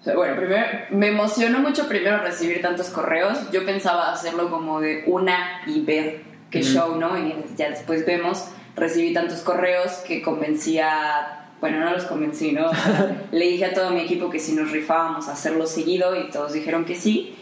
o 0.00 0.04
sea, 0.04 0.14
bueno, 0.14 0.36
primero 0.36 0.64
me 0.90 1.08
emocionó 1.08 1.58
mucho 1.58 1.88
primero 1.88 2.18
recibir 2.18 2.62
tantos 2.62 2.90
correos. 2.90 3.50
Yo 3.50 3.66
pensaba 3.66 4.12
hacerlo 4.12 4.52
como 4.52 4.80
de 4.80 5.02
una 5.08 5.62
y 5.66 5.80
ver 5.80 6.20
qué 6.48 6.62
show, 6.62 6.94
¿no? 7.00 7.18
Y 7.18 7.34
ya 7.56 7.70
después 7.70 8.06
vemos, 8.06 8.50
recibí 8.76 9.14
tantos 9.14 9.40
correos 9.40 9.94
que 10.06 10.22
convencía... 10.22 11.48
Bueno, 11.60 11.80
no 11.80 11.90
los 11.90 12.04
convencí, 12.04 12.52
¿no? 12.52 12.70
O 12.70 12.72
sea, 12.72 13.16
le 13.32 13.46
dije 13.46 13.64
a 13.64 13.74
todo 13.74 13.90
mi 13.90 14.02
equipo 14.02 14.30
que 14.30 14.38
si 14.38 14.52
nos 14.52 14.70
rifábamos 14.70 15.26
a 15.26 15.32
hacerlo 15.32 15.66
seguido 15.66 16.14
y 16.14 16.30
todos 16.30 16.52
dijeron 16.52 16.84
que 16.84 16.94
sí. 16.94 17.36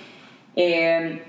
Eh, 0.57 1.23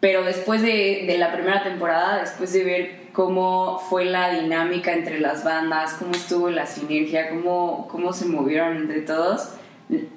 pero 0.00 0.22
después 0.24 0.60
de, 0.62 1.04
de 1.06 1.18
la 1.18 1.32
primera 1.32 1.62
temporada, 1.62 2.20
después 2.20 2.52
de 2.52 2.64
ver 2.64 2.96
cómo 3.12 3.78
fue 3.78 4.04
la 4.04 4.30
dinámica 4.32 4.92
entre 4.92 5.20
las 5.20 5.44
bandas, 5.44 5.94
cómo 5.94 6.12
estuvo 6.12 6.50
la 6.50 6.66
sinergia, 6.66 7.30
cómo, 7.30 7.88
cómo 7.90 8.12
se 8.12 8.26
movieron 8.26 8.76
entre 8.76 9.00
todos, 9.02 9.50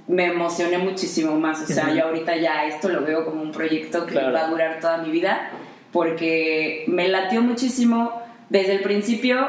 me 0.07 0.25
emocioné 0.25 0.77
muchísimo 0.77 1.39
más. 1.39 1.61
O 1.61 1.67
sea, 1.67 1.93
yo 1.93 2.05
ahorita 2.05 2.35
ya 2.37 2.65
esto 2.65 2.89
lo 2.89 3.01
veo 3.03 3.23
como 3.25 3.41
un 3.41 3.51
proyecto 3.51 4.05
que 4.05 4.13
Claro. 4.13 4.33
va 4.33 4.45
a 4.45 4.49
durar 4.49 4.79
toda 4.79 4.97
mi 4.97 5.11
vida, 5.11 5.51
porque 5.91 6.83
me 6.87 7.07
latió 7.07 7.41
muchísimo. 7.41 8.11
Desde 8.49 8.73
el 8.73 8.81
principio 8.81 9.45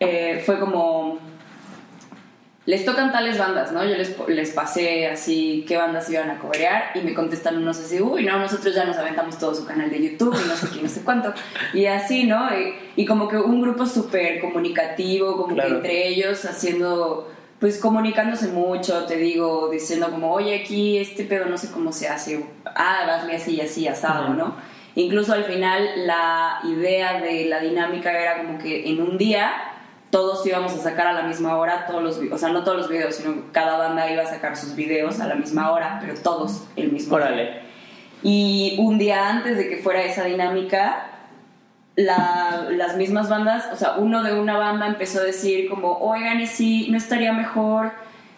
eh, 0.00 0.42
fue 0.46 0.58
como 0.60 1.07
les 2.68 2.84
tocan 2.84 3.10
tales 3.10 3.38
bandas, 3.38 3.72
¿no? 3.72 3.82
Yo 3.82 3.96
les, 3.96 4.14
les 4.28 4.50
pasé 4.50 5.06
así 5.06 5.64
qué 5.66 5.78
bandas 5.78 6.10
iban 6.10 6.28
a 6.28 6.38
cobrear 6.38 6.90
y 6.94 7.00
me 7.00 7.14
contestan 7.14 7.56
unos 7.56 7.78
así, 7.78 7.98
uy, 7.98 8.26
no, 8.26 8.38
nosotros 8.38 8.74
ya 8.74 8.84
nos 8.84 8.98
aventamos 8.98 9.38
todo 9.38 9.54
su 9.54 9.64
canal 9.64 9.88
de 9.90 10.02
YouTube 10.02 10.36
y 10.38 10.46
no 10.46 10.54
sé 10.54 10.66
qué, 10.74 10.82
no 10.82 10.88
sé 10.90 11.00
cuánto. 11.00 11.32
Y 11.72 11.86
así, 11.86 12.24
¿no? 12.24 12.46
Y, 12.54 12.74
y 12.94 13.06
como 13.06 13.26
que 13.26 13.38
un 13.38 13.62
grupo 13.62 13.86
súper 13.86 14.38
comunicativo, 14.42 15.38
como 15.38 15.54
Claro. 15.54 15.70
que 15.70 15.76
entre 15.76 16.08
ellos 16.08 16.44
haciendo 16.44 17.32
pues 17.58 17.78
comunicándose 17.78 18.48
mucho, 18.48 19.06
te 19.06 19.16
digo, 19.16 19.70
diciendo 19.72 20.10
como, 20.10 20.30
oye, 20.34 20.54
aquí 20.60 20.98
este 20.98 21.24
pedo 21.24 21.46
no 21.46 21.56
sé 21.56 21.70
cómo 21.72 21.90
se 21.90 22.06
hace, 22.06 22.44
ah, 22.66 23.16
hazle 23.16 23.36
así 23.36 23.54
y 23.54 23.60
así, 23.62 23.88
asado, 23.88 24.34
¿no? 24.34 24.54
Incluso 24.94 25.32
al 25.32 25.44
final 25.44 26.06
la 26.06 26.60
idea 26.64 27.18
de 27.22 27.46
la 27.46 27.60
dinámica 27.60 28.12
era 28.12 28.36
como 28.44 28.58
que 28.58 28.90
en 28.90 29.00
un 29.00 29.16
día 29.16 29.52
todos 30.10 30.44
íbamos 30.46 30.72
a 30.74 30.78
sacar 30.78 31.06
a 31.06 31.12
la 31.12 31.22
misma 31.22 31.56
hora 31.56 31.86
todos 31.86 32.02
los 32.02 32.20
o 32.32 32.38
sea 32.38 32.48
no 32.48 32.64
todos 32.64 32.76
los 32.78 32.88
videos 32.88 33.14
sino 33.16 33.34
cada 33.52 33.76
banda 33.76 34.10
iba 34.10 34.22
a 34.22 34.26
sacar 34.26 34.56
sus 34.56 34.74
videos 34.74 35.20
a 35.20 35.26
la 35.26 35.34
misma 35.34 35.70
hora 35.70 35.98
pero 36.00 36.14
todos 36.20 36.64
el 36.76 36.90
mismo 36.92 37.16
Órale. 37.16 37.60
y 38.22 38.76
un 38.78 38.98
día 38.98 39.28
antes 39.28 39.56
de 39.58 39.68
que 39.68 39.78
fuera 39.78 40.02
esa 40.02 40.24
dinámica 40.24 41.06
la- 41.96 42.66
las 42.70 42.96
mismas 42.96 43.28
bandas 43.28 43.68
o 43.72 43.76
sea 43.76 43.94
uno 43.98 44.22
de 44.22 44.34
una 44.38 44.56
banda 44.56 44.86
empezó 44.86 45.20
a 45.20 45.24
decir 45.24 45.68
como 45.68 45.98
oigan 45.98 46.40
y 46.40 46.46
si 46.46 46.90
no 46.90 46.96
estaría 46.96 47.32
mejor 47.32 47.90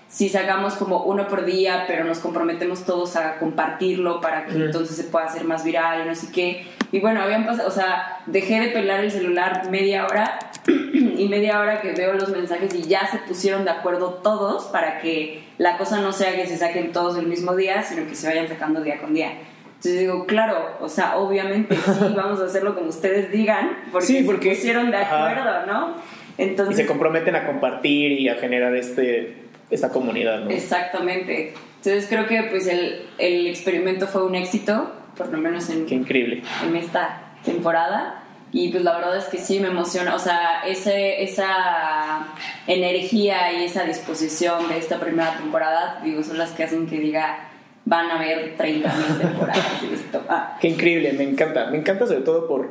si 0.09 0.29
sacamos 0.29 0.75
como 0.75 1.05
uno 1.05 1.29
por 1.29 1.45
día 1.45 1.85
pero 1.87 2.05
nos 2.05 2.19
comprometemos 2.19 2.85
todos 2.85 3.15
a 3.17 3.39
compartirlo 3.39 4.21
para 4.21 4.47
que 4.47 4.55
entonces 4.57 4.97
se 4.97 5.05
pueda 5.05 5.27
hacer 5.27 5.45
más 5.45 5.63
viral 5.63 6.05
y 6.05 6.09
no 6.09 6.15
sé 6.17 6.33
qué 6.33 6.67
y 6.91 6.99
bueno 7.01 7.21
habían 7.23 7.47
pasado 7.47 7.69
o 7.69 7.71
sea 7.71 8.19
dejé 8.27 8.59
de 8.61 8.69
pelar 8.71 9.01
el 9.05 9.11
celular 9.13 9.71
media 9.71 10.07
hora 10.07 10.39
y 10.67 11.27
media 11.29 11.61
hora 11.61 11.81
que 11.81 11.93
veo 11.93 12.13
los 12.15 12.29
mensajes 12.29 12.75
y 12.75 12.83
ya 12.83 13.07
se 13.11 13.19
pusieron 13.19 13.65
de 13.65 13.71
acuerdo 13.71 14.21
todos 14.23 14.65
para 14.67 14.99
que 15.01 15.43
la 15.59 15.77
cosa 15.79 16.01
no 16.01 16.13
sea 16.13 16.35
que 16.35 16.47
se 16.47 16.57
saquen 16.57 16.93
todos 16.93 17.17
el 17.19 17.27
mismo 17.27 17.57
día, 17.57 17.83
sino 17.83 18.07
que 18.07 18.15
se 18.15 18.27
vayan 18.29 18.49
sacando 18.49 18.83
día 18.83 18.99
con 18.99 19.15
día. 19.15 19.33
Entonces 19.77 20.01
digo, 20.01 20.27
claro, 20.27 20.77
o 20.81 20.89
sea, 20.89 21.17
obviamente 21.17 21.75
sí, 21.77 22.13
vamos 22.17 22.41
a 22.41 22.45
hacerlo 22.45 22.75
como 22.75 22.89
ustedes 22.89 23.31
digan, 23.33 23.79
porque, 23.91 24.07
Sí, 24.07 24.23
porque- 24.25 24.51
se 24.51 24.57
pusieron 24.57 24.91
de 24.91 24.99
ajá. 24.99 25.31
acuerdo, 25.31 25.67
¿no? 25.67 25.95
Y 26.39 26.43
Entonces, 26.43 26.77
se 26.77 26.87
comprometen 26.87 27.35
a 27.37 27.47
compartir 27.47 28.13
y 28.13 28.29
a 28.29 28.35
generar 28.37 28.75
este, 28.77 29.37
esta 29.71 29.89
comunidad, 29.91 30.41
¿no? 30.41 30.51
exactamente. 30.51 31.55
Entonces 31.77 32.07
creo 32.11 32.27
que 32.27 32.43
pues 32.51 32.67
el, 32.67 33.07
el 33.19 33.47
experimento 33.47 34.07
fue 34.07 34.25
un 34.25 34.35
éxito, 34.35 34.93
por 35.17 35.29
lo 35.31 35.39
menos 35.39 35.69
en, 35.71 35.87
Qué 35.87 35.95
increíble. 35.95 36.43
en 36.67 36.77
esta 36.77 37.33
temporada 37.45 38.20
y 38.53 38.69
pues 38.71 38.83
la 38.83 38.97
verdad 38.97 39.17
es 39.17 39.27
que 39.27 39.39
sí 39.39 39.61
me 39.61 39.69
emociona, 39.69 40.15
o 40.15 40.19
sea, 40.19 40.63
ese, 40.67 41.23
esa 41.23 42.27
energía 42.67 43.53
y 43.53 43.65
esa 43.65 43.85
disposición 43.85 44.69
de 44.69 44.79
esta 44.79 44.99
primera 44.99 45.37
temporada, 45.37 46.01
digo, 46.03 46.23
son 46.23 46.39
las 46.39 46.51
que 46.51 46.65
hacen 46.65 46.87
que 46.87 46.99
diga, 46.99 47.51
van 47.85 48.11
a 48.11 48.17
haber 48.17 48.57
30.000 48.57 49.21
temporadas 49.21 49.83
de 49.83 49.95
esto. 49.95 50.23
Ah, 50.29 50.59
Qué 50.61 50.69
increíble, 50.69 51.13
me 51.13 51.25
encanta. 51.25 51.67
Me 51.71 51.79
encanta 51.79 52.07
sobre 52.07 52.21
todo 52.21 52.49
por, 52.49 52.71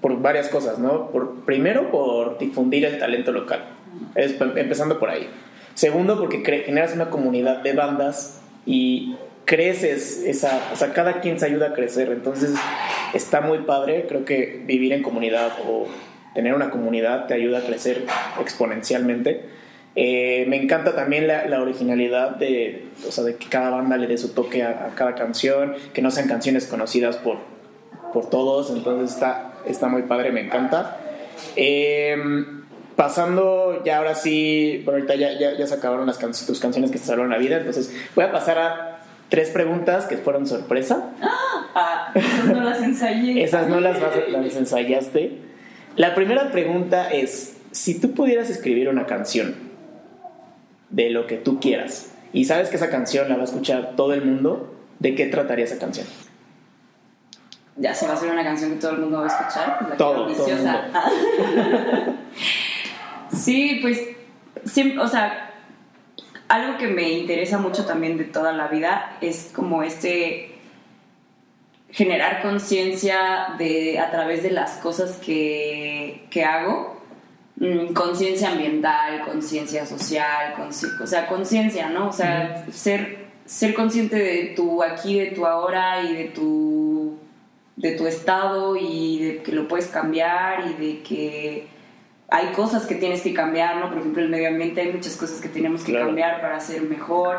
por 0.00 0.20
varias 0.20 0.48
cosas, 0.48 0.78
¿no? 0.78 1.10
Por, 1.10 1.44
primero, 1.44 1.90
por 1.90 2.38
difundir 2.38 2.84
el 2.84 2.98
talento 2.98 3.32
local, 3.32 3.64
empezando 4.14 4.98
por 4.98 5.10
ahí. 5.10 5.28
Segundo, 5.74 6.18
porque 6.18 6.42
generas 6.64 6.94
una 6.94 7.10
comunidad 7.10 7.62
de 7.62 7.72
bandas 7.72 8.40
y 8.66 9.16
creces 9.44 10.22
esa, 10.24 10.70
o 10.72 10.76
sea, 10.76 10.92
cada 10.92 11.20
quien 11.20 11.38
se 11.38 11.46
ayuda 11.46 11.68
a 11.68 11.72
crecer, 11.72 12.10
entonces 12.10 12.52
está 13.14 13.40
muy 13.40 13.58
padre, 13.58 14.06
creo 14.08 14.24
que 14.24 14.62
vivir 14.64 14.92
en 14.92 15.02
comunidad 15.02 15.52
o 15.66 15.86
tener 16.34 16.54
una 16.54 16.70
comunidad 16.70 17.26
te 17.26 17.34
ayuda 17.34 17.58
a 17.58 17.62
crecer 17.62 18.04
exponencialmente. 18.40 19.44
Eh, 19.96 20.44
me 20.46 20.56
encanta 20.62 20.94
también 20.94 21.26
la, 21.26 21.60
originalidad 21.60 22.36
de, 22.36 22.90
o 23.08 23.10
sea, 23.10 23.24
de 23.24 23.36
que 23.36 23.48
cada 23.48 23.70
banda 23.70 23.96
le 23.96 24.06
dé 24.06 24.18
su 24.18 24.32
toque 24.34 24.62
a, 24.62 24.92
cada 24.94 25.16
canción, 25.16 25.74
que 25.92 26.00
no 26.00 26.10
sean 26.10 26.28
canciones 26.28 26.66
conocidas 26.66 27.16
por, 27.16 27.38
por 28.12 28.30
todos, 28.30 28.70
entonces 28.70 29.14
está, 29.14 29.54
está 29.66 29.88
muy 29.88 30.02
padre, 30.02 30.30
me 30.30 30.42
encanta. 30.42 30.96
Eh, 31.56 32.16
pasando, 33.00 33.82
ya 33.82 33.96
ahora 33.96 34.14
sí, 34.14 34.82
por 34.84 34.94
ahorita 34.94 35.14
ya, 35.14 35.32
ya, 35.32 35.66
se 35.66 35.74
acabaron 35.74 36.06
las 36.06 36.18
tus 36.18 36.60
canciones 36.60 36.90
que 36.90 36.98
te 36.98 37.04
salvaron 37.04 37.30
la 37.30 37.38
vida, 37.38 37.56
entonces 37.56 37.92
voy 38.14 38.26
a 38.26 38.30
pasar 38.30 38.58
a 38.58 38.89
tres 39.30 39.48
preguntas 39.50 40.04
que 40.04 40.18
fueron 40.18 40.46
sorpresa. 40.46 41.12
ah, 41.74 42.12
esas 42.14 42.44
no 42.44 42.60
las 42.60 42.82
ensayé. 42.82 43.42
Esas 43.42 43.68
no 43.68 43.80
las, 43.80 43.98
las 43.98 44.56
ensayaste. 44.56 45.38
La 45.96 46.14
primera 46.14 46.50
pregunta 46.50 47.10
es, 47.10 47.56
si 47.70 47.98
tú 47.98 48.12
pudieras 48.12 48.50
escribir 48.50 48.88
una 48.88 49.06
canción 49.06 49.54
de 50.90 51.10
lo 51.10 51.26
que 51.26 51.36
tú 51.36 51.60
quieras 51.60 52.12
y 52.32 52.44
sabes 52.44 52.68
que 52.68 52.76
esa 52.76 52.90
canción 52.90 53.28
la 53.28 53.36
va 53.36 53.42
a 53.42 53.44
escuchar 53.44 53.94
todo 53.96 54.12
el 54.12 54.24
mundo, 54.24 54.74
¿de 54.98 55.14
qué 55.14 55.26
trataría 55.26 55.64
esa 55.64 55.78
canción? 55.78 56.06
Ya 57.76 57.94
se 57.94 58.06
va 58.06 58.12
a 58.12 58.16
hacer 58.16 58.30
una 58.30 58.44
canción 58.44 58.72
que 58.72 58.76
todo 58.76 58.92
el 58.92 58.98
mundo 58.98 59.18
va 59.20 59.24
a 59.24 59.28
escuchar. 59.28 59.78
pues, 59.78 59.90
la 59.90 59.96
Todo, 59.96 60.28
el. 60.28 60.66
Ah. 60.66 61.10
sí, 63.32 63.78
pues, 63.80 64.00
sí, 64.64 64.96
o 64.98 65.08
sea, 65.08 65.49
algo 66.50 66.76
que 66.78 66.88
me 66.88 67.10
interesa 67.10 67.58
mucho 67.58 67.86
también 67.86 68.18
de 68.18 68.24
toda 68.24 68.52
la 68.52 68.68
vida 68.68 69.16
es 69.20 69.50
como 69.54 69.82
este 69.82 70.54
generar 71.90 72.42
conciencia 72.42 73.54
de 73.58 73.98
a 73.98 74.10
través 74.10 74.42
de 74.42 74.50
las 74.50 74.72
cosas 74.74 75.16
que, 75.16 76.26
que 76.30 76.44
hago 76.44 77.00
Mm, 77.60 77.92
conciencia 77.92 78.52
ambiental 78.52 79.20
conciencia 79.22 79.84
social 79.84 80.54
o 80.58 81.06
sea 81.06 81.26
conciencia 81.26 81.90
no 81.90 82.08
o 82.08 82.12
sea 82.12 82.64
ser 82.72 83.26
ser 83.44 83.74
consciente 83.74 84.16
de 84.16 84.54
tu 84.56 84.82
aquí 84.82 85.18
de 85.18 85.26
tu 85.26 85.44
ahora 85.44 86.02
y 86.02 86.14
de 86.14 86.24
tu 86.28 87.18
de 87.76 87.92
tu 87.92 88.06
estado 88.06 88.76
y 88.76 89.18
de 89.18 89.42
que 89.42 89.52
lo 89.52 89.68
puedes 89.68 89.88
cambiar 89.88 90.70
y 90.70 90.86
de 90.86 91.02
que 91.02 91.66
hay 92.30 92.48
cosas 92.52 92.86
que 92.86 92.94
tienes 92.94 93.22
que 93.22 93.34
cambiar, 93.34 93.76
¿no? 93.76 93.88
Por 93.88 93.98
ejemplo, 93.98 94.22
el 94.22 94.28
medio 94.28 94.48
ambiente 94.48 94.80
hay 94.80 94.92
muchas 94.92 95.16
cosas 95.16 95.40
que 95.40 95.48
tenemos 95.48 95.82
que 95.82 95.92
Claro. 95.92 96.06
cambiar 96.06 96.40
para 96.40 96.60
ser 96.60 96.82
mejor. 96.82 97.38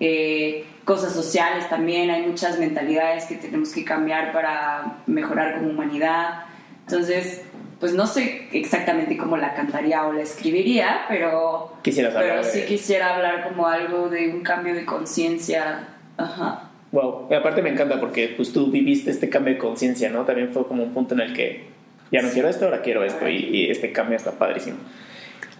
Eh, 0.00 0.64
cosas 0.84 1.12
sociales 1.12 1.68
también, 1.68 2.10
hay 2.10 2.26
muchas 2.26 2.58
mentalidades 2.58 3.24
que 3.26 3.34
tenemos 3.34 3.70
que 3.72 3.84
cambiar 3.84 4.32
para 4.32 4.96
mejorar 5.06 5.56
como 5.58 5.70
humanidad. 5.70 6.44
Entonces, 6.86 7.42
pues 7.78 7.92
no 7.94 8.06
sé 8.06 8.48
exactamente 8.52 9.16
cómo 9.16 9.36
la 9.36 9.54
cantaría 9.54 10.06
o 10.06 10.12
la 10.12 10.22
escribiría, 10.22 11.02
pero, 11.08 11.74
Quisieras 11.82 12.14
pero 12.14 12.36
de- 12.38 12.44
sí 12.44 12.62
quisiera 12.66 13.14
hablar 13.14 13.46
como 13.48 13.66
algo 13.66 14.08
de 14.08 14.28
un 14.30 14.40
cambio 14.42 14.74
de 14.74 14.84
conciencia. 14.84 15.88
Ajá. 16.16 16.70
Wow, 16.92 17.28
y 17.30 17.34
aparte 17.34 17.62
me 17.62 17.70
encanta 17.70 18.00
porque 18.00 18.32
pues 18.36 18.52
tú 18.52 18.70
viviste 18.70 19.10
este 19.10 19.28
cambio 19.30 19.54
de 19.54 19.58
conciencia, 19.60 20.10
¿no? 20.10 20.24
También 20.24 20.50
fue 20.50 20.66
como 20.66 20.82
un 20.82 20.92
punto 20.92 21.14
en 21.14 21.20
el 21.20 21.32
que 21.34 21.69
ya 22.10 22.22
no 22.22 22.30
quiero 22.30 22.48
esto, 22.48 22.64
ahora 22.64 22.82
quiero 22.82 23.04
esto 23.04 23.28
y, 23.28 23.36
y 23.36 23.70
este 23.70 23.92
cambio 23.92 24.16
está 24.16 24.32
padrísimo. 24.32 24.78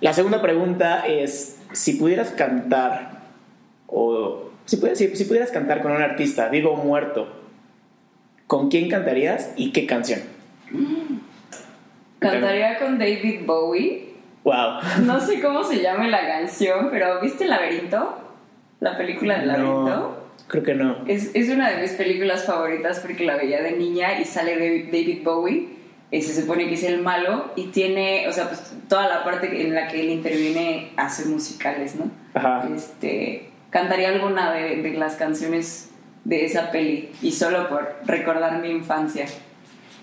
La 0.00 0.12
segunda 0.12 0.40
pregunta 0.40 1.04
es, 1.06 1.60
si 1.72 1.94
pudieras 1.94 2.30
cantar 2.30 3.20
o 3.86 4.50
si 4.64 4.76
pudieras, 4.76 4.98
si, 4.98 5.14
si 5.16 5.24
pudieras 5.24 5.50
cantar 5.50 5.82
con 5.82 5.92
un 5.92 6.00
artista, 6.00 6.48
vivo 6.48 6.72
o 6.72 6.76
muerto, 6.76 7.28
¿con 8.46 8.70
quién 8.70 8.88
cantarías 8.88 9.52
y 9.56 9.72
qué 9.72 9.86
canción? 9.86 10.20
Cantaría 12.18 12.78
con 12.78 12.98
David 12.98 13.40
Bowie. 13.44 14.10
Wow. 14.44 14.80
No 15.04 15.20
sé 15.20 15.40
cómo 15.40 15.64
se 15.64 15.82
llama 15.82 16.08
la 16.08 16.26
canción, 16.26 16.88
pero 16.90 17.20
¿viste 17.20 17.44
El 17.44 17.50
laberinto? 17.50 18.16
La 18.80 18.96
película 18.96 19.38
del 19.38 19.48
laberinto. 19.48 19.84
No, 19.84 20.16
creo 20.46 20.62
que 20.62 20.74
no. 20.74 21.04
Es, 21.06 21.34
es 21.34 21.50
una 21.50 21.70
de 21.70 21.82
mis 21.82 21.92
películas 21.92 22.44
favoritas 22.44 23.00
porque 23.00 23.24
la 23.24 23.36
veía 23.36 23.62
de 23.62 23.72
niña 23.72 24.18
y 24.18 24.24
sale 24.24 24.56
David 24.56 25.22
Bowie. 25.22 25.79
Se 26.12 26.40
supone 26.40 26.66
que 26.68 26.74
es 26.74 26.82
el 26.82 27.02
malo 27.02 27.52
y 27.54 27.68
tiene, 27.68 28.28
o 28.28 28.32
sea, 28.32 28.48
pues 28.48 28.72
toda 28.88 29.08
la 29.08 29.22
parte 29.22 29.62
en 29.62 29.74
la 29.74 29.86
que 29.86 30.00
él 30.00 30.10
interviene 30.10 30.92
hace 30.96 31.26
musicales, 31.26 31.94
¿no? 31.94 32.10
Ajá. 32.34 32.68
Este, 32.74 33.50
cantaría 33.70 34.08
alguna 34.08 34.52
de, 34.52 34.82
de 34.82 34.90
las 34.94 35.14
canciones 35.14 35.90
de 36.24 36.44
esa 36.44 36.70
peli 36.70 37.10
y 37.22 37.32
solo 37.32 37.68
por 37.68 37.96
recordar 38.06 38.60
mi 38.60 38.70
infancia. 38.70 39.26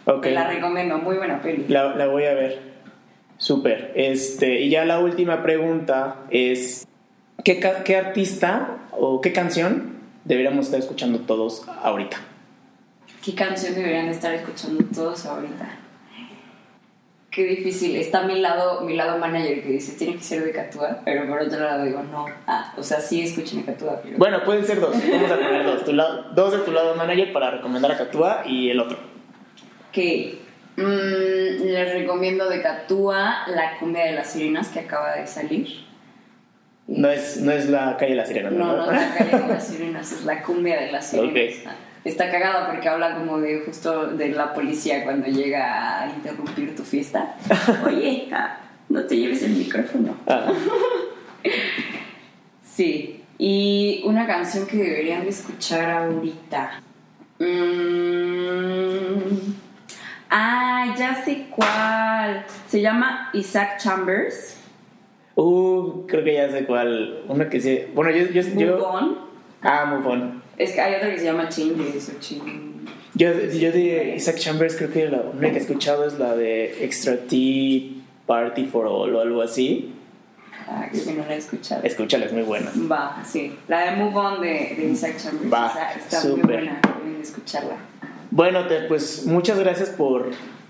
Ok. 0.05 0.23
Te 0.23 0.31
la 0.31 0.47
recomiendo, 0.47 0.97
muy 0.99 1.17
buena 1.17 1.41
peli. 1.41 1.65
La, 1.67 1.93
la 1.95 2.07
voy 2.07 2.23
a 2.23 2.33
ver. 2.33 2.61
Súper. 3.37 3.91
Este, 3.95 4.61
y 4.61 4.69
ya 4.69 4.85
la 4.85 4.99
última 4.99 5.43
pregunta 5.43 6.21
es, 6.29 6.87
¿qué, 7.43 7.59
¿qué 7.83 7.95
artista 7.97 8.77
o 8.91 9.21
qué 9.21 9.33
canción 9.33 9.97
deberíamos 10.23 10.65
estar 10.65 10.79
escuchando 10.79 11.19
todos 11.19 11.67
ahorita? 11.83 12.17
¿Qué 13.23 13.35
canción 13.35 13.75
deberían 13.75 14.07
estar 14.07 14.33
escuchando 14.33 14.85
todos 14.95 15.25
ahorita? 15.25 15.67
Qué 17.37 17.43
difícil. 17.45 17.95
Está 17.97 18.23
mi 18.23 18.39
lado, 18.39 18.81
mi 18.81 18.95
lado 18.95 19.19
manager 19.19 19.61
que 19.61 19.69
dice 19.69 19.91
tiene 19.95 20.15
que 20.15 20.23
ser 20.23 20.43
de 20.43 20.51
Catúa, 20.51 21.01
pero 21.05 21.27
por 21.27 21.39
otro 21.39 21.59
lado 21.59 21.85
digo 21.85 22.01
no. 22.01 22.25
Ah, 22.47 22.73
o 22.75 22.81
sea, 22.81 22.99
sí 22.99 23.21
escuchen 23.21 23.59
a 23.59 23.65
Catúa, 23.67 23.99
pero. 24.03 24.17
Bueno, 24.17 24.43
pueden 24.43 24.65
ser 24.65 24.79
dos. 24.79 24.95
Vamos 25.07 25.29
a 25.31 25.35
poner 25.35 25.63
dos. 25.63 25.85
Tu 25.85 25.93
lado- 25.93 26.31
dos 26.33 26.51
de 26.53 26.57
tu 26.65 26.71
lado 26.71 26.95
manager 26.95 27.31
para 27.31 27.51
recomendar 27.51 27.91
a 27.91 27.97
Catúa 27.99 28.41
y 28.47 28.71
el 28.71 28.79
otro. 28.79 28.97
Que 29.91 30.39
mm, 30.77 31.63
les 31.63 31.93
recomiendo 31.93 32.49
de 32.49 32.59
Catúa 32.63 33.43
la 33.49 33.77
cumbia 33.77 34.05
de 34.05 34.13
las 34.13 34.31
sirenas 34.31 34.69
que 34.69 34.79
acaba 34.79 35.15
de 35.17 35.27
salir. 35.27 35.85
No 36.87 37.07
es, 37.11 37.37
no 37.41 37.51
es 37.51 37.69
la 37.69 37.97
calle 37.97 38.13
de 38.13 38.17
la 38.17 38.25
sirena, 38.25 38.49
No, 38.49 38.65
¿no? 38.77 38.85
no 38.87 38.91
es 38.93 39.09
la 39.09 39.15
calle 39.15 39.43
de 39.43 39.47
las 39.47 39.67
sirenas, 39.67 40.11
es 40.11 40.25
la 40.25 40.41
cumbia 40.41 40.79
de 40.81 40.91
las 40.91 41.05
sirenas. 41.05 41.31
Ok. 41.65 41.69
Está 42.07 42.31
cagada 42.31 42.67
porque 42.67 42.87
habla 42.87 43.15
como 43.15 43.39
de 43.39 43.59
justo 43.65 44.07
de 44.07 44.29
la 44.29 44.53
policía 44.53 45.03
cuando 45.03 45.27
llega 45.27 46.03
a 46.03 46.09
interrumpir 46.09 46.73
tu 46.73 46.83
fiesta. 46.83 47.35
Oye, 47.85 48.29
no 48.87 49.03
te 49.03 49.17
lleves 49.17 49.43
el 49.43 49.51
micrófono. 49.51 50.15
Ah, 50.25 50.47
Sí, 52.63 53.23
y 53.37 54.03
una 54.05 54.25
canción 54.25 54.67
que 54.67 54.77
deberían 54.77 55.23
de 55.23 55.29
escuchar 55.29 55.89
ahorita. 55.89 56.79
Mm, 57.39 58.37
Ah, 60.29 60.93
ya 60.97 61.23
sé 61.25 61.47
cuál. 61.49 62.45
Se 62.67 62.81
llama 62.81 63.31
Isaac 63.33 63.79
Chambers. 63.79 64.57
Uh, 65.35 66.05
creo 66.07 66.23
que 66.23 66.33
ya 66.35 66.49
sé 66.51 66.65
cuál. 66.65 67.23
Una 67.27 67.49
que 67.49 67.59
sí. 67.59 67.83
Bueno, 67.93 68.11
yo. 68.11 68.27
yo, 68.31 68.41
yo. 68.55 69.27
Ah, 69.67 69.85
Move 69.85 70.07
On. 70.07 70.41
Es 70.57 70.71
que 70.71 70.81
hay 70.81 70.95
otra 70.95 71.11
que 71.11 71.19
se 71.19 71.25
llama 71.25 71.49
Changes 71.49 72.09
o 72.09 72.19
Change. 72.19 72.67
Yo, 73.13 73.31
yo 73.31 73.71
de 73.71 74.13
Isaac 74.15 74.37
Chambers 74.37 74.75
creo 74.75 74.91
que 74.91 75.07
la 75.09 75.21
única 75.21 75.51
que 75.51 75.57
he 75.57 75.61
escuchado 75.61 76.05
es 76.07 76.17
la 76.19 76.35
de 76.35 76.83
Extra 76.83 77.17
Tea 77.27 77.91
Party 78.25 78.65
for 78.65 78.85
All 78.87 79.15
o 79.15 79.21
algo 79.21 79.41
así. 79.41 79.93
Ah, 80.69 80.87
que 80.91 81.13
no 81.13 81.23
la 81.25 81.35
he 81.35 81.37
escuchado. 81.37 81.81
Escúchala, 81.83 82.25
es 82.25 82.33
muy 82.33 82.41
buena. 82.43 82.69
Va, 82.91 83.23
sí. 83.25 83.55
La 83.67 83.89
de 83.91 83.95
Move 83.97 84.15
On 84.17 84.41
de, 84.41 84.75
de 84.77 84.85
Isaac 84.91 85.15
Chambers. 85.17 85.51
Va, 85.53 85.67
Esa 85.71 85.93
está 85.93 86.21
muy 86.27 86.41
súper. 86.41 86.57
buena. 86.57 86.81
Deben 87.05 87.21
escucharla. 87.21 87.75
Bueno, 88.31 88.67
te- 88.67 88.81
pues 88.81 89.25
muchas 89.25 89.57
gracias 89.59 89.89
por, 89.89 90.29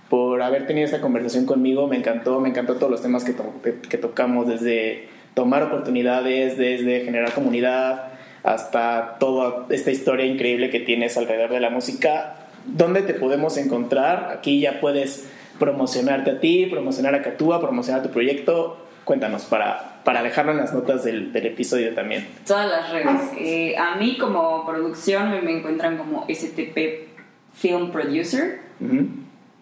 por 0.10 0.42
haber 0.44 0.68
tenido 0.68 0.86
esta 0.86 1.02
conversación 1.02 1.46
conmigo. 1.46 1.88
Me 1.88 1.98
encantó, 1.98 2.40
me 2.40 2.50
encantó 2.50 2.76
todos 2.76 2.92
los 2.92 3.02
temas 3.02 3.24
que, 3.24 3.34
to- 3.34 3.56
que- 3.64 3.80
que 3.82 3.98
tocamos, 3.98 4.48
desde 4.48 5.10
tomar 5.34 5.64
oportunidades, 5.64 6.58
desde 6.58 7.02
generar 7.04 7.34
comunidad, 7.34 8.14
hasta 8.48 9.18
toda 9.20 9.66
esta 9.70 9.92
historia 9.92 10.26
increíble 10.26 10.70
que 10.70 10.80
tienes 10.80 11.18
alrededor 11.18 11.50
de 11.52 11.60
la 11.60 11.70
música. 11.70 12.36
¿Dónde 12.66 13.02
te 13.02 13.14
podemos 13.14 13.58
encontrar? 13.58 14.32
Aquí 14.32 14.62
ya 14.62 14.80
puedes 14.80 15.30
promocionarte 15.60 16.32
a 16.32 16.40
ti, 16.40 16.66
promocionar 16.66 17.14
a 17.14 17.22
Catúa, 17.22 17.60
promocionar 17.60 18.04
tu 18.04 18.10
proyecto. 18.10 18.78
Cuéntanos 19.04 19.44
para, 19.46 20.02
para 20.06 20.24
dejarlo 20.24 20.54
en 20.54 20.60
las 20.60 20.74
notas 20.74 21.04
del, 21.04 21.34
del 21.34 21.48
episodio 21.48 21.94
también. 21.94 22.26
Todas 22.46 22.70
las 22.70 22.90
redes. 22.90 23.22
Eh, 23.38 23.76
a 23.78 23.96
mí 23.96 24.18
como 24.18 24.66
producción 24.66 25.30
me, 25.30 25.42
me 25.42 25.58
encuentran 25.58 25.98
como 25.98 26.26
STP 26.30 27.08
Film 27.54 27.92
Producer. 27.92 28.62
Ujú. 28.80 29.08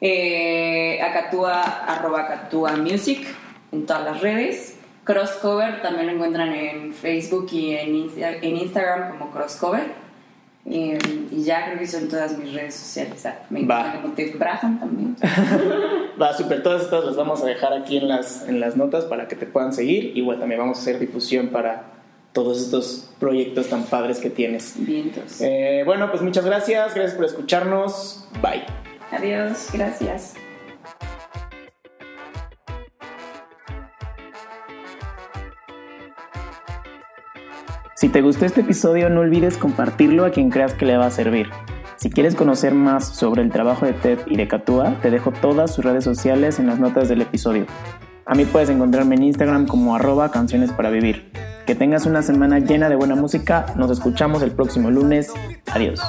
Eh, 0.01 0.99
arroba 1.01 2.21
Acatúa 2.21 2.75
Music 2.77 3.25
en 3.71 3.85
todas 3.87 4.05
las 4.05 4.21
redes. 4.21 4.74
Crosscover 5.05 5.81
también 5.81 6.07
lo 6.07 6.13
encuentran 6.13 6.51
en 6.51 6.93
Facebook 6.93 7.47
y 7.53 7.71
en, 7.75 7.93
Insta- 7.95 8.37
en 8.41 8.57
Instagram 8.57 9.11
como 9.17 9.31
Crosscover. 9.31 10.03
Eh, 10.67 10.97
y 11.31 11.43
ya 11.43 11.65
creo 11.67 11.77
que 11.77 11.85
son 11.85 12.07
todas 12.09 12.37
mis 12.39 12.51
redes 12.51 12.73
sociales. 12.73 13.23
Me 13.51 13.63
Va. 13.65 13.77
encuentran 13.77 14.01
como 14.01 14.13
Tef 14.15 14.37
Braham 14.39 14.79
también. 14.79 15.15
Va, 16.21 16.33
super, 16.35 16.63
todas 16.63 16.81
estas 16.83 17.05
las 17.05 17.15
vamos 17.15 17.43
a 17.43 17.45
dejar 17.45 17.71
aquí 17.73 17.97
en 17.97 18.07
las, 18.07 18.47
en 18.49 18.59
las 18.59 18.75
notas 18.75 19.05
para 19.05 19.27
que 19.27 19.35
te 19.35 19.45
puedan 19.45 19.73
seguir. 19.73 20.17
Igual 20.17 20.39
también 20.39 20.59
vamos 20.59 20.79
a 20.79 20.81
hacer 20.81 20.97
difusión 20.99 21.49
para 21.49 21.83
todos 22.33 22.59
estos 22.59 23.09
proyectos 23.19 23.69
tan 23.69 23.83
padres 23.83 24.17
que 24.19 24.31
tienes. 24.31 24.73
Vientos. 24.77 25.39
Eh, 25.39 25.83
bueno, 25.85 26.09
pues 26.09 26.23
muchas 26.23 26.43
gracias, 26.45 26.95
gracias 26.95 27.13
por 27.15 27.25
escucharnos. 27.25 28.27
Bye. 28.41 28.63
Adiós, 29.11 29.69
gracias. 29.71 30.33
Si 38.05 38.09
te 38.09 38.21
gustó 38.21 38.45
este 38.45 38.61
episodio, 38.61 39.09
no 39.09 39.21
olvides 39.21 39.57
compartirlo 39.57 40.25
a 40.25 40.29
quien 40.29 40.51
creas 40.51 40.75
que 40.75 40.85
le 40.85 40.95
va 40.95 41.07
a 41.07 41.09
servir. 41.09 41.49
Si 41.95 42.11
quieres 42.11 42.35
conocer 42.35 42.75
más 42.75 43.07
sobre 43.07 43.41
el 43.41 43.49
trabajo 43.49 43.87
de 43.87 43.93
Ted 43.93 44.19
y 44.27 44.37
de 44.37 44.47
Katua, 44.47 44.93
te 45.01 45.09
dejo 45.09 45.31
todas 45.31 45.73
sus 45.73 45.83
redes 45.83 46.03
sociales 46.03 46.59
en 46.59 46.67
las 46.67 46.77
notas 46.77 47.09
del 47.09 47.23
episodio. 47.23 47.65
A 48.27 48.35
mí 48.35 48.45
puedes 48.45 48.69
encontrarme 48.69 49.15
en 49.15 49.23
Instagram 49.23 49.65
como 49.65 49.95
arroba 49.95 50.29
canciones 50.29 50.71
para 50.71 50.91
vivir. 50.91 51.31
Que 51.65 51.73
tengas 51.73 52.05
una 52.05 52.21
semana 52.21 52.59
llena 52.59 52.89
de 52.89 52.95
buena 52.95 53.15
música. 53.15 53.73
Nos 53.75 53.89
escuchamos 53.89 54.43
el 54.43 54.51
próximo 54.51 54.91
lunes. 54.91 55.33
Adiós. 55.73 55.99